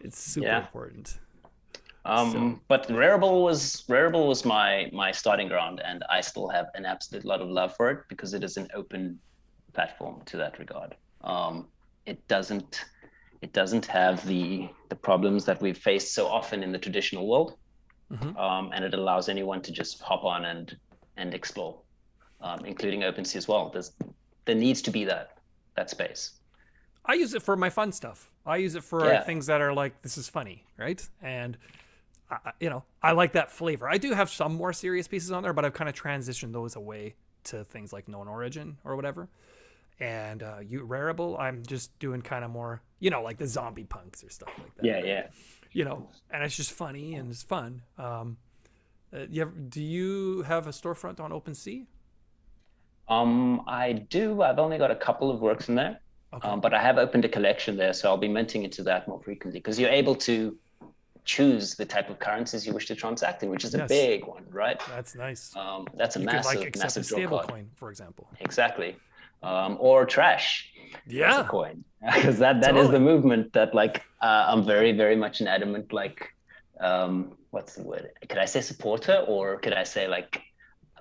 It's 0.01 0.19
super 0.21 0.47
Yeah. 0.47 0.59
important. 0.59 1.17
Um, 2.05 2.59
but 2.67 2.89
Rarible 2.89 3.43
was 3.43 3.83
Rarible 3.87 4.27
was 4.27 4.43
my 4.43 4.89
my 4.91 5.11
starting 5.13 5.47
ground, 5.47 5.81
and 5.85 6.03
I 6.09 6.19
still 6.19 6.49
have 6.49 6.65
an 6.75 6.85
absolute 6.85 7.23
lot 7.23 7.39
of 7.39 7.47
love 7.47 7.73
for 7.77 7.89
it 7.89 7.99
because 8.09 8.33
it 8.33 8.43
is 8.43 8.57
an 8.57 8.67
open 8.73 9.17
platform 9.71 10.21
to 10.25 10.35
that 10.37 10.59
regard. 10.59 10.95
Um, 11.21 11.67
it 12.05 12.27
doesn't 12.27 12.83
it 13.43 13.51
doesn't 13.51 13.85
have 13.85 14.25
the 14.25 14.69
the 14.89 14.95
problems 14.95 15.43
that 15.45 15.61
we've 15.61 15.77
faced 15.77 16.13
so 16.13 16.25
often 16.27 16.63
in 16.63 16.71
the 16.71 16.79
traditional 16.79 17.27
world, 17.27 17.57
Mhm. 18.11 18.37
um, 18.37 18.71
and 18.73 18.85
it 18.85 18.93
allows 18.93 19.27
anyone 19.27 19.61
to 19.61 19.71
just 19.71 20.01
hop 20.01 20.23
on 20.23 20.45
and 20.45 20.77
and 21.17 21.33
explore, 21.33 21.79
um, 22.41 22.65
including 22.65 23.01
OpenSea 23.01 23.35
as 23.35 23.47
well. 23.47 23.69
There's 23.69 23.91
there 24.45 24.55
needs 24.55 24.81
to 24.83 24.91
be 24.91 25.03
that 25.05 25.37
that 25.75 25.89
space. 25.89 26.39
I 27.05 27.13
use 27.15 27.33
it 27.33 27.43
for 27.43 27.55
my 27.57 27.69
fun 27.69 27.91
stuff. 27.91 28.31
I 28.45 28.57
use 28.57 28.75
it 28.75 28.83
for 28.83 29.05
Yeah. 29.05 29.23
things 29.23 29.45
that 29.47 29.59
are 29.61 29.73
like, 29.73 30.01
this 30.03 30.17
is 30.17 30.29
funny, 30.29 30.63
right? 30.77 31.01
And, 31.21 31.57
I- 32.31 32.53
you 32.61 32.69
know, 32.69 32.83
I 33.01 33.11
like 33.11 33.33
that 33.33 33.51
flavor. 33.51 33.89
I 33.89 33.97
do 33.97 34.13
have 34.13 34.29
some 34.29 34.53
more 34.55 34.71
serious 34.71 35.07
pieces 35.09 35.31
on 35.31 35.43
there, 35.43 35.51
but 35.53 35.65
I've 35.65 35.73
kind 35.73 35.89
of 35.89 35.95
transitioned 35.95 36.53
those 36.53 36.77
away 36.77 37.15
to 37.45 37.65
things 37.65 37.91
like 37.91 38.07
known 38.07 38.27
origin 38.29 38.77
or 38.85 38.95
whatever. 38.95 39.27
And 40.03 40.43
uh, 40.43 40.57
you 40.67 40.85
Rarible, 40.85 41.39
I'm 41.39 41.63
just 41.65 41.97
doing 41.99 42.21
kind 42.21 42.43
of 42.43 42.51
more, 42.51 42.81
you 42.99 43.09
know, 43.09 43.23
like 43.23 43.37
the 43.37 43.47
zombie 43.47 43.85
punks 43.85 44.21
or 44.21 44.29
stuff 44.29 44.49
like 44.59 44.75
that. 44.75 44.85
Yeah, 44.85 44.99
yeah. 45.03 45.27
You 45.71 45.85
know, 45.85 46.09
and 46.29 46.43
it's 46.43 46.57
just 46.57 46.71
funny 46.73 47.15
and 47.15 47.31
it's 47.31 47.41
fun. 47.41 47.81
Um, 47.97 48.37
uh, 49.15 49.19
you 49.29 49.43
ever, 49.43 49.51
do 49.51 49.81
you 49.81 50.41
have 50.41 50.67
a 50.67 50.71
storefront 50.71 51.21
on 51.21 51.31
OpenSea? 51.31 51.85
Um, 53.07 53.61
I 53.65 53.93
do. 53.93 54.41
I've 54.41 54.59
only 54.59 54.77
got 54.77 54.91
a 54.91 54.95
couple 54.95 55.31
of 55.31 55.39
works 55.39 55.69
in 55.69 55.75
there. 55.75 55.99
Okay. 56.33 56.49
Um, 56.49 56.59
but 56.59 56.73
I 56.73 56.81
have 56.81 56.97
opened 56.97 57.23
a 57.23 57.29
collection 57.29 57.77
there, 57.77 57.93
so 57.93 58.09
I'll 58.09 58.17
be 58.17 58.27
minting 58.27 58.63
into 58.63 58.83
that 58.83 59.07
more 59.07 59.21
frequently 59.21 59.59
because 59.59 59.79
you're 59.79 59.89
able 59.89 60.15
to 60.15 60.57
choose 61.23 61.75
the 61.75 61.85
type 61.85 62.09
of 62.09 62.19
currencies 62.19 62.67
you 62.67 62.73
wish 62.73 62.87
to 62.87 62.95
transact 62.95 63.43
in, 63.43 63.49
which 63.49 63.63
is 63.63 63.73
a 63.73 63.85
big 63.85 64.25
one, 64.25 64.43
right? 64.49 64.81
That's 64.89 65.15
nice. 65.15 65.55
Um, 65.55 65.87
that's 65.95 66.17
a 66.17 66.19
you 66.19 66.25
massive, 66.25 66.51
could 66.51 66.59
like 66.59 66.75
a 66.75 66.79
massive 66.79 67.05
stable 67.05 67.39
coin, 67.47 67.69
for 67.75 67.89
example. 67.89 68.27
Exactly. 68.41 68.97
Um, 69.43 69.77
or 69.79 70.05
trash 70.05 70.71
as 71.05 71.13
Yeah. 71.13 71.43
coin, 71.49 71.83
because 72.15 72.37
that 72.39 72.61
that 72.61 72.75
is 72.77 72.87
Totally. 72.87 72.93
the 72.93 72.99
movement 73.11 73.53
that 73.53 73.75
like 73.75 74.01
uh, 74.21 74.45
I'm 74.51 74.63
very 74.65 74.91
very 74.93 75.15
much 75.15 75.41
an 75.41 75.47
adamant 75.47 75.91
like 75.91 76.29
um, 76.79 77.13
what's 77.51 77.75
the 77.75 77.83
word? 77.83 78.09
Could 78.29 78.37
I 78.39 78.45
say 78.45 78.61
supporter 78.61 79.17
or 79.27 79.57
could 79.57 79.73
I 79.73 79.83
say 79.83 80.07
like 80.07 80.41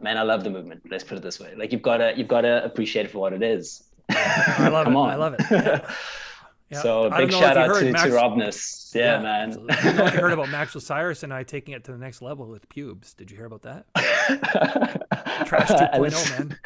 man, 0.01 0.19
I 0.19 0.23
love 0.23 0.43
the 0.43 0.51
movement. 0.51 0.83
Let's 0.91 1.05
put 1.05 1.17
it 1.19 1.23
this 1.23 1.39
way. 1.39 1.55
Like 1.57 1.71
you've 1.73 1.83
gotta 1.91 2.13
you've 2.17 2.29
gotta 2.37 2.65
appreciate 2.65 3.07
it 3.07 3.11
for 3.13 3.19
what 3.19 3.33
it 3.33 3.43
is. 3.43 3.85
I 4.11 4.69
love 4.69 4.85
Come 4.89 4.95
it. 4.97 4.99
on. 4.99 5.11
I 5.11 5.15
love 5.17 5.35
it. 5.39 5.43
Yeah. 5.51 6.79
Yeah. 6.79 6.81
So 6.83 7.11
big 7.11 7.31
shout 7.31 7.59
out 7.59 7.75
to, 7.81 7.93
Max- 7.93 8.05
to 8.05 8.13
Robness. 8.15 8.93
Yeah, 8.95 9.21
man. 9.21 9.49
absolutely. 9.51 9.77
I 9.77 9.83
don't 9.83 9.97
know 9.97 10.07
if 10.07 10.15
you 10.15 10.21
heard 10.21 10.33
about 10.33 10.49
Max 10.49 10.75
Osiris 10.75 11.23
and 11.23 11.31
I 11.31 11.43
taking 11.43 11.75
it 11.75 11.85
to 11.85 11.93
the 11.93 11.99
next 11.99 12.23
level 12.23 12.47
with 12.49 12.67
pubes. 12.71 13.13
Did 13.13 13.31
you 13.31 13.37
hear 13.37 13.45
about 13.45 13.61
that? 13.69 13.85
Trash 15.47 15.71
I 15.71 15.99
2.0, 15.99 16.01
listened- 16.01 16.49
man. 16.49 16.59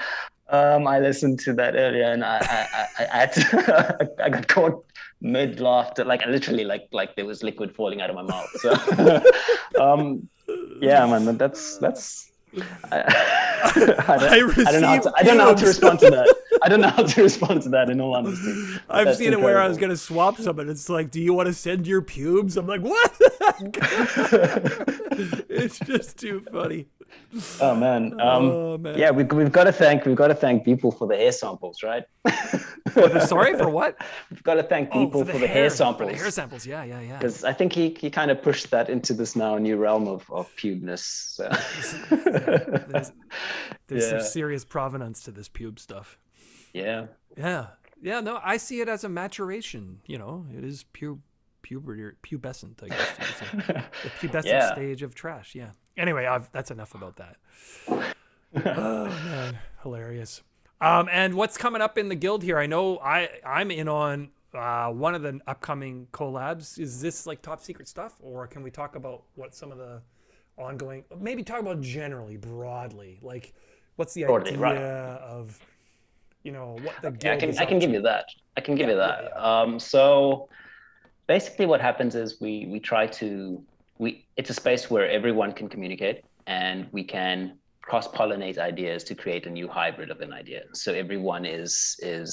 Um, 0.49 0.87
I 0.87 1.01
listened 1.01 1.41
to 1.41 1.53
that 1.55 1.75
earlier, 1.75 2.05
and 2.05 2.25
I 2.25 2.39
I, 2.39 2.87
I, 2.99 3.23
I, 3.23 3.27
to, 3.27 4.11
I 4.25 4.29
got 4.29 4.49
caught 4.49 4.85
mid 5.21 5.61
laughter, 5.61 6.05
like 6.05 6.25
literally, 6.27 6.65
like 6.65 6.89
like 6.93 7.17
there 7.17 7.25
was 7.25 7.43
liquid 7.43 7.75
falling 7.75 8.01
out 8.01 8.11
of 8.11 8.17
my 8.17 8.23
mouth. 8.23 8.49
So, 8.59 8.73
um, 9.81 10.29
yeah, 10.81 11.05
man, 11.07 11.37
that's 11.37 11.79
that's. 11.79 12.31
I, 12.91 13.03
I, 14.09 14.39
don't, 14.39 14.67
I 14.67 14.73
don't 14.73 14.81
know. 14.81 14.87
How 14.87 14.99
to, 15.01 15.13
I 15.17 15.23
don't 15.23 15.37
know 15.37 15.45
how 15.47 15.55
to 15.55 15.67
respond 15.67 15.99
to 16.01 16.11
that. 16.11 16.35
I 16.67 16.69
don't 16.69 16.81
know 16.81 16.89
how 16.89 17.05
to 17.05 17.23
respond 17.29 17.63
to 17.63 17.69
that. 17.69 17.91
In 17.91 18.01
all 18.01 18.17
honesty, 18.17 18.51
I've 18.91 19.07
That's 19.07 19.19
seen 19.19 19.33
it 19.33 19.41
where 19.41 19.61
I 19.61 19.69
was 19.69 19.79
going 19.79 19.91
to 19.91 19.97
swap 19.97 20.37
some, 20.39 20.59
and 20.59 20.69
it's 20.69 20.89
like, 20.89 21.13
do 21.13 21.21
you 21.21 21.33
want 21.33 21.47
to 21.47 21.55
send 21.55 21.87
your 21.87 22.03
pubes? 22.03 22.57
I'm 22.57 22.67
like, 22.67 22.81
what? 22.81 23.13
it's 25.49 25.79
just 25.79 26.19
too 26.19 26.45
funny. 26.51 26.89
Oh 27.61 27.77
man. 27.77 28.21
Um, 28.21 28.45
oh, 28.51 28.79
man. 28.79 28.99
Yeah, 28.99 29.13
we, 29.13 29.23
we've 29.23 29.53
got 29.53 29.65
to 29.65 29.73
thank 29.73 30.05
we've 30.07 30.17
got 30.17 30.27
to 30.29 30.35
thank 30.35 30.65
people 30.65 30.91
for 30.91 31.07
the 31.07 31.15
hair 31.17 31.31
samples, 31.31 31.85
right? 31.85 32.03
For 32.91 33.09
the- 33.09 33.21
sorry, 33.25 33.57
for 33.57 33.69
what? 33.69 33.97
We've 34.31 34.43
got 34.43 34.55
to 34.55 34.63
thank 34.65 34.89
Oh, 34.93 35.05
people 35.07 35.25
for 35.25 35.39
the, 35.39 35.47
hair, 35.47 35.71
For 35.71 35.77
samples. 35.77 36.11
the 36.11 36.17
hair 36.17 36.31
samples. 36.33 36.67
Yeah, 36.67 36.83
yeah, 36.83 37.01
yeah. 37.01 37.19
because 37.19 37.45
I 37.45 37.53
think 37.53 37.73
he, 37.73 37.97
he 38.01 38.11
kind 38.11 38.31
of 38.33 38.43
pushed 38.43 38.71
that 38.71 38.89
into 38.91 39.13
this 39.15 39.37
now 39.37 39.57
new 39.59 39.77
realm 39.77 40.09
of, 40.09 40.25
of 40.31 40.51
pubeness. 40.57 41.01
So. 41.01 41.49
There's, 42.09 43.13
there's 43.87 44.05
Yeah. 44.05 44.19
some 44.19 44.21
serious 44.23 44.65
provenance 44.65 45.23
to 45.25 45.31
this 45.31 45.49
pube 45.49 45.79
stuff. 45.79 46.19
Yeah. 46.77 47.07
Yeah. 47.37 47.67
Yeah, 48.03 48.21
no, 48.21 48.39
I 48.45 48.57
see 48.59 48.81
it 48.81 48.89
as 48.89 49.05
a 49.05 49.09
maturation. 49.09 50.01
You 50.07 50.19
know, 50.19 50.47
it 50.57 50.63
is 50.65 50.85
pube, 50.95 51.19
puberty, 51.63 52.15
pubescent, 52.23 52.83
I 52.85 52.89
guess. 52.89 53.09
you 53.19 53.63
say. 53.63 53.85
The 54.03 54.11
pubescent 54.29 54.45
Yeah. 54.45 54.73
stage 54.73 55.03
of 55.03 55.15
trash. 55.15 55.55
Yeah. 55.55 55.71
Anyway, 55.97 56.27
I've, 56.27 56.51
that's 56.53 56.71
enough 56.71 56.95
about 56.95 57.17
that. 57.17 57.37
oh 57.89 59.07
man, 59.07 59.59
hilarious. 59.83 60.43
Um, 60.81 61.09
and 61.11 61.35
what's 61.35 61.57
coming 61.57 61.81
up 61.81 61.97
in 61.97 62.09
the 62.11 62.15
guild 62.15 62.43
here? 62.43 62.59
I 62.59 62.67
know 62.67 62.99
I 62.99 63.31
I'm 63.45 63.71
in 63.71 63.89
on 63.89 64.29
uh, 64.55 64.89
one 64.91 65.15
of 65.15 65.23
the 65.23 65.41
upcoming 65.47 66.07
collabs. 66.13 66.79
Is 66.79 67.01
this 67.01 67.27
like 67.27 67.41
top 67.41 67.61
secret 67.63 67.89
stuff, 67.89 68.15
or 68.21 68.47
can 68.47 68.63
we 68.63 68.71
talk 68.71 68.95
about 68.95 69.23
what 69.37 69.55
some 69.55 69.73
of 69.73 69.79
the 69.79 70.03
ongoing? 70.59 71.05
Maybe 71.19 71.43
talk 71.43 71.61
about 71.61 71.81
generally, 71.81 72.37
broadly, 72.37 73.19
like 73.23 73.55
what's 73.97 74.13
the 74.13 74.25
Broadly, 74.25 74.51
idea 74.53 74.61
right. 74.61 74.77
of 74.77 75.59
you 76.47 76.53
know 76.53 76.69
what 76.87 76.95
the 77.03 77.11
Yeah, 77.23 77.33
I 77.33 77.37
can 77.37 77.51
I 77.59 77.67
can 77.67 77.79
give 77.79 77.91
to? 77.91 77.97
you 77.97 78.03
that. 78.03 78.27
I 78.57 78.61
can 78.61 78.75
give 78.77 78.87
Yeah, 78.89 78.95
you 78.95 79.01
yeah, 79.01 79.17
that. 79.35 79.47
Um, 79.51 79.79
so 79.81 80.49
basically, 81.27 81.67
what 81.67 81.81
happens 81.81 82.15
is 82.15 82.41
we 82.41 82.53
we 82.73 82.79
try 82.81 83.07
to 83.21 83.29
we 83.99 84.09
it's 84.37 84.51
a 84.51 84.55
space 84.55 84.89
where 84.91 85.07
everyone 85.19 85.53
can 85.53 85.69
communicate 85.69 86.19
and 86.47 86.87
we 86.93 87.03
can 87.05 87.59
cross 87.83 88.09
pollinate 88.09 88.59
ideas 88.59 89.05
to 89.05 89.15
create 89.15 89.47
a 89.47 89.51
new 89.51 89.69
hybrid 89.69 90.11
of 90.11 90.21
an 90.21 90.33
idea. 90.33 90.63
So 90.83 90.89
everyone 91.05 91.45
is 91.45 91.97
is 92.01 92.33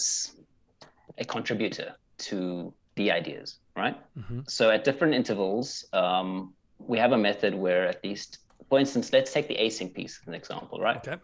a 1.18 1.26
contributor 1.26 1.90
to 2.30 2.74
the 2.96 3.12
ideas, 3.12 3.60
right? 3.76 3.98
Mhm. 4.18 4.50
So 4.50 4.70
at 4.70 4.84
different 4.84 5.14
intervals, 5.16 5.68
um, 5.94 6.54
we 6.78 6.98
have 7.00 7.12
a 7.12 7.18
method 7.18 7.54
where 7.56 7.88
at 7.88 8.04
least, 8.04 8.40
for 8.70 8.80
instance, 8.80 9.12
let's 9.14 9.32
take 9.34 9.48
the 9.48 9.58
async 9.66 9.94
piece 9.94 10.20
as 10.22 10.28
an 10.28 10.36
example, 10.36 10.80
right? 10.80 10.98
Okay. 10.98 11.18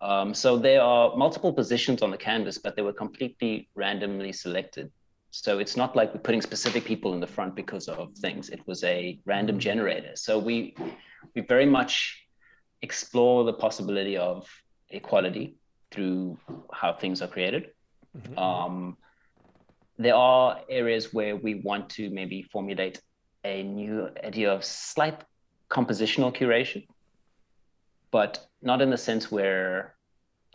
Um, 0.00 0.32
so 0.32 0.56
there 0.56 0.80
are 0.80 1.16
multiple 1.16 1.52
positions 1.52 2.02
on 2.02 2.10
the 2.10 2.16
canvas, 2.16 2.58
but 2.58 2.76
they 2.76 2.82
were 2.82 2.92
completely 2.92 3.68
randomly 3.74 4.32
selected. 4.32 4.90
So 5.30 5.58
it's 5.58 5.76
not 5.76 5.94
like 5.96 6.14
we're 6.14 6.20
putting 6.20 6.40
specific 6.40 6.84
people 6.84 7.12
in 7.14 7.20
the 7.20 7.26
front 7.26 7.54
because 7.54 7.88
of 7.88 8.14
things. 8.18 8.48
It 8.48 8.60
was 8.66 8.82
a 8.84 9.18
random 9.26 9.56
Mm. 9.56 9.60
generator. 9.60 10.12
So 10.14 10.38
we 10.38 10.74
we 11.34 11.42
very 11.42 11.66
much 11.66 12.24
explore 12.80 13.44
the 13.44 13.52
possibility 13.52 14.16
of 14.16 14.48
equality 14.88 15.56
through 15.90 16.38
how 16.72 16.92
things 16.92 17.20
are 17.22 17.28
created. 17.28 17.72
Mhm. 18.16 18.38
Um, 18.38 18.96
there 19.98 20.14
are 20.14 20.62
areas 20.68 21.12
where 21.12 21.36
we 21.36 21.56
want 21.56 21.90
to 21.90 22.08
maybe 22.08 22.42
formulate 22.42 23.00
a 23.44 23.62
new 23.62 24.08
idea 24.24 24.52
of 24.52 24.64
slight 24.64 25.22
compositional 25.70 26.32
curation, 26.32 26.86
but 28.10 28.46
not 28.62 28.80
in 28.82 28.90
the 28.90 28.96
sense 28.98 29.30
where 29.30 29.94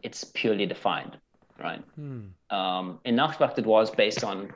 it's 0.04 0.24
purely 0.24 0.66
defined, 0.66 1.18
right? 1.60 1.84
Hmm. 1.95 2.28
Um, 2.49 2.99
in 3.06 3.16
Nachtwacht, 3.16 3.58
it 3.58 3.66
was 3.66 3.89
based 3.91 4.24
on 4.24 4.51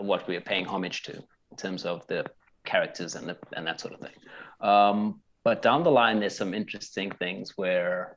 what 0.00 0.26
we 0.26 0.34
were 0.34 0.40
paying 0.40 0.64
homage 0.66 1.02
to 1.02 1.14
in 1.50 1.56
terms 1.56 1.84
of 1.84 2.06
the 2.06 2.24
characters 2.64 3.14
and 3.14 3.28
the, 3.28 3.36
and 3.54 3.66
that 3.66 3.80
sort 3.80 3.94
of 3.94 4.00
thing. 4.00 4.14
Um, 4.60 5.20
but 5.44 5.62
down 5.62 5.82
the 5.84 5.90
line, 5.90 6.20
there's 6.20 6.36
some 6.36 6.54
interesting 6.54 7.10
things 7.10 7.52
where 7.56 8.16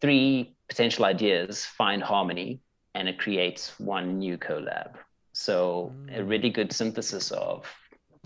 three 0.00 0.54
potential 0.68 1.04
ideas 1.04 1.64
find 1.64 2.02
harmony 2.02 2.60
and 2.94 3.08
it 3.08 3.18
creates 3.18 3.78
one 3.78 4.18
new 4.18 4.36
collab. 4.38 4.94
So 5.32 5.92
a 6.08 6.20
Mm. 6.20 6.28
really 6.28 6.50
good 6.50 6.72
synthesis 6.72 7.30
of 7.30 7.66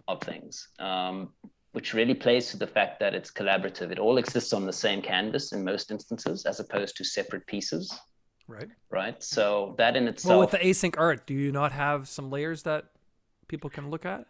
of 0.07 0.21
things, 0.21 0.69
um, 0.79 1.33
which 1.75 1.93
really 1.93 2.15
plays 2.15 2.51
to 2.53 2.57
the 2.57 2.67
fact 2.69 3.01
that 3.01 3.15
it's 3.15 3.33
collaborative. 3.33 3.91
It 3.91 3.99
all 3.99 4.17
exists 4.19 4.53
on 4.53 4.65
the 4.65 4.73
same 4.73 5.03
canvas 5.03 5.53
in 5.53 5.65
most 5.65 5.91
instances, 5.91 6.47
as 6.47 6.61
opposed 6.61 6.97
to 6.99 7.05
separate 7.05 7.47
pieces, 7.49 7.93
Right. 8.47 8.69
right? 8.91 9.21
So 9.21 9.75
that 9.79 9.97
in 9.97 10.07
itself, 10.07 10.31
Well, 10.31 10.41
with 10.41 10.53
the 10.53 10.59
async 10.59 10.95
art, 10.97 11.27
do 11.27 11.35
you 11.35 11.51
not 11.51 11.73
have 11.73 12.07
some 12.09 12.31
layers 12.31 12.63
that 12.63 12.85
people 13.49 13.69
can 13.71 13.91
look 13.91 14.07
at? 14.07 14.25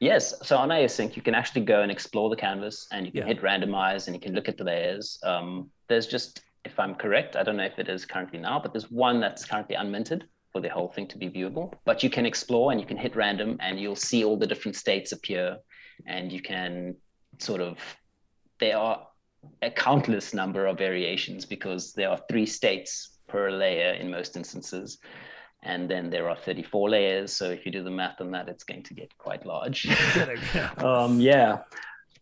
Yes. 0.00 0.34
So 0.48 0.56
on 0.56 0.70
Async, 0.70 1.14
you 1.14 1.20
can 1.22 1.34
actually 1.34 1.64
go 1.64 1.82
and 1.82 1.92
explore 1.92 2.30
the 2.30 2.36
canvas 2.36 2.88
and 2.90 3.04
you 3.04 3.12
can 3.12 3.20
Yeah. 3.20 3.26
hit 3.26 3.42
randomize 3.42 4.06
and 4.06 4.16
you 4.16 4.20
can 4.20 4.34
look 4.34 4.48
at 4.48 4.56
the 4.56 4.64
layers. 4.64 5.18
Um, 5.22 5.70
there's 5.88 6.06
just, 6.06 6.40
if 6.64 6.80
I'm 6.80 6.94
correct, 6.94 7.36
I 7.36 7.42
don't 7.42 7.58
know 7.58 7.64
if 7.66 7.78
it 7.78 7.88
is 7.90 8.06
currently 8.06 8.38
now, 8.40 8.58
but 8.58 8.72
there's 8.72 8.90
one 8.90 9.20
that's 9.20 9.44
currently 9.44 9.76
unminted 9.76 10.22
for 10.52 10.60
the 10.62 10.70
whole 10.70 10.88
thing 10.88 11.06
to 11.08 11.18
be 11.18 11.28
viewable. 11.28 11.74
But 11.84 12.02
you 12.02 12.08
can 12.08 12.24
explore 12.24 12.72
and 12.72 12.80
you 12.80 12.86
can 12.86 12.96
hit 12.96 13.14
random 13.14 13.58
and 13.60 13.78
you'll 13.78 13.94
see 14.10 14.24
all 14.24 14.38
the 14.38 14.46
different 14.46 14.74
states 14.74 15.12
appear 15.12 15.58
and 16.06 16.32
you 16.32 16.40
can 16.40 16.96
sort 17.38 17.60
of, 17.60 17.78
there 18.60 18.76
are 18.76 19.06
a 19.62 19.70
countless 19.70 20.34
number 20.34 20.66
of 20.66 20.78
variations 20.78 21.44
because 21.44 21.92
there 21.92 22.10
are 22.10 22.20
three 22.28 22.46
states 22.46 23.18
per 23.28 23.50
layer 23.50 23.92
in 23.92 24.10
most 24.10 24.36
instances. 24.36 24.98
And 25.62 25.90
then 25.90 26.10
there 26.10 26.28
are 26.28 26.36
34 26.36 26.90
layers. 26.90 27.32
So 27.32 27.50
if 27.50 27.66
you 27.66 27.72
do 27.72 27.82
the 27.82 27.90
math 27.90 28.20
on 28.20 28.30
that, 28.32 28.48
it's 28.48 28.64
going 28.64 28.84
to 28.84 28.94
get 28.94 29.16
quite 29.18 29.44
large. 29.44 29.86
Yeah. 30.54 30.70
um, 30.78 31.20
yeah, 31.20 31.58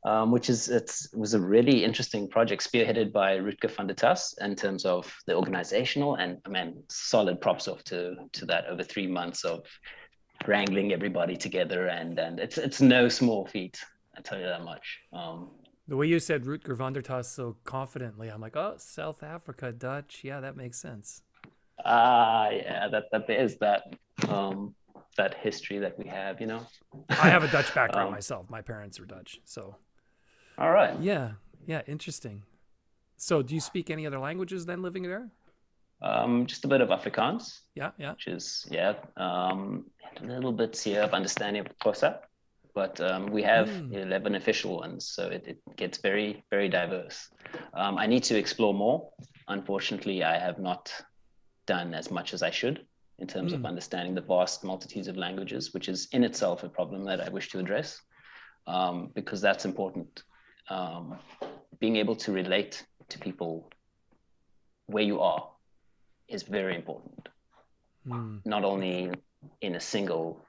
um, 0.04 0.30
which 0.30 0.50
is 0.50 0.68
it's, 0.68 1.06
it 1.12 1.18
was 1.18 1.34
a 1.34 1.40
really 1.40 1.84
interesting 1.84 2.28
project 2.28 2.62
spearheaded 2.70 3.12
by 3.12 3.38
Rutger 3.38 3.70
van 3.70 3.86
der 3.86 3.94
Tas 3.94 4.34
in 4.40 4.54
terms 4.54 4.84
of 4.84 5.12
the 5.26 5.34
organizational 5.34 6.16
and 6.16 6.38
I 6.44 6.48
mean 6.50 6.82
solid 6.88 7.40
props 7.40 7.68
off 7.68 7.82
to 7.84 8.16
to 8.32 8.46
that 8.46 8.66
over 8.66 8.82
three 8.82 9.06
months 9.06 9.44
of 9.44 9.64
wrangling 10.48 10.92
everybody 10.92 11.36
together 11.36 11.88
and 11.88 12.18
and 12.18 12.38
it's 12.40 12.58
it's 12.58 12.80
no 12.80 13.08
small 13.08 13.46
feat. 13.46 13.78
I 14.16 14.20
tell 14.20 14.38
you 14.38 14.46
that 14.46 14.62
much. 14.64 15.00
Um, 15.12 15.50
The 15.88 15.96
way 15.96 16.06
you 16.06 16.18
said 16.20 16.44
Rutger 16.44 16.76
van 16.76 16.92
der 16.92 17.02
Tas 17.02 17.28
so 17.28 17.56
confidently, 17.64 18.28
I'm 18.28 18.40
like, 18.40 18.56
oh, 18.56 18.74
South 18.78 19.22
Africa, 19.22 19.72
Dutch. 19.72 20.20
Yeah, 20.24 20.40
that 20.40 20.56
makes 20.56 20.78
sense. 20.78 21.22
ah, 21.84 22.48
yeah, 22.50 22.88
that 22.88 23.04
that 23.12 23.26
there 23.26 23.40
is 23.44 23.56
that 23.58 23.82
um, 24.28 24.74
that 25.16 25.34
history 25.34 25.78
that 25.78 25.98
we 25.98 26.06
have, 26.08 26.40
you 26.40 26.46
know. 26.46 26.66
I 27.10 27.28
have 27.28 27.44
a 27.44 27.48
Dutch 27.50 27.74
background 27.78 28.08
Um, 28.08 28.14
myself. 28.14 28.48
My 28.50 28.62
parents 28.62 28.98
are 29.00 29.04
Dutch. 29.06 29.40
So, 29.44 29.76
All 30.58 30.70
right. 30.70 30.98
yeah, 31.00 31.32
yeah, 31.66 31.82
interesting. 31.86 32.42
So, 33.16 33.42
do 33.42 33.54
you 33.54 33.60
speak 33.60 33.90
any 33.90 34.06
other 34.06 34.18
languages 34.18 34.66
then 34.66 34.82
living 34.82 35.02
there? 35.04 35.28
Um, 36.04 36.46
just 36.46 36.64
a 36.66 36.68
bit 36.68 36.82
of 36.82 36.90
Afrikaans. 36.90 37.60
Yeah, 37.74 37.90
yeah. 37.98 38.12
which 38.12 38.26
is 38.26 38.66
yeah, 38.70 38.94
um, 39.16 39.86
a 40.20 40.26
little 40.26 40.52
bit 40.52 40.76
here 40.76 41.00
of 41.02 41.14
understanding 41.14 41.60
of 41.64 41.78
Xhosa, 41.78 42.18
but 42.74 43.00
um, 43.00 43.26
we 43.26 43.42
have 43.42 43.68
Mm. 43.70 43.94
11 43.94 44.34
official 44.34 44.76
ones, 44.76 45.06
so 45.08 45.28
it, 45.28 45.46
it 45.48 45.58
gets 45.76 45.98
very 45.98 46.44
very 46.50 46.68
diverse. 46.68 47.30
Um, 47.72 47.96
I 47.96 48.06
need 48.06 48.22
to 48.24 48.36
explore 48.36 48.74
more. 48.74 49.10
Unfortunately, 49.48 50.22
I 50.22 50.38
have 50.38 50.58
not 50.58 50.92
done 51.66 51.94
as 51.94 52.10
much 52.10 52.34
as 52.34 52.42
I 52.42 52.50
should 52.50 52.86
in 53.18 53.26
terms 53.26 53.52
of 53.54 53.60
Mm. 53.60 53.68
understanding 53.68 54.14
the 54.14 54.20
vast 54.34 54.62
multitudes 54.64 55.08
of 55.08 55.16
languages, 55.16 55.72
which 55.72 55.88
is 55.88 56.08
in 56.12 56.22
itself 56.24 56.64
a 56.64 56.68
problem 56.68 57.04
that 57.04 57.20
I 57.20 57.30
wish 57.30 57.48
to 57.50 57.58
address, 57.60 57.98
um, 58.66 59.10
because 59.14 59.40
that's 59.40 59.64
important. 59.64 60.22
Um, 60.68 61.18
being 61.78 61.96
able 61.96 62.16
to 62.16 62.32
relate 62.32 62.84
to 63.08 63.18
people 63.18 63.70
where 64.86 65.04
you 65.04 65.20
are 65.20 65.48
is 66.28 66.42
very 66.42 66.74
important 66.74 67.28
Hmm. 68.06 68.36
not 68.44 68.64
only 68.64 69.10
in 69.62 69.74
a 69.76 69.80
single 69.80 70.44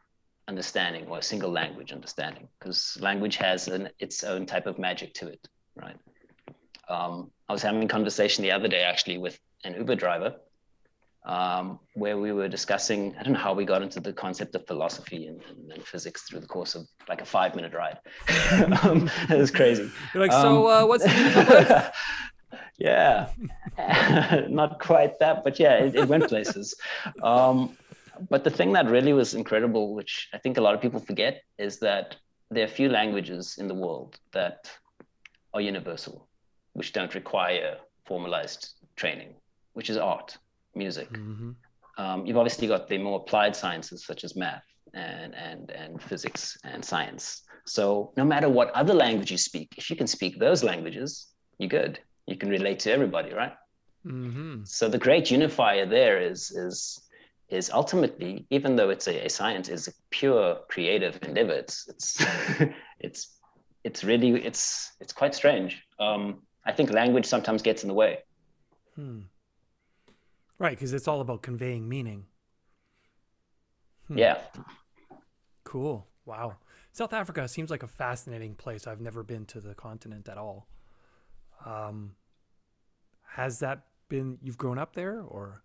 understanding 0.48 1.08
or 1.08 1.20
a 1.20 1.24
single 1.24 1.50
language 1.52 1.94
understanding, 1.94 2.50
because 2.60 2.98
language 3.00 3.38
has 3.38 3.68
an, 3.70 3.90
its 4.00 4.24
own 4.26 4.46
type 4.46 4.68
of 4.68 4.78
magic 4.78 5.14
to 5.16 5.28
it, 5.30 5.48
right? 5.76 5.96
Um, 6.90 7.32
I 7.48 7.54
was 7.54 7.62
having 7.62 7.82
a 7.84 7.88
conversation 7.88 8.44
the 8.44 8.52
other 8.52 8.68
day 8.68 8.82
actually 8.84 9.18
with 9.18 9.40
an 9.64 9.74
Uber 9.76 9.96
driver 9.96 10.36
um, 11.26 11.80
where 11.96 12.18
we 12.20 12.32
were 12.34 12.48
discussing, 12.48 13.16
I 13.18 13.24
don't 13.24 13.34
know 13.34 13.40
how 13.40 13.54
we 13.54 13.66
got 13.66 13.82
into 13.82 14.00
the 14.00 14.14
concept 14.14 14.54
of 14.56 14.68
philosophy 14.68 15.26
and, 15.28 15.42
and, 15.50 15.72
and 15.72 15.84
physics 15.84 16.24
through 16.24 16.42
the 16.42 16.48
course 16.48 16.76
of 16.76 16.86
like 17.10 17.22
a 17.22 17.26
five 17.26 17.56
minute 17.56 17.74
ride. 17.74 17.98
um, 18.84 19.10
it 19.30 19.38
was 19.38 19.50
crazy. 19.50 19.90
You're 20.14 20.22
like, 20.24 20.32
so 20.32 20.70
Um, 20.70 20.84
uh, 20.84 20.86
what's 20.88 21.04
the 21.06 21.10
meaning 21.10 21.38
of 21.38 21.50
life? 21.70 21.96
Yeah, 22.78 23.30
not 24.50 24.80
quite 24.80 25.20
that, 25.20 25.44
but 25.44 25.60
yeah, 25.60 25.76
it, 25.78 25.96
it 25.96 26.08
went 26.08 26.28
places. 26.28 26.76
Um, 27.24 27.78
but 28.30 28.44
the 28.46 28.50
thing 28.50 28.72
that 28.74 28.90
really 28.90 29.12
was 29.14 29.34
incredible, 29.34 29.94
which 29.94 30.30
I 30.34 30.38
think 30.38 30.58
a 30.58 30.62
lot 30.62 30.74
of 30.74 30.82
people 30.82 31.00
forget, 31.02 31.42
is 31.58 31.80
that 31.80 32.16
there 32.50 32.64
are 32.64 32.68
few 32.68 32.88
languages 32.90 33.56
in 33.58 33.68
the 33.68 33.74
world 33.74 34.18
that 34.34 34.72
are 35.54 35.62
universal, 35.62 36.30
which 36.74 36.94
don't 36.94 37.14
require 37.14 37.78
formalized 38.06 38.74
training, 38.96 39.36
which 39.74 39.90
is 39.90 39.98
art, 39.98 40.38
music. 40.76 41.10
hmm 41.10 41.52
Um, 41.98 42.26
you've 42.26 42.38
obviously 42.38 42.68
got 42.68 42.88
the 42.88 42.98
more 42.98 43.20
applied 43.22 43.56
sciences 43.56 44.06
such 44.06 44.24
as 44.24 44.36
math 44.36 44.66
and, 44.94 45.34
and, 45.36 45.72
and 45.72 46.02
physics 46.02 46.58
and 46.64 46.84
science. 46.84 47.42
So 47.66 48.14
no 48.18 48.26
matter 48.26 48.50
what 48.50 48.70
other 48.72 48.94
language 48.94 49.32
you 49.32 49.38
speak, 49.38 49.74
if 49.78 49.90
you 49.90 49.96
can 49.96 50.08
speak 50.08 50.40
those 50.40 50.64
languages, 50.64 51.28
you're 51.58 51.70
good. 51.70 52.00
You 52.28 52.38
can 52.38 52.50
relate 52.50 52.80
to 52.80 52.92
everybody, 52.92 53.34
right? 53.34 53.54
hmm 54.04 54.64
So 54.64 54.88
the 54.88 54.98
great 54.98 55.32
unifier 55.32 55.86
there 55.86 56.20
is 56.22 56.52
is 56.52 57.02
is 57.50 57.70
ultimately, 57.70 58.48
even 58.50 58.76
though 58.76 58.90
it's 58.90 59.08
a, 59.08 59.26
a 59.26 59.30
science, 59.30 59.70
is 59.70 59.88
a 59.88 59.94
pure 60.10 60.58
creative 60.68 61.20
endeavor. 61.24 61.54
It's 61.54 61.88
it's 61.88 62.24
it's 63.00 63.40
it's 63.84 64.04
really 64.04 64.44
it's 64.44 64.92
it's 65.00 65.14
quite 65.14 65.36
strange. 65.36 65.84
Um, 66.00 66.42
I 66.66 66.72
think 66.72 66.92
language 66.92 67.26
sometimes 67.26 67.62
gets 67.62 67.84
in 67.84 67.88
the 67.88 67.94
way. 67.94 68.20
Hmm. 68.96 69.20
Right, 70.58 70.72
because 70.78 70.94
it's 70.94 71.08
all 71.08 71.22
about 71.22 71.42
conveying 71.42 71.88
meaning. 71.88 72.26
Hmm. 74.08 74.18
Yeah. 74.18 74.38
Cool. 75.64 76.08
Wow. 76.26 76.58
South 76.92 77.14
Africa 77.14 77.48
seems 77.48 77.70
like 77.70 77.84
a 77.84 77.88
fascinating 77.88 78.56
place. 78.56 78.88
I've 78.88 79.02
never 79.02 79.22
been 79.22 79.46
to 79.48 79.60
the 79.60 79.76
continent 79.76 80.30
at 80.30 80.38
all. 80.38 80.68
Um, 81.66 82.16
has 83.28 83.60
that 83.60 83.84
been 84.10 84.38
you've 84.42 84.58
grown 84.58 84.78
up 84.78 84.96
there, 84.96 85.22
or 85.22 85.64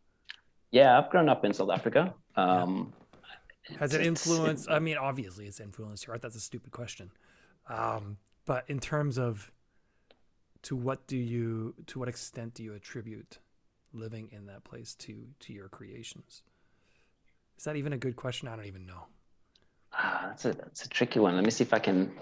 Yeah, 0.71 0.99
I've 0.99 1.11
grown 1.11 1.29
up 1.29 1.45
in 1.45 1.53
South 1.53 1.71
Africa. 1.71 2.15
Um, 2.37 2.93
has 3.79 3.95
it 3.95 4.05
influenced? 4.07 4.71
I 4.71 4.79
mean, 4.79 4.97
obviously, 4.97 5.47
it's 5.47 5.61
influenced 5.61 6.07
your 6.07 6.15
art. 6.15 6.23
That's 6.23 6.37
a 6.37 6.41
stupid 6.41 6.73
question. 6.73 7.11
Um, 7.69 8.17
but 8.47 8.65
in 8.69 8.81
terms 8.81 9.19
of 9.19 9.53
to 10.63 10.77
what 10.77 11.07
do 11.07 11.17
you 11.17 11.75
to 11.87 11.99
what 11.99 12.09
extent 12.09 12.55
do 12.55 12.63
you 12.63 12.75
attribute 12.75 13.39
living 13.93 14.29
in 14.33 14.47
that 14.47 14.65
place 14.65 14.95
to 14.97 15.27
to 15.41 15.53
your 15.53 15.69
creations? 15.69 16.43
Is 17.59 17.65
that 17.65 17.77
even 17.77 17.93
a 17.93 17.99
good 17.99 18.17
question? 18.17 18.49
I 18.49 18.57
don't 18.57 18.67
even 18.67 18.87
know. 18.87 19.07
Ah, 19.93 20.27
that's 20.29 20.45
a 20.45 20.53
that's 20.53 20.85
a 20.85 20.89
tricky 20.89 21.21
one. 21.21 21.35
Let 21.35 21.45
me 21.45 21.51
see 21.51 21.65
if 21.65 21.75
I 21.75 21.79
can 21.79 22.13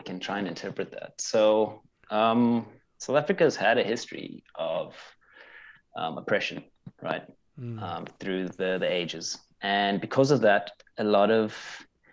I 0.00 0.02
can 0.02 0.20
try 0.20 0.38
and 0.38 0.48
interpret 0.48 0.90
that. 0.92 1.14
So 1.20 1.82
um, 2.10 2.66
South 2.98 3.16
Africa 3.16 3.44
has 3.44 3.56
had 3.56 3.78
a 3.78 3.82
history 3.82 4.42
of 4.54 4.94
um, 5.96 6.18
oppression, 6.18 6.64
right, 7.02 7.24
Mm. 7.60 7.82
um, 7.82 8.04
through 8.20 8.48
the 8.60 8.78
the 8.78 8.86
ages, 9.00 9.36
and 9.62 10.00
because 10.00 10.30
of 10.30 10.40
that, 10.42 10.70
a 10.98 11.04
lot 11.04 11.30
of 11.32 11.56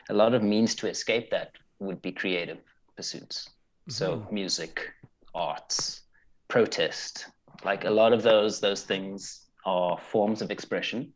a 0.10 0.14
lot 0.14 0.34
of 0.34 0.42
means 0.42 0.74
to 0.76 0.88
escape 0.88 1.30
that 1.30 1.52
would 1.80 2.02
be 2.02 2.12
creative 2.12 2.58
pursuits. 2.96 3.50
So 3.88 4.26
music, 4.32 4.90
arts, 5.36 6.02
protest, 6.48 7.28
like 7.64 7.86
a 7.86 7.92
lot 7.92 8.12
of 8.14 8.24
those 8.24 8.60
those 8.60 8.82
things 8.84 9.46
are 9.66 9.98
forms 10.00 10.42
of 10.42 10.50
expression 10.50 11.14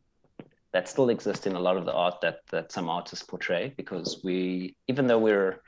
that 0.74 0.88
still 0.88 1.10
exist 1.10 1.48
in 1.48 1.56
a 1.56 1.60
lot 1.60 1.78
of 1.78 1.86
the 1.86 1.94
art 1.94 2.22
that 2.22 2.38
that 2.52 2.72
some 2.72 2.88
artists 2.90 3.26
portray 3.26 3.74
because 3.78 4.22
we 4.24 4.76
even 4.88 5.08
though 5.08 5.18
we're 5.20 5.62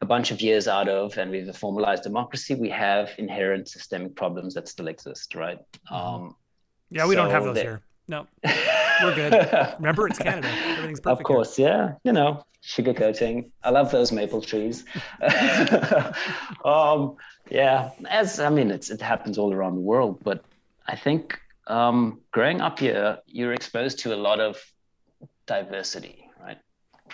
a 0.00 0.06
bunch 0.06 0.30
of 0.30 0.40
years 0.40 0.68
out 0.68 0.88
of 0.88 1.16
and 1.18 1.30
we've 1.30 1.48
a 1.48 1.52
formalized 1.52 2.02
democracy 2.02 2.54
we 2.54 2.68
have 2.68 3.10
inherent 3.18 3.68
systemic 3.68 4.14
problems 4.14 4.54
that 4.54 4.68
still 4.68 4.88
exist 4.88 5.34
right 5.34 5.58
mm-hmm. 5.58 5.94
um, 5.94 6.36
yeah 6.90 7.06
we 7.06 7.14
so 7.14 7.22
don't 7.22 7.30
have 7.30 7.44
those 7.44 7.56
here 7.56 7.80
no 8.08 8.26
we're 9.02 9.14
good 9.14 9.32
remember 9.78 10.06
it's 10.06 10.18
canada 10.18 10.48
everything's 10.48 11.00
perfect 11.00 11.20
of 11.20 11.24
course 11.24 11.56
here. 11.56 11.68
yeah 11.68 11.92
you 12.04 12.12
know 12.12 12.44
sugarcoating. 12.62 13.50
i 13.62 13.70
love 13.70 13.90
those 13.90 14.10
maple 14.10 14.40
trees 14.40 14.84
um, 16.64 17.16
yeah 17.50 17.90
as 18.08 18.40
i 18.40 18.48
mean 18.48 18.70
it's 18.70 18.90
it 18.90 19.00
happens 19.00 19.38
all 19.38 19.52
around 19.52 19.74
the 19.74 19.80
world 19.80 20.18
but 20.22 20.44
i 20.86 20.96
think 20.96 21.38
um, 21.66 22.20
growing 22.30 22.60
up 22.60 22.78
here, 22.78 23.18
you're 23.26 23.52
exposed 23.52 23.98
to 24.00 24.14
a 24.14 24.16
lot 24.16 24.40
of 24.40 24.58
diversity, 25.46 26.18
right? 26.18 26.23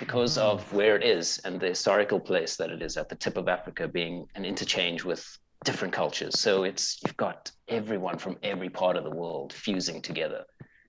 Because 0.01 0.38
of 0.38 0.72
where 0.72 0.96
it 0.96 1.05
is 1.05 1.38
and 1.44 1.61
the 1.61 1.68
historical 1.68 2.18
place 2.18 2.57
that 2.57 2.70
it 2.70 2.82
is 2.82 2.96
at 2.96 3.09
the 3.11 3.14
tip 3.14 3.36
of 3.36 3.48
Africa, 3.48 3.86
being 3.86 4.26
an 4.34 4.46
interchange 4.46 5.05
with 5.05 5.38
different 5.64 5.92
cultures. 5.92 6.40
So 6.40 6.64
it's 6.64 6.98
you've 7.05 7.16
got 7.18 7.51
everyone 7.68 8.16
from 8.16 8.38
every 8.42 8.70
part 8.70 8.96
of 8.96 9.05
the 9.05 9.11
world 9.11 9.53
fusing 9.53 10.01
together 10.01 10.44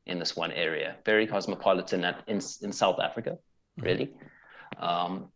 in 0.06 0.18
this 0.18 0.36
one 0.36 0.54
area. 0.54 0.96
Very 1.06 1.28
cosmopolitan 1.28 2.06
at, 2.06 2.24
in 2.28 2.40
in 2.62 2.72
South 2.72 3.00
Africa, 3.00 3.32
mm-hmm. 3.32 3.84
really. 3.86 4.14
Um, 4.78 5.28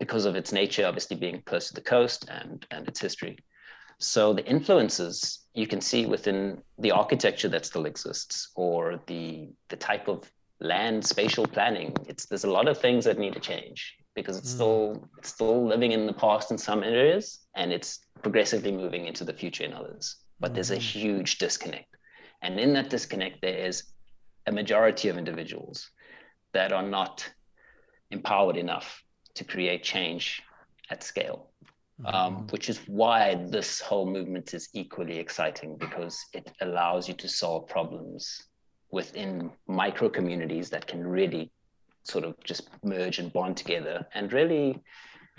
because 0.00 0.24
of 0.24 0.34
its 0.34 0.52
nature, 0.52 0.84
obviously 0.84 1.16
being 1.16 1.40
close 1.46 1.68
to 1.68 1.74
the 1.74 1.80
coast 1.80 2.28
and 2.28 2.66
and 2.72 2.88
its 2.88 3.00
history. 3.00 3.38
So 3.98 4.32
the 4.32 4.44
influences 4.44 5.46
you 5.54 5.68
can 5.68 5.80
see 5.80 6.04
within 6.04 6.60
the 6.78 6.90
architecture 6.90 7.48
that 7.50 7.64
still 7.64 7.86
exists 7.86 8.50
or 8.56 9.00
the 9.06 9.50
the 9.68 9.76
type 9.76 10.08
of 10.08 10.30
land 10.60 11.04
spatial 11.04 11.46
planning. 11.46 11.94
It's 12.06 12.26
there's 12.26 12.44
a 12.44 12.50
lot 12.50 12.68
of 12.68 12.78
things 12.78 13.04
that 13.04 13.18
need 13.18 13.34
to 13.34 13.40
change 13.40 13.94
because 14.14 14.36
it's 14.38 14.50
mm. 14.50 14.54
still 14.54 15.08
it's 15.18 15.28
still 15.28 15.66
living 15.66 15.92
in 15.92 16.06
the 16.06 16.12
past 16.12 16.50
in 16.50 16.58
some 16.58 16.82
areas 16.82 17.40
and 17.56 17.72
it's 17.72 18.00
progressively 18.22 18.72
moving 18.72 19.06
into 19.06 19.24
the 19.24 19.32
future 19.32 19.64
in 19.64 19.72
others. 19.72 20.16
But 20.40 20.52
mm. 20.52 20.54
there's 20.54 20.70
a 20.70 20.76
hmm. 20.76 20.80
huge 20.80 21.38
disconnect. 21.38 21.96
And 22.42 22.58
in 22.58 22.72
that 22.74 22.90
disconnect, 22.90 23.40
there 23.40 23.56
is 23.56 23.84
a 24.46 24.52
majority 24.52 25.08
of 25.08 25.16
individuals 25.16 25.90
that 26.52 26.72
are 26.72 26.82
not 26.82 27.28
empowered 28.10 28.56
enough 28.56 29.02
to 29.34 29.44
create 29.44 29.82
change 29.82 30.42
at 30.90 31.02
scale 31.02 31.50
um, 32.04 32.36
mm-hmm. 32.36 32.46
which 32.48 32.68
is 32.68 32.78
why 32.86 33.34
this 33.48 33.80
whole 33.80 34.06
movement 34.06 34.52
is 34.54 34.68
equally 34.72 35.18
exciting 35.18 35.76
because 35.76 36.18
it 36.32 36.50
allows 36.60 37.08
you 37.08 37.14
to 37.14 37.28
solve 37.28 37.68
problems 37.68 38.42
within 38.94 39.50
micro 39.66 40.08
communities 40.08 40.70
that 40.70 40.86
can 40.86 41.06
really 41.06 41.50
sort 42.04 42.24
of 42.24 42.32
just 42.44 42.68
merge 42.82 43.18
and 43.18 43.32
bond 43.32 43.56
together 43.56 44.06
and 44.14 44.32
really 44.32 44.80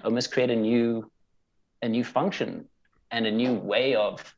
almost 0.03 0.31
create 0.31 0.51
a 0.51 0.55
new 0.55 1.09
a 1.81 1.89
new 1.89 2.03
function 2.03 2.65
and 3.11 3.25
a 3.25 3.31
new 3.31 3.53
way 3.53 3.95
of 3.95 4.35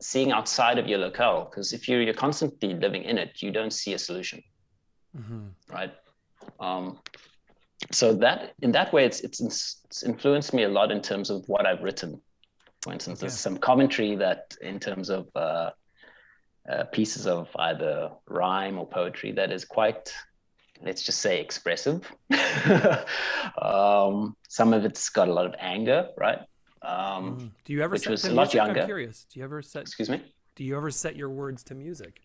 seeing 0.00 0.30
outside 0.32 0.78
of 0.78 0.86
your 0.86 0.98
locale 0.98 1.44
because 1.50 1.72
if 1.72 1.88
you're, 1.88 2.02
you're 2.02 2.22
constantly 2.26 2.74
living 2.74 3.02
in 3.02 3.18
it 3.18 3.42
you 3.42 3.50
don't 3.50 3.72
see 3.72 3.92
a 3.94 3.98
solution 3.98 4.42
mm-hmm. 5.16 5.46
right 5.72 5.92
um, 6.60 6.98
so 7.92 8.12
that 8.14 8.52
in 8.62 8.72
that 8.72 8.92
way 8.92 9.04
it's, 9.04 9.20
it's 9.20 9.40
it's 9.40 10.02
influenced 10.02 10.54
me 10.54 10.64
a 10.64 10.68
lot 10.68 10.90
in 10.90 11.00
terms 11.00 11.30
of 11.30 11.44
what 11.48 11.66
I've 11.66 11.82
written. 11.82 12.20
For 12.82 12.92
instance, 12.92 13.18
okay. 13.18 13.26
there's 13.26 13.38
some 13.38 13.58
commentary 13.58 14.14
that 14.16 14.56
in 14.62 14.78
terms 14.78 15.10
of 15.10 15.28
uh, 15.34 15.70
uh, 16.68 16.84
pieces 16.84 17.26
of 17.26 17.48
either 17.56 18.10
rhyme 18.28 18.78
or 18.78 18.86
poetry 18.86 19.32
that 19.32 19.50
is 19.50 19.64
quite 19.64 20.12
let's 20.82 21.02
just 21.02 21.20
say 21.20 21.40
expressive. 21.40 22.10
um, 23.62 24.34
some 24.48 24.72
of 24.72 24.84
it's 24.84 25.10
got 25.10 25.28
a 25.28 25.32
lot 25.32 25.46
of 25.46 25.54
anger, 25.58 26.08
right? 26.16 26.38
Um, 26.82 27.36
mm. 27.38 27.50
Do 27.64 27.72
you 27.72 27.82
ever 27.82 27.98
set 27.98 28.10
was 28.10 28.24
a 28.24 28.32
lot 28.32 28.54
younger. 28.54 28.80
I'm 28.80 28.86
curious. 28.86 29.26
Do 29.30 29.38
you 29.38 29.44
ever 29.44 29.60
set? 29.62 29.82
Excuse 29.82 30.08
me. 30.08 30.22
Do 30.56 30.64
you 30.64 30.76
ever 30.76 30.90
set 30.90 31.16
your 31.16 31.28
words 31.28 31.62
to 31.64 31.74
music? 31.74 32.22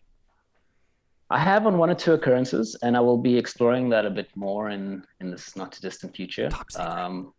I 1.28 1.38
have 1.38 1.66
on 1.66 1.76
one 1.76 1.90
or 1.90 1.94
two 1.94 2.12
occurrences, 2.12 2.76
and 2.82 2.96
I 2.96 3.00
will 3.00 3.18
be 3.18 3.36
exploring 3.36 3.88
that 3.90 4.06
a 4.06 4.10
bit 4.10 4.30
more 4.36 4.70
in 4.70 5.04
in 5.20 5.30
this 5.30 5.56
not 5.56 5.72
too 5.72 5.82
distant 5.82 6.16
future. 6.16 6.48
Um, 6.78 7.34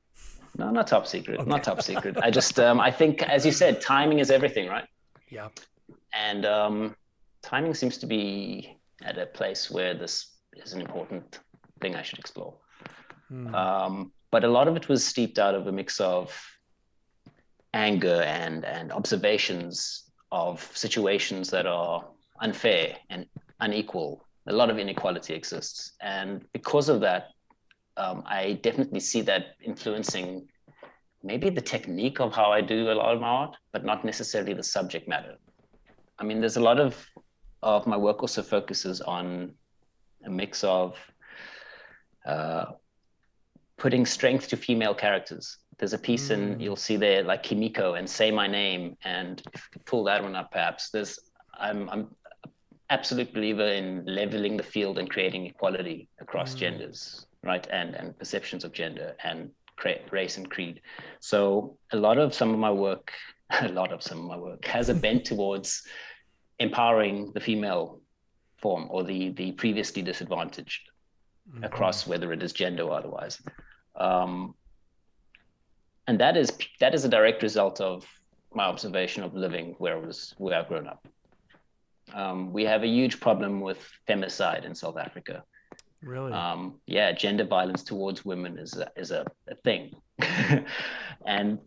no, 0.58 0.72
not 0.72 0.88
top 0.88 1.08
secret. 1.08 1.40
Okay. 1.40 1.50
Not 1.50 1.64
top 1.64 1.82
secret. 1.82 2.18
I 2.24 2.32
just, 2.32 2.60
um, 2.60 2.80
I 2.80 2.90
think, 2.90 3.22
as 3.24 3.46
you 3.46 3.52
said, 3.52 3.80
timing 3.80 4.20
is 4.20 4.32
everything, 4.32 4.68
right? 4.68 4.86
Yeah. 5.30 5.50
And 6.14 6.46
um, 6.46 6.96
timing 7.42 7.74
seems 7.74 7.98
to 8.00 8.08
be 8.08 8.78
at 9.04 9.18
a 9.18 9.26
place 9.26 9.70
where 9.70 9.94
this 9.94 10.38
is 10.54 10.74
an 10.74 10.82
important 10.82 11.40
thing 11.82 11.96
I 11.96 12.02
should 12.02 12.20
explore. 12.20 12.56
Hmm. 13.30 13.54
Um, 13.54 14.12
but 14.32 14.44
a 14.44 14.48
lot 14.48 14.68
of 14.68 14.76
it 14.76 14.90
was 14.90 15.06
steeped 15.06 15.40
out 15.40 15.56
of 15.56 15.68
a 15.68 15.72
mix 15.72 16.00
of 16.00 16.36
anger 17.74 18.22
and 18.24 18.66
and 18.66 18.92
observations 18.92 20.04
of 20.32 20.62
situations 20.76 21.50
that 21.52 21.66
are 21.66 22.06
unfair 22.42 22.96
and 23.10 23.26
unequal. 23.60 24.26
A 24.48 24.54
lot 24.54 24.70
of 24.70 24.80
inequality 24.80 25.34
exists, 25.34 25.94
and 26.02 26.46
because 26.54 26.88
of 26.90 27.02
that, 27.02 27.28
um, 27.98 28.24
I 28.26 28.54
definitely 28.64 29.02
see 29.02 29.22
that 29.22 29.56
influencing 29.62 30.48
maybe 31.24 31.50
the 31.50 31.62
technique 31.62 32.20
of 32.20 32.34
how 32.34 32.52
I 32.52 32.62
do 32.62 32.92
a 32.92 32.94
lot 32.94 33.14
of 33.14 33.20
my 33.20 33.28
art, 33.28 33.58
but 33.74 33.84
not 33.84 34.06
necessarily 34.06 34.54
the 34.54 34.64
subject 34.64 35.08
matter. 35.08 35.36
I 36.20 36.24
mean, 36.24 36.40
there's 36.40 36.58
a 36.58 36.62
lot 36.62 36.80
of 36.80 36.96
of 37.64 37.88
my 37.88 37.98
work 37.98 38.22
also 38.22 38.44
focuses 38.44 39.02
on 39.02 39.54
a 40.26 40.30
mix 40.30 40.64
of 40.64 40.96
uh, 42.26 42.66
putting 43.78 44.06
strength 44.06 44.48
to 44.50 44.58
female 44.58 44.94
characters. 44.94 45.58
There's 45.78 45.94
a 45.94 46.00
piece 46.00 46.30
mm. 46.30 46.32
in 46.32 46.60
you'll 46.60 46.76
see 46.76 46.98
there 46.98 47.24
like 47.24 47.44
Kimiko 47.44 47.96
and 47.96 48.10
Say 48.10 48.32
My 48.32 48.48
Name, 48.48 48.98
and 49.04 49.42
if 49.54 49.70
you 49.74 49.82
pull 49.86 50.04
that 50.06 50.24
one 50.24 50.36
up, 50.36 50.52
perhaps 50.52 50.90
there's 50.90 51.20
I'm 51.54 51.90
I'm 51.90 52.16
absolute 52.90 53.34
believer 53.34 53.68
in 53.68 54.06
leveling 54.06 54.56
the 54.56 54.64
field 54.64 54.98
and 54.98 55.10
creating 55.10 55.46
equality 55.46 56.08
across 56.20 56.56
mm. 56.56 56.60
genders 56.60 57.28
right? 57.48 57.68
And 57.72 57.96
and 57.96 58.18
perceptions 58.18 58.64
of 58.64 58.72
gender 58.74 59.16
and 59.24 59.50
race 60.12 60.38
and 60.38 60.50
creed. 60.50 60.82
So 61.20 61.78
a 61.92 61.98
lot 61.98 62.18
of 62.18 62.34
some 62.34 62.52
of 62.52 62.60
my 62.60 62.72
work, 62.72 63.12
a 63.62 63.70
lot 63.70 63.92
of 63.92 64.04
some 64.04 64.20
of 64.20 64.26
my 64.26 64.38
work 64.38 64.66
has 64.66 64.90
a 64.90 64.94
bent 64.94 65.26
towards 65.26 65.84
empowering 66.60 67.32
the 67.34 67.40
female 67.40 68.02
form 68.58 68.88
or 68.90 69.04
the 69.04 69.30
the 69.30 69.52
previously 69.54 70.02
disadvantaged 70.02 70.90
mm-hmm. 71.50 71.64
across 71.64 72.08
whether 72.08 72.34
it 72.34 72.42
is 72.44 72.54
gender 72.54 72.84
or 72.84 72.98
otherwise. 72.98 73.42
Um, 73.96 74.56
and 76.08 76.20
that 76.20 76.38
is 76.38 76.52
that 76.80 76.96
is 76.96 77.06
a 77.06 77.10
direct 77.10 77.44
result 77.44 77.82
of 77.82 78.06
my 78.54 78.66
observation 78.66 79.24
of 79.24 79.34
living 79.34 79.76
where 79.78 79.98
I 79.98 80.00
was 80.00 80.34
where 80.38 80.58
I've 80.58 80.68
grown 80.68 80.88
up. 80.88 81.08
Um, 82.14 82.54
we 82.54 82.64
have 82.64 82.84
a 82.84 82.88
huge 82.88 83.20
problem 83.20 83.60
with 83.60 83.86
femicide 84.08 84.64
in 84.66 84.74
South 84.74 84.98
Africa. 84.98 85.44
Really? 86.02 86.32
Um, 86.32 86.80
yeah, 86.86 87.12
gender 87.12 87.44
violence 87.44 87.84
towards 87.84 88.24
women 88.24 88.58
is 88.58 88.78
a, 88.78 88.90
is 88.96 89.12
a, 89.12 89.26
a 89.50 89.56
thing, 89.56 89.94
and 91.26 91.60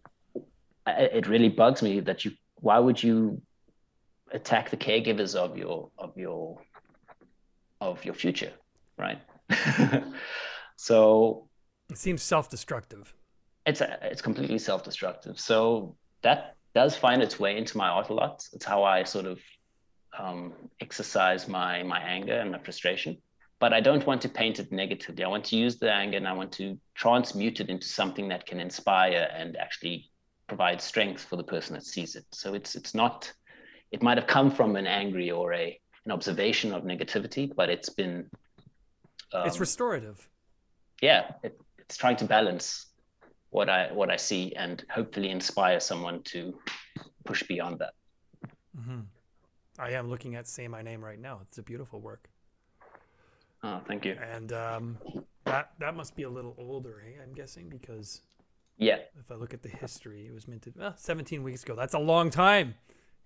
it 0.87 1.27
really 1.27 1.49
bugs 1.49 1.83
me 1.83 2.01
that 2.01 2.25
you. 2.25 2.33
Why 2.57 2.79
would 2.79 3.03
you 3.03 3.41
attack 4.33 4.71
the 4.71 4.77
caregivers 4.77 5.35
of 5.35 5.57
your 5.57 5.91
of 5.99 6.17
your 6.17 6.59
of 7.81 8.05
your 8.05 8.15
future, 8.15 8.53
right? 8.99 9.21
so 10.77 11.49
it 11.89 11.99
seems 11.99 12.23
self-destructive. 12.23 13.13
It's 13.67 13.81
a, 13.81 13.99
it's 14.03 14.23
completely 14.23 14.59
self-destructive. 14.59 15.39
So 15.39 15.97
that 16.23 16.57
does 16.75 16.97
find 16.97 17.23
its 17.23 17.39
way 17.41 17.57
into 17.57 17.77
my 17.77 17.89
art 17.89 18.09
a 18.11 18.15
lot. 18.15 18.47
It's 18.53 18.65
how 18.65 18.85
I 18.85 19.03
sort 19.05 19.27
of 19.27 19.41
um, 20.19 20.53
exercise 20.81 21.49
my 21.49 21.83
my 21.83 22.01
anger 22.01 22.35
and 22.35 22.53
my 22.53 22.59
frustration 22.59 23.17
but 23.61 23.75
I 23.75 23.81
don't 23.81 24.07
want 24.07 24.23
to 24.23 24.29
paint 24.29 24.59
it 24.59 24.73
negatively. 24.73 25.23
I 25.23 25.29
want 25.29 25.45
to 25.45 25.57
use 25.57 25.77
the 25.77 25.93
anger 25.93 26.17
and 26.17 26.27
I 26.27 26.33
want 26.33 26.51
to 26.53 26.79
transmute 26.95 27.61
it 27.61 27.69
into 27.69 27.87
something 27.87 28.27
that 28.29 28.47
can 28.47 28.59
inspire 28.59 29.29
and 29.37 29.57
actually 29.59 30.11
provide 30.49 30.81
strength 30.81 31.23
for 31.23 31.37
the 31.37 31.45
person 31.45 31.75
that 31.75 31.85
sees 31.85 32.17
it. 32.17 32.25
So 32.33 32.55
it's 32.55 32.75
it's 32.75 32.95
not 32.95 33.31
it 33.93 34.03
might 34.03 34.19
have 34.19 34.27
come 34.27 34.51
from 34.51 34.77
an 34.77 34.87
angry 34.87 35.31
or 35.31 35.53
a 35.53 35.79
an 36.07 36.13
observation 36.13 36.73
of 36.73 36.85
negativity, 36.85 37.55
but 37.55 37.69
it's 37.69 37.91
been 37.91 38.27
um, 39.33 39.47
it's 39.47 39.61
restorative. 39.61 40.29
Yeah, 41.03 41.33
it, 41.43 41.61
it's 41.79 41.97
trying 41.97 42.17
to 42.17 42.25
balance 42.25 42.87
what 43.51 43.69
I 43.69 43.93
what 43.93 44.11
I 44.11 44.17
see 44.17 44.55
and 44.55 44.85
hopefully 44.91 45.31
inspire 45.31 45.81
someone 45.81 46.23
to 46.25 46.59
push 47.25 47.43
beyond 47.43 47.79
that. 47.81 47.95
Mm-hmm. 48.79 49.01
I 49.79 49.91
am 49.93 50.09
looking 50.09 50.37
at 50.37 50.47
"Say 50.47 50.69
My 50.69 50.83
Name" 50.83 51.05
right 51.05 51.21
now. 51.21 51.41
It's 51.43 51.59
a 51.59 51.63
beautiful 51.63 52.01
work. 52.01 52.29
Oh, 53.63 53.81
thank 53.87 54.07
you. 54.07 54.17
And 54.33 54.53
um, 54.53 54.99
that 55.45 55.73
that 55.79 55.95
must 55.95 56.17
be 56.17 56.23
a 56.23 56.31
little 56.31 56.55
older, 56.59 57.03
hey? 57.05 57.17
I'm 57.23 57.35
guessing 57.35 57.69
because 57.69 58.23
yeah, 58.79 58.99
if 59.19 59.31
I 59.31 59.35
look 59.35 59.53
at 59.53 59.63
the 59.63 59.69
history, 59.69 60.27
it 60.27 60.33
was 60.33 60.49
minted 60.49 60.75
well, 60.79 60.95
17 60.97 61.43
weeks 61.43 61.63
ago. 61.63 61.75
That's 61.75 61.95
a 61.95 61.99
long 61.99 62.31
time 62.31 62.75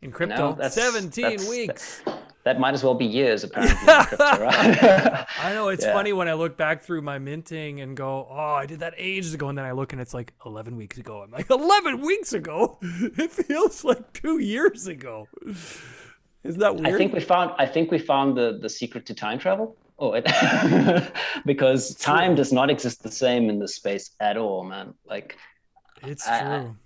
in 0.05 0.13
crypto. 0.13 0.51
No, 0.51 0.53
that's, 0.53 0.75
17 0.75 1.23
that's, 1.25 1.49
weeks. 1.49 2.03
that 2.45 2.61
might 2.61 2.75
as 2.75 2.85
well 2.85 2.95
be 2.95 3.07
years 3.07 3.43
apparently. 3.43 3.77
crypto, 3.77 4.17
right? 4.45 5.27
I 5.43 5.53
know 5.55 5.69
it's 5.69 5.85
Yeah. 5.85 5.93
funny 5.95 6.13
when 6.13 6.29
I 6.29 6.35
look 6.35 6.57
back 6.57 6.83
through 6.83 7.03
my 7.03 7.19
minting 7.19 7.81
and 7.81 7.97
go, 7.97 8.27
"Oh, 8.31 8.35
I 8.63 8.67
did 8.67 8.81
that 8.81 8.95
ages 8.99 9.33
ago," 9.35 9.49
and 9.49 9.57
then 9.59 9.65
I 9.65 9.73
look 9.73 9.93
and 9.93 10.01
it's 10.01 10.15
like 10.15 10.33
11 10.45 10.77
weeks 10.77 10.99
ago. 10.99 11.23
I'm 11.23 11.31
like, 11.31 11.51
11 11.51 12.01
weeks 12.01 12.33
ago? 12.35 12.79
It 12.83 13.31
feels 13.33 13.83
like 13.85 14.13
two 14.13 14.39
years 14.41 14.87
ago. 14.87 15.27
Is 16.45 16.57
that 16.59 16.75
weird? 16.77 16.95
I 16.95 16.99
think 16.99 17.15
we 17.15 17.21
found. 17.21 17.53
I 17.59 17.67
think 17.67 17.91
we 17.91 17.99
found 17.99 18.37
the 18.37 18.59
the 18.61 18.69
secret 18.69 19.07
to 19.07 19.15
time 19.15 19.39
travel. 19.39 19.77
Oh, 19.99 20.13
it, 20.15 20.25
because 21.47 21.95
time 21.95 22.35
does 22.35 22.53
not 22.53 22.69
exist 22.69 23.03
the 23.03 23.11
same 23.11 23.49
in 23.49 23.59
this 23.61 23.77
space 23.77 24.11
at 24.21 24.37
all, 24.37 24.65
man. 24.65 24.93
Like, 25.07 25.39
it's 26.03 26.27
I- 26.29 26.41
true. 26.43 26.77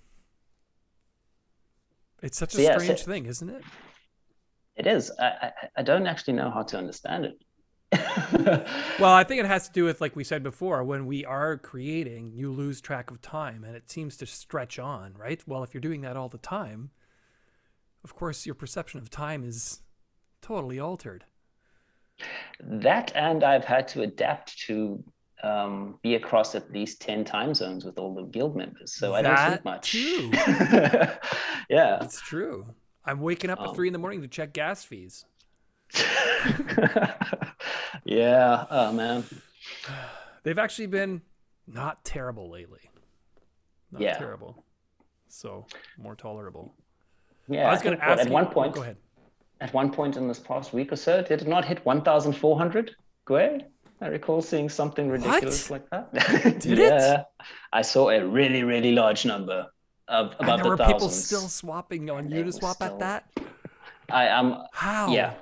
It's 2.21 2.37
such 2.37 2.53
a 2.53 2.57
So, 2.57 2.61
yeah, 2.63 2.77
so- 2.77 2.83
strange 2.83 3.03
thing, 3.03 3.25
isn't 3.25 3.49
it? 3.49 3.63
it 4.75 4.87
is. 4.87 5.11
I, 5.19 5.25
I 5.25 5.51
I 5.77 5.81
don't 5.83 6.07
actually 6.07 6.33
know 6.33 6.49
how 6.49 6.63
to 6.63 6.77
understand 6.77 7.25
it. 7.25 7.41
Well, 8.99 9.13
I 9.13 9.23
think 9.23 9.39
it 9.39 9.45
has 9.45 9.67
to 9.67 9.73
do 9.73 9.85
with, 9.85 10.01
like 10.01 10.15
we 10.17 10.23
said 10.25 10.43
before, 10.43 10.83
when 10.83 11.05
we 11.05 11.23
are 11.25 11.57
creating, 11.57 12.31
you 12.33 12.51
lose 12.51 12.81
track 12.81 13.09
of 13.11 13.21
time 13.21 13.63
and 13.63 13.75
it 13.75 13.89
seems 13.89 14.17
to 14.17 14.25
stretch 14.25 14.77
on, 14.77 15.13
right? 15.17 15.41
Well, 15.47 15.63
if 15.63 15.73
you're 15.73 15.79
doing 15.81 16.01
that 16.01 16.17
all 16.17 16.27
the 16.27 16.37
time, 16.37 16.91
of 18.03 18.13
course, 18.15 18.45
your 18.45 18.55
perception 18.55 18.99
of 18.99 19.09
time 19.09 19.43
is 19.45 19.81
totally 20.41 20.79
altered. 20.79 21.23
That 22.61 23.13
and 23.15 23.41
I've 23.43 23.63
had 23.63 23.87
to 23.89 24.01
adapt 24.01 24.59
to 24.67 25.01
um, 25.43 25.97
be 26.01 26.15
across 26.15 26.53
at 26.55 26.71
least 26.71 27.01
10 27.01 27.23
time 27.23 27.53
zones 27.53 27.85
with 27.85 27.97
all 27.97 28.13
the 28.13 28.23
guild 28.23 28.55
members. 28.55 28.93
So 28.93 29.13
I 29.15 29.21
don't 29.21 29.35
That 29.35 29.51
sleep 29.53 29.65
much. 29.65 29.91
too. 29.91 30.29
yeah. 31.69 32.03
It's 32.03 32.19
true. 32.21 32.65
I'm 33.05 33.21
waking 33.21 33.49
up 33.49 33.59
at 33.61 33.67
Um, 33.69 33.75
three 33.75 33.87
in 33.87 33.93
the 33.93 33.99
morning 33.99 34.21
to 34.21 34.27
check 34.27 34.53
gas 34.53 34.83
fees. 34.83 35.25
yeah. 38.05 38.65
Oh, 38.69 38.91
man. 38.91 39.23
They've 40.43 40.57
actually 40.59 40.87
been 40.87 41.21
not 41.67 42.03
terrible 42.03 42.49
lately. 42.49 42.89
Not 43.91 44.01
Yeah. 44.01 44.17
terrible. 44.17 44.63
So 45.27 45.65
more 45.97 46.15
tolerable. 46.15 46.73
Yeah. 47.47 47.67
I 47.67 47.71
was 47.71 47.81
going 47.81 47.97
to 47.97 48.03
ask 48.03 48.21
At 48.21 48.27
you- 48.27 48.33
one 48.33 48.47
point, 48.47 48.73
Go 48.75 48.81
ahead. 48.81 48.97
at 49.61 49.73
one 49.73 49.91
point 49.91 50.17
in 50.17 50.27
this 50.27 50.39
past 50.39 50.73
week 50.73 50.91
or 50.91 50.95
so, 50.95 51.21
did 51.21 51.41
it 51.41 51.47
not 51.47 51.65
hit 51.65 51.85
1,400? 51.85 52.95
Gwei? 53.27 53.63
I 54.01 54.07
recall 54.07 54.41
seeing 54.41 54.69
something 54.69 55.09
ridiculous 55.09 55.69
like 55.69 55.89
that. 55.89 56.11
Did 56.61 56.79
it? 56.79 56.93
yeah. 56.93 57.23
I 57.73 57.81
saw 57.81 58.09
a 58.09 58.25
really, 58.25 58.63
really 58.63 58.93
large 58.93 59.25
number 59.25 59.67
of 60.07 60.31
And 60.39 60.41
about 60.41 60.55
there 60.57 60.63
the 60.63 60.69
were 60.69 60.77
thousands. 60.77 60.93
people 60.93 61.09
still 61.09 61.47
swapping 61.49 62.09
on 62.09 62.29
They 62.29 62.41
were 62.43 62.49
Uniswap 62.49 62.75
still- 62.75 62.87
at 62.87 62.99
that. 62.99 63.29
I 64.11 64.25
am. 64.27 64.63
How? 64.73 65.11
Yeah. 65.11 65.33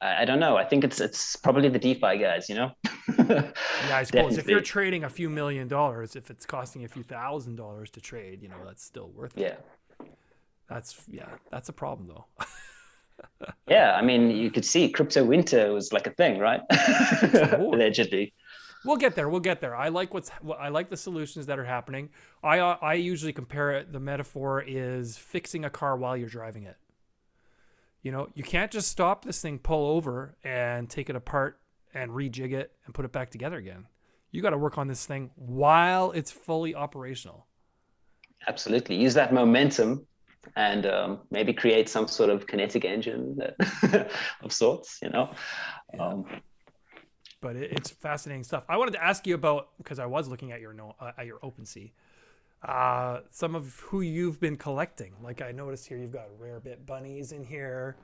I, 0.00 0.22
I 0.22 0.24
don't 0.24 0.40
know. 0.40 0.56
I 0.56 0.64
think 0.64 0.82
it's 0.82 1.00
it's 1.00 1.36
probably 1.36 1.68
the 1.68 1.78
DeFi 1.78 2.18
guys, 2.18 2.48
you 2.48 2.54
know. 2.56 2.72
Yeah, 3.16 3.52
I 3.98 4.02
suppose 4.02 4.38
if 4.38 4.48
you're 4.48 4.60
trading 4.60 5.04
a 5.04 5.08
few 5.08 5.28
million 5.30 5.68
dollars, 5.68 6.16
if 6.16 6.30
it's 6.30 6.44
costing 6.46 6.80
you 6.82 6.86
a 6.86 6.88
few 6.88 7.02
thousand 7.04 7.56
dollars 7.56 7.90
to 7.92 8.00
trade, 8.00 8.42
you 8.42 8.48
know 8.48 8.56
that's 8.64 8.82
still 8.82 9.08
worth 9.10 9.36
it. 9.38 9.42
Yeah. 10.00 10.06
That's 10.68 11.00
yeah, 11.08 11.28
that's 11.50 11.68
a 11.68 11.72
problem 11.72 12.08
though. 12.08 12.24
Yeah. 13.68 13.94
I 13.94 14.02
mean, 14.02 14.30
you 14.30 14.50
could 14.50 14.64
see 14.64 14.88
crypto 14.88 15.24
winter 15.24 15.72
was 15.72 15.92
like 15.92 16.06
a 16.06 16.10
thing, 16.10 16.38
right? 16.38 16.60
Allegedly. 17.58 18.32
We'll 18.84 18.96
get 18.98 19.14
there. 19.14 19.28
We'll 19.30 19.40
get 19.40 19.60
there. 19.60 19.74
I 19.74 19.88
like 19.88 20.12
what's 20.12 20.28
what- 20.42 20.60
I 20.60 20.68
like 20.68 20.90
the 20.90 20.96
solutions 20.96 21.46
that 21.46 21.58
are 21.58 21.64
happening. 21.64 22.10
I 22.42 22.58
uh, 22.58 22.76
I 22.82 22.94
usually 22.94 23.32
compare 23.32 23.72
it. 23.72 23.92
The 23.92 24.00
metaphor 24.00 24.62
is 24.66 25.16
fixing 25.16 25.64
a 25.64 25.70
car 25.70 25.96
while 25.96 26.16
you're 26.16 26.28
driving 26.28 26.64
it. 26.64 26.76
You 28.02 28.12
know, 28.12 28.28
you 28.34 28.42
can't 28.44 28.70
just 28.70 28.88
stop 28.90 29.24
this 29.24 29.40
thing, 29.40 29.58
pull 29.58 29.86
over, 29.96 30.36
and 30.44 30.90
take 30.90 31.08
it 31.08 31.16
apart 31.16 31.58
and 31.94 32.10
rejig 32.10 32.52
it 32.52 32.72
and 32.84 32.94
put 32.94 33.06
it 33.06 33.12
back 33.12 33.30
together 33.30 33.56
again. 33.56 33.86
You 34.30 34.42
got 34.42 34.50
to 34.50 34.58
work 34.58 34.76
on 34.76 34.88
this 34.88 35.06
thing 35.06 35.30
while 35.36 36.10
it's 36.10 36.30
fully 36.30 36.74
operational. 36.74 37.46
Absolutely. 38.46 38.96
Use 38.96 39.14
that 39.14 39.32
momentum 39.32 40.06
and 40.56 40.86
um, 40.86 41.20
maybe 41.30 41.52
create 41.52 41.88
some 41.88 42.08
sort 42.08 42.30
of 42.30 42.46
kinetic 42.46 42.84
engine 42.84 43.36
that, 43.36 44.10
of 44.42 44.52
sorts, 44.52 44.98
you 45.02 45.10
know? 45.10 45.30
Um, 45.98 46.24
but 47.40 47.56
it, 47.56 47.72
it's 47.72 47.90
fascinating 47.90 48.42
stuff. 48.42 48.64
I 48.68 48.76
wanted 48.76 48.92
to 48.92 49.04
ask 49.04 49.26
you 49.26 49.34
about 49.34 49.68
because 49.78 49.98
I 49.98 50.06
was 50.06 50.28
looking 50.28 50.52
at 50.52 50.60
your 50.60 50.72
no, 50.72 50.94
uh, 50.98 51.12
at 51.18 51.26
your 51.26 51.38
OpenSea, 51.40 51.92
uh, 52.62 53.20
some 53.30 53.54
of 53.54 53.78
who 53.80 54.00
you've 54.00 54.40
been 54.40 54.56
collecting. 54.56 55.12
Like 55.22 55.42
I 55.42 55.52
noticed 55.52 55.86
here, 55.86 55.98
you've 55.98 56.12
got 56.12 56.26
rare 56.38 56.58
bit 56.58 56.86
bunnies 56.86 57.32
in 57.32 57.44
here. 57.44 57.96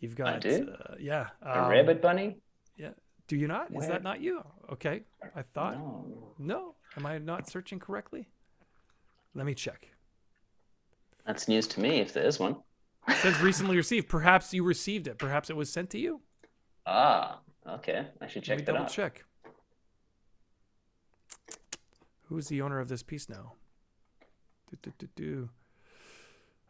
You've 0.00 0.14
got 0.14 0.36
I 0.36 0.38
do? 0.38 0.72
Uh, 0.72 0.94
yeah, 1.00 1.26
a 1.42 1.64
um, 1.64 1.70
rabbit 1.70 2.00
bunny? 2.00 2.36
Yeah, 2.76 2.90
do 3.26 3.36
you 3.36 3.48
not? 3.48 3.74
Is 3.74 3.88
that 3.88 4.04
not 4.04 4.20
you? 4.20 4.44
Okay, 4.72 5.02
I 5.34 5.42
thought 5.42 5.74
No. 5.74 6.34
no. 6.38 6.74
Am 6.96 7.04
I 7.04 7.18
not 7.18 7.48
searching 7.48 7.78
correctly? 7.78 8.28
Let 9.34 9.44
me 9.44 9.54
check. 9.54 9.88
That's 11.28 11.46
news 11.46 11.66
to 11.68 11.80
me 11.80 12.00
if 12.00 12.14
there 12.14 12.24
is 12.26 12.40
one. 12.40 12.56
It 13.06 13.16
says 13.18 13.38
recently 13.42 13.76
received. 13.76 14.08
Perhaps 14.08 14.54
you 14.54 14.64
received 14.64 15.06
it. 15.06 15.18
Perhaps 15.18 15.50
it 15.50 15.56
was 15.56 15.70
sent 15.70 15.90
to 15.90 15.98
you. 15.98 16.22
Ah, 16.86 17.40
okay. 17.68 18.06
I 18.18 18.26
should 18.26 18.48
Let 18.48 18.56
me 18.56 18.56
check 18.56 18.66
that 18.66 18.72
double 18.72 18.84
out. 18.86 18.90
check. 18.90 19.24
Who's 22.24 22.48
the 22.48 22.62
owner 22.62 22.80
of 22.80 22.88
this 22.88 23.02
piece 23.02 23.28
now? 23.28 23.52
Do, 24.70 24.78
do, 24.82 24.92
do, 24.98 25.08
do. 25.16 25.48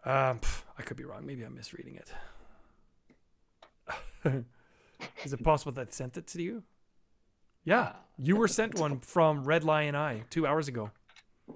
Um, 0.05 0.41
pff, 0.41 0.63
I 0.77 0.83
could 0.83 0.97
be 0.97 1.05
wrong. 1.05 1.25
Maybe 1.25 1.45
I'm 1.45 1.55
misreading 1.55 1.97
it. 1.97 2.13
Is 5.25 5.33
it 5.33 5.45
possible 5.45 5.71
that 5.73 5.89
I 5.89 5.91
sent 5.93 6.17
it 6.17 6.27
to 6.29 6.43
you? 6.43 6.65
Yeah, 7.65 7.93
you 8.17 8.35
were 8.35 8.49
sent 8.49 8.77
one 8.77 8.99
from 8.99 9.45
Red 9.45 9.63
Lion 9.63 9.95
Eye 9.95 10.25
two 10.31 10.49
hours 10.49 10.67
ago. 10.67 10.91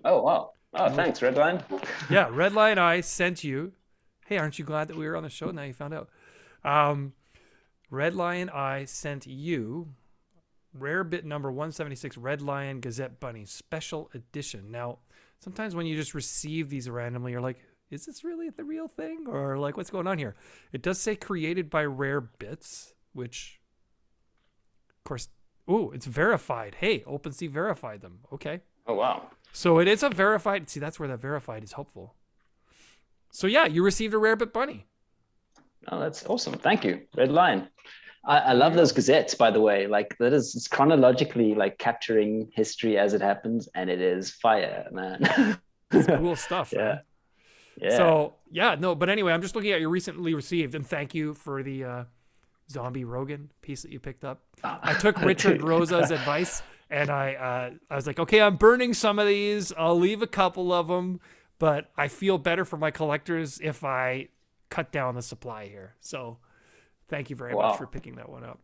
Oh, 0.05 0.23
wow. 0.23 0.53
Oh, 0.75 0.89
thanks, 0.91 1.21
Redline. 1.21 1.63
Yeah, 2.11 2.29
Red 2.31 2.53
Lion 2.53 2.79
Eye 2.79 3.01
sent 3.01 3.45
you. 3.45 3.73
Hey, 4.27 4.39
aren't 4.39 4.59
you 4.59 4.65
glad 4.65 4.89
that 4.89 4.97
we 4.97 5.07
were 5.07 5.17
on 5.17 5.23
the 5.23 5.31
show? 5.31 5.51
Now 5.51 5.63
you 5.63 5.73
found 5.73 5.95
out. 5.95 6.09
Um, 6.65 7.13
Red 7.91 8.15
Lion 8.15 8.49
I 8.51 8.87
sent 8.87 9.27
you 9.27 9.95
rare 10.75 11.05
bit 11.05 11.25
number 11.25 11.51
176 11.51 12.17
Red 12.17 12.41
Lion 12.41 12.81
Gazette 12.81 13.21
Bunny 13.21 13.45
special 13.45 14.11
edition. 14.15 14.71
Now, 14.71 14.99
sometimes 15.41 15.75
when 15.75 15.87
you 15.87 15.97
just 15.97 16.15
receive 16.15 16.71
these 16.71 16.89
randomly, 16.89 17.33
you're 17.33 17.41
like, 17.41 17.59
is 17.91 18.07
this 18.07 18.25
really 18.25 18.49
the 18.49 18.65
real 18.65 18.89
thing? 18.89 19.27
Or 19.29 19.59
like, 19.59 19.77
what's 19.77 19.91
going 19.91 20.07
on 20.07 20.19
here? 20.19 20.35
It 20.73 20.83
does 20.83 20.99
say 20.99 21.15
created 21.17 21.69
by 21.69 21.85
Rare 21.85 22.23
Bits, 22.23 22.95
which, 23.13 23.61
of 24.97 25.05
course, 25.05 25.29
ooh, 25.71 25.91
it's 25.93 26.07
verified. 26.07 26.77
Hey, 26.77 27.01
OpenSea 27.01 27.51
verified 27.51 28.01
them. 28.01 28.21
Okay. 28.33 28.61
Oh, 28.87 28.95
wow. 28.95 29.29
So 29.53 29.79
it 29.79 29.89
is 29.89 30.03
a 30.03 30.09
verified. 30.09 30.69
See, 30.69 30.81
that's 30.81 30.99
where 30.99 31.09
that 31.09 31.21
verified 31.21 31.63
is 31.63 31.73
helpful. 31.73 32.15
So 33.31 33.47
yeah, 33.47 33.67
you 33.67 33.83
received 33.83 34.15
a 34.15 34.19
rare 34.19 34.37
bit 34.37 34.53
bunny. 34.53 34.87
Oh, 35.89 36.01
that's 36.01 36.25
awesome. 36.27 36.55
Thank 36.55 36.85
you, 36.85 37.03
Redline. 37.17 37.69
I, 38.25 38.39
I 38.39 38.53
love 38.53 38.75
those 38.75 38.93
gazettes, 38.93 39.35
by 39.35 39.51
the 39.51 39.61
way. 39.61 39.87
Like 39.87 40.17
that 40.19 40.33
is 40.33 40.55
it's 40.55 40.69
chronologically 40.69 41.55
like 41.55 41.79
capturing 41.79 42.51
history 42.55 42.97
as 42.99 43.15
it 43.15 43.21
happens, 43.21 43.69
and 43.75 43.91
it 43.91 44.01
is 44.01 44.31
fire, 44.31 44.89
man. 44.91 45.59
It's 45.95 46.07
cool 46.07 46.37
stuff. 46.49 46.73
Yeah. 46.73 46.79
man. 46.79 47.01
yeah. 47.77 47.97
So 47.97 48.35
yeah, 48.51 48.77
no, 48.79 48.95
but 48.95 49.11
anyway, 49.11 49.33
I'm 49.33 49.43
just 49.43 49.55
looking 49.55 49.73
at 49.73 49.81
your 49.81 49.91
recently 49.91 50.33
received, 50.33 50.75
and 50.75 50.87
thank 50.87 51.15
you 51.15 51.35
for 51.35 51.63
the 51.63 51.85
uh, 51.85 52.05
zombie 52.71 53.05
Rogan 53.05 53.51
piece 53.61 53.83
that 53.83 53.91
you 53.91 54.01
picked 54.01 54.25
up. 54.25 54.41
I 54.65 54.95
took 54.95 55.21
Richard 55.23 55.63
Rosa's 55.63 56.11
advice, 56.11 56.63
and 56.93 57.11
I 57.11 57.35
uh, 57.35 57.71
I 57.91 57.97
was 57.97 58.07
like, 58.07 58.19
okay, 58.21 58.41
I'm 58.41 58.57
burning 58.57 58.95
some 58.95 59.19
of 59.19 59.27
these. 59.27 59.73
I'll 59.77 59.99
leave 59.99 60.23
a 60.23 60.27
couple 60.27 60.73
of 60.73 60.87
them, 60.89 61.21
but 61.59 61.91
I 61.97 62.07
feel 62.09 62.39
better 62.39 62.65
for 62.65 62.77
my 62.77 62.91
collectors 62.91 63.59
if 63.63 63.83
I 63.83 64.29
cut 64.69 64.93
down 64.93 65.15
the 65.15 65.23
supply 65.23 65.67
here. 65.67 65.95
So 66.01 66.39
thank 67.09 67.31
you 67.31 67.37
very 67.37 67.55
Wow. 67.55 67.71
much 67.71 67.79
for 67.79 67.87
picking 67.87 68.17
that 68.17 68.29
one 68.29 68.45
up. 68.45 68.61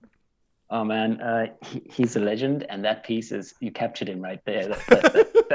Oh 0.70 0.85
man, 0.85 1.18
uh, 1.22 1.47
he, 1.64 1.83
he's 1.91 2.14
a 2.16 2.20
legend, 2.20 2.66
and 2.68 2.85
that 2.85 3.03
piece 3.03 3.33
is 3.33 3.55
you 3.61 3.70
captured 3.72 4.09
him 4.09 4.20
right 4.20 4.45
there, 4.45 4.68
That- 4.89 4.89
that- 4.89 5.49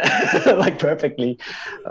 that- 0.43 0.57
like 0.65 0.79
perfectly. 0.79 1.37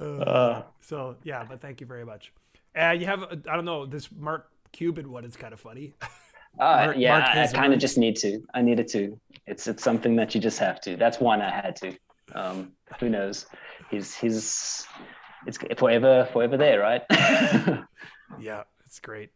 Uh, 0.00 0.04
uh, 0.04 0.62
So 0.80 1.16
yeah, 1.22 1.44
but 1.48 1.60
thank 1.60 1.80
you 1.80 1.86
very 1.86 2.04
much. 2.04 2.32
Uh, 2.74 2.90
you 2.90 3.04
have 3.06 3.24
I 3.24 3.54
don't 3.54 3.66
know 3.66 3.84
this 3.86 4.10
Mark 4.10 4.50
Cuban 4.72 5.10
one 5.12 5.24
is 5.26 5.36
kind 5.36 5.52
of 5.52 5.60
funny. 5.60 5.92
Uh, 6.58 6.86
Mark- 6.86 6.96
yeah, 6.96 7.18
Mark 7.18 7.36
I, 7.36 7.42
I 7.44 7.46
kind 7.48 7.72
of 7.72 7.78
just 7.78 7.98
need 7.98 8.16
to. 8.16 8.40
I 8.54 8.62
needed 8.62 8.88
to. 8.88 9.18
It's 9.46 9.66
it's 9.66 9.82
something 9.82 10.16
that 10.16 10.34
you 10.34 10.40
just 10.40 10.58
have 10.58 10.80
to. 10.82 10.96
That's 10.96 11.20
one 11.20 11.40
I 11.40 11.50
had 11.50 11.76
to. 11.76 11.96
Um, 12.34 12.72
who 13.00 13.08
knows? 13.08 13.46
He's 13.90 14.14
he's 14.14 14.86
it's 15.46 15.58
forever 15.76 16.28
forever 16.32 16.56
there, 16.56 16.80
right? 16.80 17.02
yeah, 18.40 18.62
it's 18.86 19.00
great. 19.00 19.30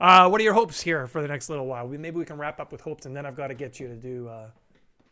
Uh, 0.00 0.28
what 0.28 0.40
are 0.40 0.44
your 0.44 0.54
hopes 0.54 0.80
here 0.80 1.06
for 1.06 1.22
the 1.22 1.28
next 1.28 1.48
little 1.48 1.66
while? 1.66 1.86
We, 1.86 1.96
maybe 1.96 2.18
we 2.18 2.24
can 2.24 2.36
wrap 2.36 2.58
up 2.58 2.72
with 2.72 2.80
hopes, 2.80 3.06
and 3.06 3.14
then 3.16 3.24
I've 3.24 3.36
got 3.36 3.48
to 3.48 3.54
get 3.54 3.78
you 3.78 3.86
to 3.86 3.94
do 3.94 4.28
uh, 4.28 4.50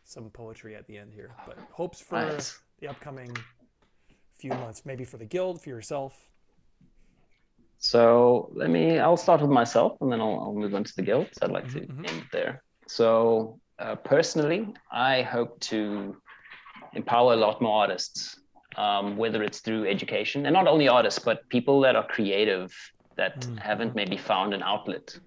some 0.03 0.29
poetry 0.29 0.75
at 0.75 0.85
the 0.85 0.97
end 0.97 1.13
here. 1.13 1.31
But 1.47 1.57
hopes 1.71 2.01
for 2.01 2.15
Nice. 2.15 2.59
the 2.81 2.89
upcoming 2.89 3.33
few 4.37 4.49
months, 4.49 4.85
maybe 4.85 5.05
for 5.05 5.17
the 5.17 5.25
guild, 5.25 5.61
for 5.61 5.69
yourself. 5.69 6.30
So 7.81 8.51
let 8.55 8.69
me, 8.69 8.99
I'll 8.99 9.17
start 9.17 9.41
with 9.41 9.49
myself 9.49 9.97
and 10.01 10.11
then 10.11 10.21
I'll, 10.21 10.39
I'll 10.39 10.53
move 10.53 10.73
on 10.75 10.83
to 10.83 10.93
the 10.95 11.01
guild. 11.01 11.27
So 11.33 11.45
I'd 11.45 11.51
like 11.51 11.67
to 11.69 11.79
Mhm, 11.79 11.89
mhm. 11.89 12.07
end 12.07 12.27
there. 12.31 12.63
So 12.87 13.59
uh, 13.79 13.95
personally, 13.95 14.67
I 14.91 15.23
hope 15.23 15.59
to 15.71 16.15
empower 16.93 17.33
a 17.33 17.37
lot 17.37 17.59
more 17.59 17.81
artists, 17.81 18.39
um, 18.77 19.17
whether 19.17 19.41
it's 19.43 19.61
through 19.61 19.87
education 19.89 20.45
and 20.45 20.53
not 20.53 20.67
only 20.67 20.87
artists, 20.87 21.19
but 21.19 21.47
people 21.49 21.81
that 21.81 21.95
are 21.95 22.05
creative 22.07 22.71
that 23.17 23.41
Mm. 23.41 23.59
haven't 23.59 23.95
maybe 23.95 24.17
found 24.17 24.53
an 24.53 24.61
outlet 24.63 25.17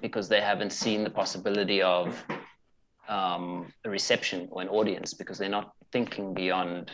because 0.00 0.28
they 0.28 0.40
haven't 0.40 0.72
seen 0.72 1.04
the 1.04 1.10
possibility 1.10 1.82
of 1.82 2.24
um, 3.08 3.72
a 3.84 3.90
reception 3.90 4.48
or 4.50 4.62
an 4.62 4.68
audience 4.68 5.12
because 5.14 5.36
they're 5.38 5.48
not 5.60 5.72
thinking 5.92 6.32
beyond 6.32 6.90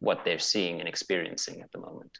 what 0.00 0.24
they're 0.24 0.38
seeing 0.38 0.80
and 0.80 0.88
experiencing 0.88 1.60
at 1.60 1.70
the 1.72 1.78
moment. 1.78 2.10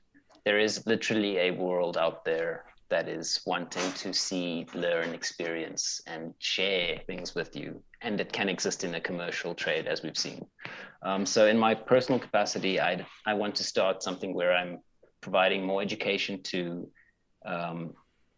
There 0.46 0.60
is 0.60 0.86
literally 0.86 1.38
a 1.38 1.50
world 1.50 1.98
out 1.98 2.24
there 2.24 2.66
that 2.88 3.08
is 3.08 3.40
wanting 3.46 3.92
to 3.94 4.12
see, 4.14 4.64
learn, 4.74 5.12
experience, 5.12 6.00
and 6.06 6.32
share 6.38 7.00
things 7.08 7.34
with 7.34 7.56
you. 7.56 7.82
And 8.00 8.20
it 8.20 8.32
can 8.32 8.48
exist 8.48 8.84
in 8.84 8.94
a 8.94 9.00
commercial 9.00 9.56
trade, 9.56 9.88
as 9.88 10.04
we've 10.04 10.16
seen. 10.16 10.46
Um, 11.02 11.26
so, 11.26 11.48
in 11.48 11.58
my 11.58 11.74
personal 11.74 12.20
capacity, 12.20 12.80
I 12.80 13.04
I 13.26 13.34
want 13.34 13.56
to 13.56 13.64
start 13.64 14.04
something 14.04 14.34
where 14.34 14.54
I'm 14.54 14.78
providing 15.20 15.66
more 15.66 15.82
education 15.82 16.40
to 16.44 16.88
um, 17.44 17.94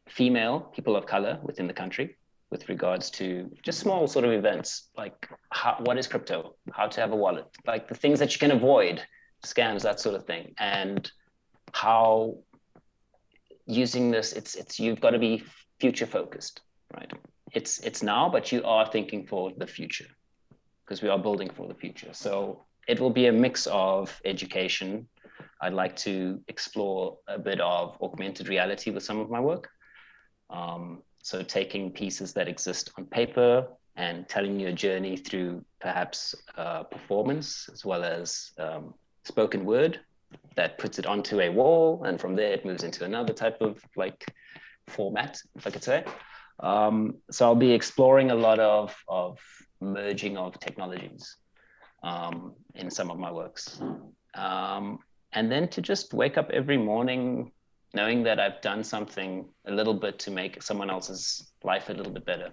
female 0.08 0.60
people 0.74 0.96
of 0.96 1.04
color 1.04 1.38
within 1.42 1.66
the 1.66 1.74
country 1.74 2.16
with 2.50 2.70
regards 2.70 3.10
to 3.10 3.50
just 3.62 3.78
small 3.80 4.08
sort 4.08 4.24
of 4.24 4.32
events 4.32 4.88
like 4.96 5.28
how, 5.50 5.76
what 5.80 5.98
is 5.98 6.06
crypto, 6.06 6.54
how 6.72 6.86
to 6.86 7.02
have 7.02 7.12
a 7.12 7.16
wallet, 7.16 7.44
like 7.66 7.86
the 7.86 7.94
things 7.94 8.18
that 8.18 8.32
you 8.32 8.38
can 8.38 8.52
avoid, 8.52 9.02
scams, 9.44 9.82
that 9.82 10.00
sort 10.00 10.14
of 10.14 10.24
thing, 10.24 10.54
and 10.58 11.12
how 11.72 12.38
using 13.66 14.10
this, 14.10 14.32
it's 14.32 14.54
it's 14.54 14.80
you've 14.80 15.00
got 15.00 15.10
to 15.10 15.18
be 15.18 15.44
future 15.80 16.06
focused, 16.06 16.62
right? 16.94 17.12
It's 17.52 17.78
it's 17.80 18.02
now, 18.02 18.28
but 18.28 18.50
you 18.52 18.62
are 18.64 18.86
thinking 18.86 19.26
for 19.26 19.52
the 19.56 19.66
future 19.66 20.06
because 20.84 21.02
we 21.02 21.08
are 21.08 21.18
building 21.18 21.50
for 21.50 21.68
the 21.68 21.74
future. 21.74 22.12
So 22.12 22.64
it 22.88 22.98
will 22.98 23.10
be 23.10 23.26
a 23.26 23.32
mix 23.32 23.66
of 23.70 24.20
education. 24.24 25.06
I'd 25.60 25.74
like 25.74 25.96
to 25.96 26.40
explore 26.48 27.18
a 27.28 27.38
bit 27.38 27.60
of 27.60 27.96
augmented 28.00 28.48
reality 28.48 28.90
with 28.90 29.02
some 29.02 29.20
of 29.20 29.28
my 29.28 29.40
work. 29.40 29.68
Um, 30.50 31.02
so 31.22 31.42
taking 31.42 31.90
pieces 31.90 32.32
that 32.32 32.48
exist 32.48 32.90
on 32.96 33.04
paper 33.06 33.66
and 33.96 34.26
telling 34.28 34.58
you 34.58 34.68
a 34.68 34.72
journey 34.72 35.16
through 35.16 35.62
perhaps 35.80 36.34
uh, 36.56 36.84
performance 36.84 37.68
as 37.72 37.84
well 37.84 38.04
as 38.04 38.52
um, 38.58 38.94
spoken 39.24 39.64
word 39.64 40.00
that 40.56 40.78
puts 40.78 40.98
it 40.98 41.06
onto 41.06 41.40
a 41.40 41.48
wall 41.48 42.02
and 42.04 42.20
from 42.20 42.34
there 42.34 42.52
it 42.52 42.64
moves 42.64 42.82
into 42.82 43.04
another 43.04 43.32
type 43.32 43.58
of 43.60 43.80
like 43.96 44.24
format 44.88 45.40
if 45.56 45.66
i 45.66 45.70
could 45.70 45.84
say. 45.84 46.04
Um, 46.60 47.14
so 47.30 47.46
i'll 47.46 47.54
be 47.54 47.72
exploring 47.72 48.30
a 48.30 48.34
lot 48.34 48.58
of 48.58 48.94
of 49.08 49.38
merging 49.80 50.36
of 50.36 50.58
technologies 50.58 51.36
um, 52.02 52.54
in 52.74 52.90
some 52.90 53.10
of 53.10 53.18
my 53.18 53.30
works. 53.30 53.80
Um, 54.34 54.98
and 55.32 55.50
then 55.52 55.68
to 55.68 55.80
just 55.80 56.14
wake 56.14 56.36
up 56.36 56.50
every 56.50 56.76
morning 56.76 57.52
knowing 57.94 58.22
that 58.24 58.38
i've 58.40 58.60
done 58.60 58.82
something 58.82 59.48
a 59.66 59.72
little 59.72 59.94
bit 59.94 60.18
to 60.18 60.30
make 60.30 60.62
someone 60.62 60.90
else's 60.90 61.52
life 61.62 61.88
a 61.88 61.92
little 61.92 62.12
bit 62.12 62.24
better. 62.24 62.50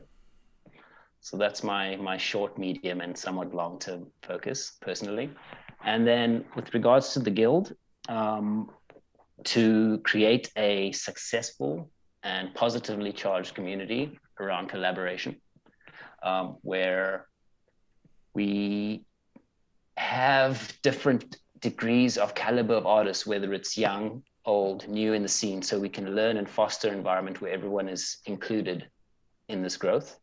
So 1.21 1.37
that's 1.37 1.63
my 1.63 1.95
my 1.95 2.17
short 2.17 2.59
medium 2.59 3.01
and 3.01 3.17
somewhat 3.17 3.55
long 3.55 3.79
term 3.79 4.05
focus 4.21 4.77
personally 4.81 5.31
and 5.85 6.05
then 6.05 6.43
with 6.55 6.73
regards 6.73 7.13
to 7.13 7.19
the 7.19 7.29
guild, 7.29 7.73
um, 8.09 8.69
to 9.43 9.99
create 10.03 10.51
a 10.57 10.91
successful 10.91 11.89
and 12.23 12.53
positively 12.55 13.13
charged 13.13 13.53
community 13.53 14.19
around 14.39 14.67
collaboration, 14.67 15.39
um, 16.23 16.57
where 16.63 17.27
we 18.33 19.05
have 19.97 20.75
different 20.81 21.37
degrees 21.59 22.17
of 22.17 22.33
caliber 22.33 22.73
of 22.73 22.85
artists, 22.87 23.25
whether 23.27 23.53
it's 23.53 23.77
young, 23.77 24.23
old, 24.45 24.87
new 24.87 25.13
in 25.13 25.21
the 25.21 25.29
scene, 25.29 25.61
so 25.61 25.79
we 25.79 25.89
can 25.89 26.15
learn 26.15 26.37
and 26.37 26.49
foster 26.49 26.87
an 26.87 26.95
environment 26.95 27.41
where 27.41 27.53
everyone 27.53 27.87
is 27.87 28.17
included 28.25 28.89
in 29.49 29.61
this 29.61 29.77
growth. 29.77 30.19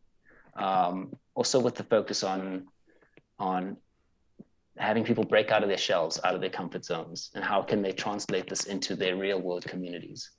Um, 0.56 1.14
also 1.34 1.58
with 1.60 1.76
the 1.76 1.84
focus 1.84 2.22
on 2.22 2.66
on 3.38 3.76
having 4.78 5.04
people 5.04 5.24
break 5.24 5.50
out 5.50 5.62
of 5.62 5.68
their 5.68 5.78
shells, 5.78 6.18
out 6.24 6.34
of 6.34 6.40
their 6.40 6.50
comfort 6.50 6.84
zones, 6.84 7.30
and 7.34 7.44
how 7.44 7.62
can 7.62 7.82
they 7.82 7.92
translate 7.92 8.48
this 8.48 8.64
into 8.64 8.96
their 8.96 9.16
real 9.16 9.40
world 9.40 9.64
communities. 9.64 10.30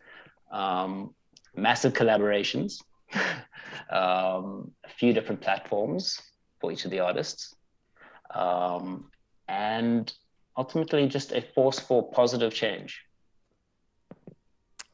Um, 0.52 1.14
massive 1.56 1.94
collaborations, 1.94 2.82
um, 3.92 4.72
a 4.84 4.90
few 4.98 5.14
different 5.14 5.42
platforms 5.42 6.20
for 6.60 6.72
each 6.72 6.86
of 6.86 6.92
the 6.92 7.00
artists, 7.00 7.54
um, 8.34 9.10
and 9.48 10.12
ultimately 10.58 11.08
just 11.08 11.32
a 11.32 11.42
force 11.54 11.80
for 11.80 12.10
positive 12.12 12.54
change. 12.54 13.02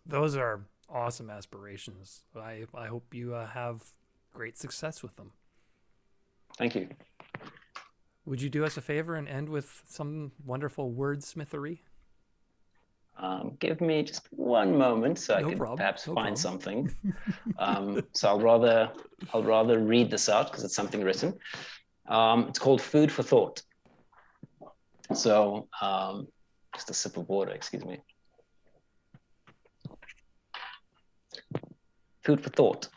Those 0.06 0.36
are 0.36 0.66
awesome 0.90 1.30
aspirations. 1.30 2.24
I, 2.36 2.66
I 2.74 2.88
hope 2.88 3.14
you 3.14 3.36
uh, 3.36 3.46
have 3.48 3.84
great 4.34 4.58
success 4.58 5.04
with 5.04 5.16
them. 5.16 5.32
Thank 6.58 6.76
you. 6.76 6.90
Would 8.26 8.42
you 8.42 8.50
do 8.50 8.66
us 8.66 8.78
a 8.78 8.82
favor 8.82 9.16
and 9.16 9.28
end 9.28 9.50
with 9.50 9.84
some 9.88 10.32
wonderful 10.46 10.92
wordsmithery? 10.92 11.80
Um, 13.18 13.58
give 13.60 13.82
me 13.82 14.04
just 14.04 14.28
one 14.32 14.78
moment 14.78 15.20
so 15.20 15.36
I 15.36 15.44
can 15.44 15.58
problem, 15.58 15.78
perhaps 15.78 16.08
no 16.08 16.14
find 16.14 16.38
problem. 16.38 16.38
something. 16.38 16.96
um, 17.60 18.02
so 18.14 18.30
I'll 18.30 18.40
rather 18.40 18.92
I'll 19.34 19.44
rather 19.44 19.80
read 19.80 20.10
this 20.10 20.30
out 20.30 20.50
because 20.50 20.64
it's 20.64 20.76
something 20.76 21.04
written. 21.04 21.34
Um, 22.08 22.48
it's 22.48 22.60
called 22.60 22.82
Food 22.82 23.12
for 23.12 23.24
Thought. 23.24 23.62
So 25.14 25.68
um, 25.82 26.28
just 26.76 26.90
a 26.90 26.94
sip 26.94 27.18
of 27.18 27.28
water, 27.28 27.52
excuse 27.52 27.84
me. 27.84 28.00
Food 32.24 32.42
for 32.42 32.50
thought. 32.50 32.88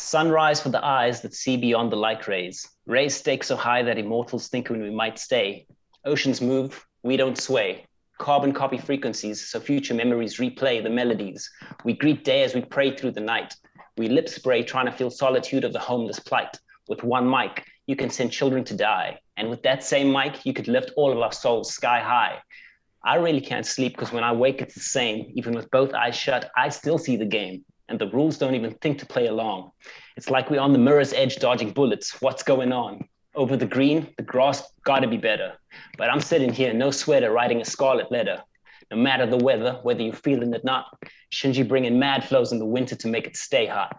Sunrise 0.00 0.60
for 0.60 0.68
the 0.68 0.84
eyes 0.84 1.22
that 1.22 1.34
see 1.34 1.56
beyond 1.56 1.90
the 1.90 1.96
light 1.96 2.28
rays. 2.28 2.68
Rays 2.86 3.16
stakes 3.16 3.48
so 3.48 3.56
high 3.56 3.82
that 3.82 3.98
immortals 3.98 4.46
think 4.46 4.70
when 4.70 4.80
we 4.80 4.90
might 4.90 5.18
stay. 5.18 5.66
Oceans 6.04 6.40
move, 6.40 6.86
we 7.02 7.16
don't 7.16 7.36
sway. 7.36 7.84
Carbon 8.18 8.52
copy 8.52 8.78
frequencies 8.78 9.48
so 9.48 9.58
future 9.58 9.94
memories 9.94 10.38
replay 10.38 10.80
the 10.80 10.88
melodies. 10.88 11.50
We 11.84 11.94
greet 11.94 12.22
day 12.22 12.44
as 12.44 12.54
we 12.54 12.60
pray 12.60 12.96
through 12.96 13.10
the 13.12 13.20
night. 13.20 13.56
We 13.96 14.08
lip 14.08 14.28
spray 14.28 14.62
trying 14.62 14.86
to 14.86 14.92
feel 14.92 15.10
solitude 15.10 15.64
of 15.64 15.72
the 15.72 15.80
homeless 15.80 16.20
plight. 16.20 16.56
With 16.88 17.02
one 17.02 17.28
mic, 17.28 17.64
you 17.88 17.96
can 17.96 18.08
send 18.08 18.30
children 18.30 18.62
to 18.64 18.76
die. 18.76 19.18
And 19.36 19.50
with 19.50 19.64
that 19.64 19.82
same 19.82 20.12
mic, 20.12 20.46
you 20.46 20.52
could 20.52 20.68
lift 20.68 20.92
all 20.96 21.10
of 21.10 21.18
our 21.18 21.32
souls 21.32 21.74
sky 21.74 21.98
high. 21.98 22.38
I 23.02 23.16
really 23.16 23.40
can't 23.40 23.66
sleep 23.66 23.96
because 23.96 24.12
when 24.12 24.24
I 24.24 24.30
wake, 24.30 24.62
it's 24.62 24.74
the 24.74 24.80
same. 24.80 25.32
Even 25.34 25.54
with 25.54 25.68
both 25.72 25.92
eyes 25.92 26.14
shut, 26.14 26.52
I 26.56 26.68
still 26.68 26.98
see 26.98 27.16
the 27.16 27.26
game. 27.26 27.64
And 27.88 27.98
the 27.98 28.08
rules 28.08 28.38
don't 28.38 28.54
even 28.54 28.74
think 28.74 28.98
to 28.98 29.06
play 29.06 29.26
along. 29.26 29.70
It's 30.16 30.30
like 30.30 30.50
we're 30.50 30.60
on 30.60 30.72
the 30.72 30.78
mirror's 30.78 31.12
edge 31.12 31.36
dodging 31.36 31.72
bullets. 31.72 32.20
What's 32.20 32.42
going 32.42 32.72
on? 32.72 33.08
Over 33.34 33.56
the 33.56 33.66
green, 33.66 34.08
the 34.16 34.22
grass 34.22 34.62
gotta 34.84 35.06
be 35.06 35.16
better. 35.16 35.54
But 35.96 36.10
I'm 36.10 36.20
sitting 36.20 36.52
here, 36.52 36.72
no 36.72 36.90
sweater, 36.90 37.30
writing 37.30 37.60
a 37.60 37.64
scarlet 37.64 38.10
letter. 38.10 38.42
No 38.90 38.96
matter 38.96 39.26
the 39.26 39.36
weather, 39.36 39.78
whether 39.82 40.02
you're 40.02 40.14
feeling 40.14 40.52
it 40.54 40.62
or 40.62 40.64
not, 40.64 40.86
Shinji 41.32 41.66
bringing 41.66 41.98
mad 41.98 42.24
flows 42.24 42.52
in 42.52 42.58
the 42.58 42.64
winter 42.64 42.96
to 42.96 43.08
make 43.08 43.26
it 43.26 43.36
stay 43.36 43.66
hot. 43.66 43.98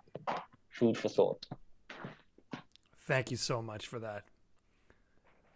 Food 0.71 0.97
for 0.97 1.09
thought. 1.09 1.45
Thank 3.07 3.31
you 3.31 3.37
so 3.37 3.61
much 3.61 3.87
for 3.87 3.99
that. 3.99 4.23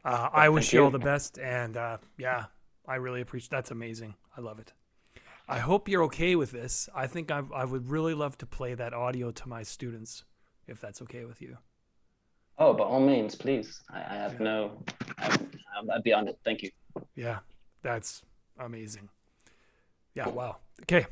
Uh, 0.05 0.29
I 0.31 0.49
wish 0.49 0.65
thank 0.65 0.73
you 0.73 0.83
all 0.83 0.91
the 0.91 0.99
best, 0.99 1.39
and 1.39 1.77
uh, 1.77 1.97
yeah, 2.17 2.45
I 2.87 2.95
really 2.95 3.21
appreciate. 3.21 3.51
That's 3.51 3.71
amazing. 3.71 4.15
I 4.37 4.41
love 4.41 4.59
it. 4.59 4.73
I 5.47 5.59
hope 5.59 5.89
you're 5.89 6.03
okay 6.03 6.35
with 6.35 6.51
this. 6.51 6.89
I 6.95 7.07
think 7.07 7.29
I, 7.29 7.43
I 7.53 7.65
would 7.65 7.89
really 7.89 8.13
love 8.13 8.37
to 8.39 8.45
play 8.45 8.73
that 8.75 8.93
audio 8.93 9.31
to 9.31 9.49
my 9.49 9.63
students, 9.63 10.23
if 10.67 10.79
that's 10.79 11.01
okay 11.01 11.25
with 11.25 11.41
you. 11.41 11.57
Oh, 12.57 12.73
by 12.73 12.83
all 12.85 13.01
means, 13.01 13.35
please. 13.35 13.81
I, 13.89 13.99
I 13.99 14.15
have 14.15 14.39
no, 14.39 14.83
I'm, 15.17 15.91
I'd 15.91 16.03
be 16.03 16.13
honored. 16.13 16.35
Thank 16.45 16.63
you. 16.63 16.69
Yeah, 17.15 17.39
that's 17.81 18.21
amazing. 18.59 19.09
Yeah, 20.13 20.29
wow. 20.29 20.57
Okay. 20.83 21.05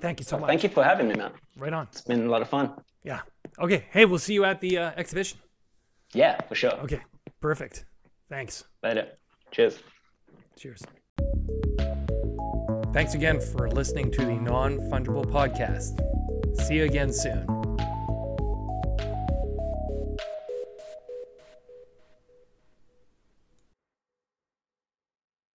Thank 0.00 0.20
you 0.20 0.24
so 0.24 0.38
much. 0.38 0.48
Thank 0.48 0.62
you 0.62 0.68
for 0.68 0.82
having 0.82 1.08
me, 1.08 1.14
man. 1.14 1.32
Right 1.56 1.72
on. 1.72 1.88
It's 1.92 2.00
been 2.00 2.26
a 2.26 2.30
lot 2.30 2.42
of 2.42 2.48
fun. 2.48 2.72
Yeah. 3.02 3.20
Okay. 3.58 3.84
Hey, 3.90 4.04
we'll 4.04 4.18
see 4.18 4.34
you 4.34 4.44
at 4.44 4.60
the 4.60 4.78
uh, 4.78 4.92
exhibition. 4.96 5.38
Yeah, 6.12 6.40
for 6.42 6.54
sure. 6.54 6.72
Okay. 6.80 7.02
Perfect. 7.40 7.84
Thanks. 8.28 8.64
Later. 8.82 9.08
Cheers. 9.50 9.78
Cheers. 10.56 10.82
Thanks 12.92 13.14
again 13.14 13.40
for 13.40 13.70
listening 13.70 14.10
to 14.12 14.24
the 14.24 14.34
Non 14.34 14.78
Fungible 14.90 15.24
Podcast. 15.24 16.00
See 16.66 16.76
you 16.76 16.84
again 16.84 17.12
soon. 17.12 17.57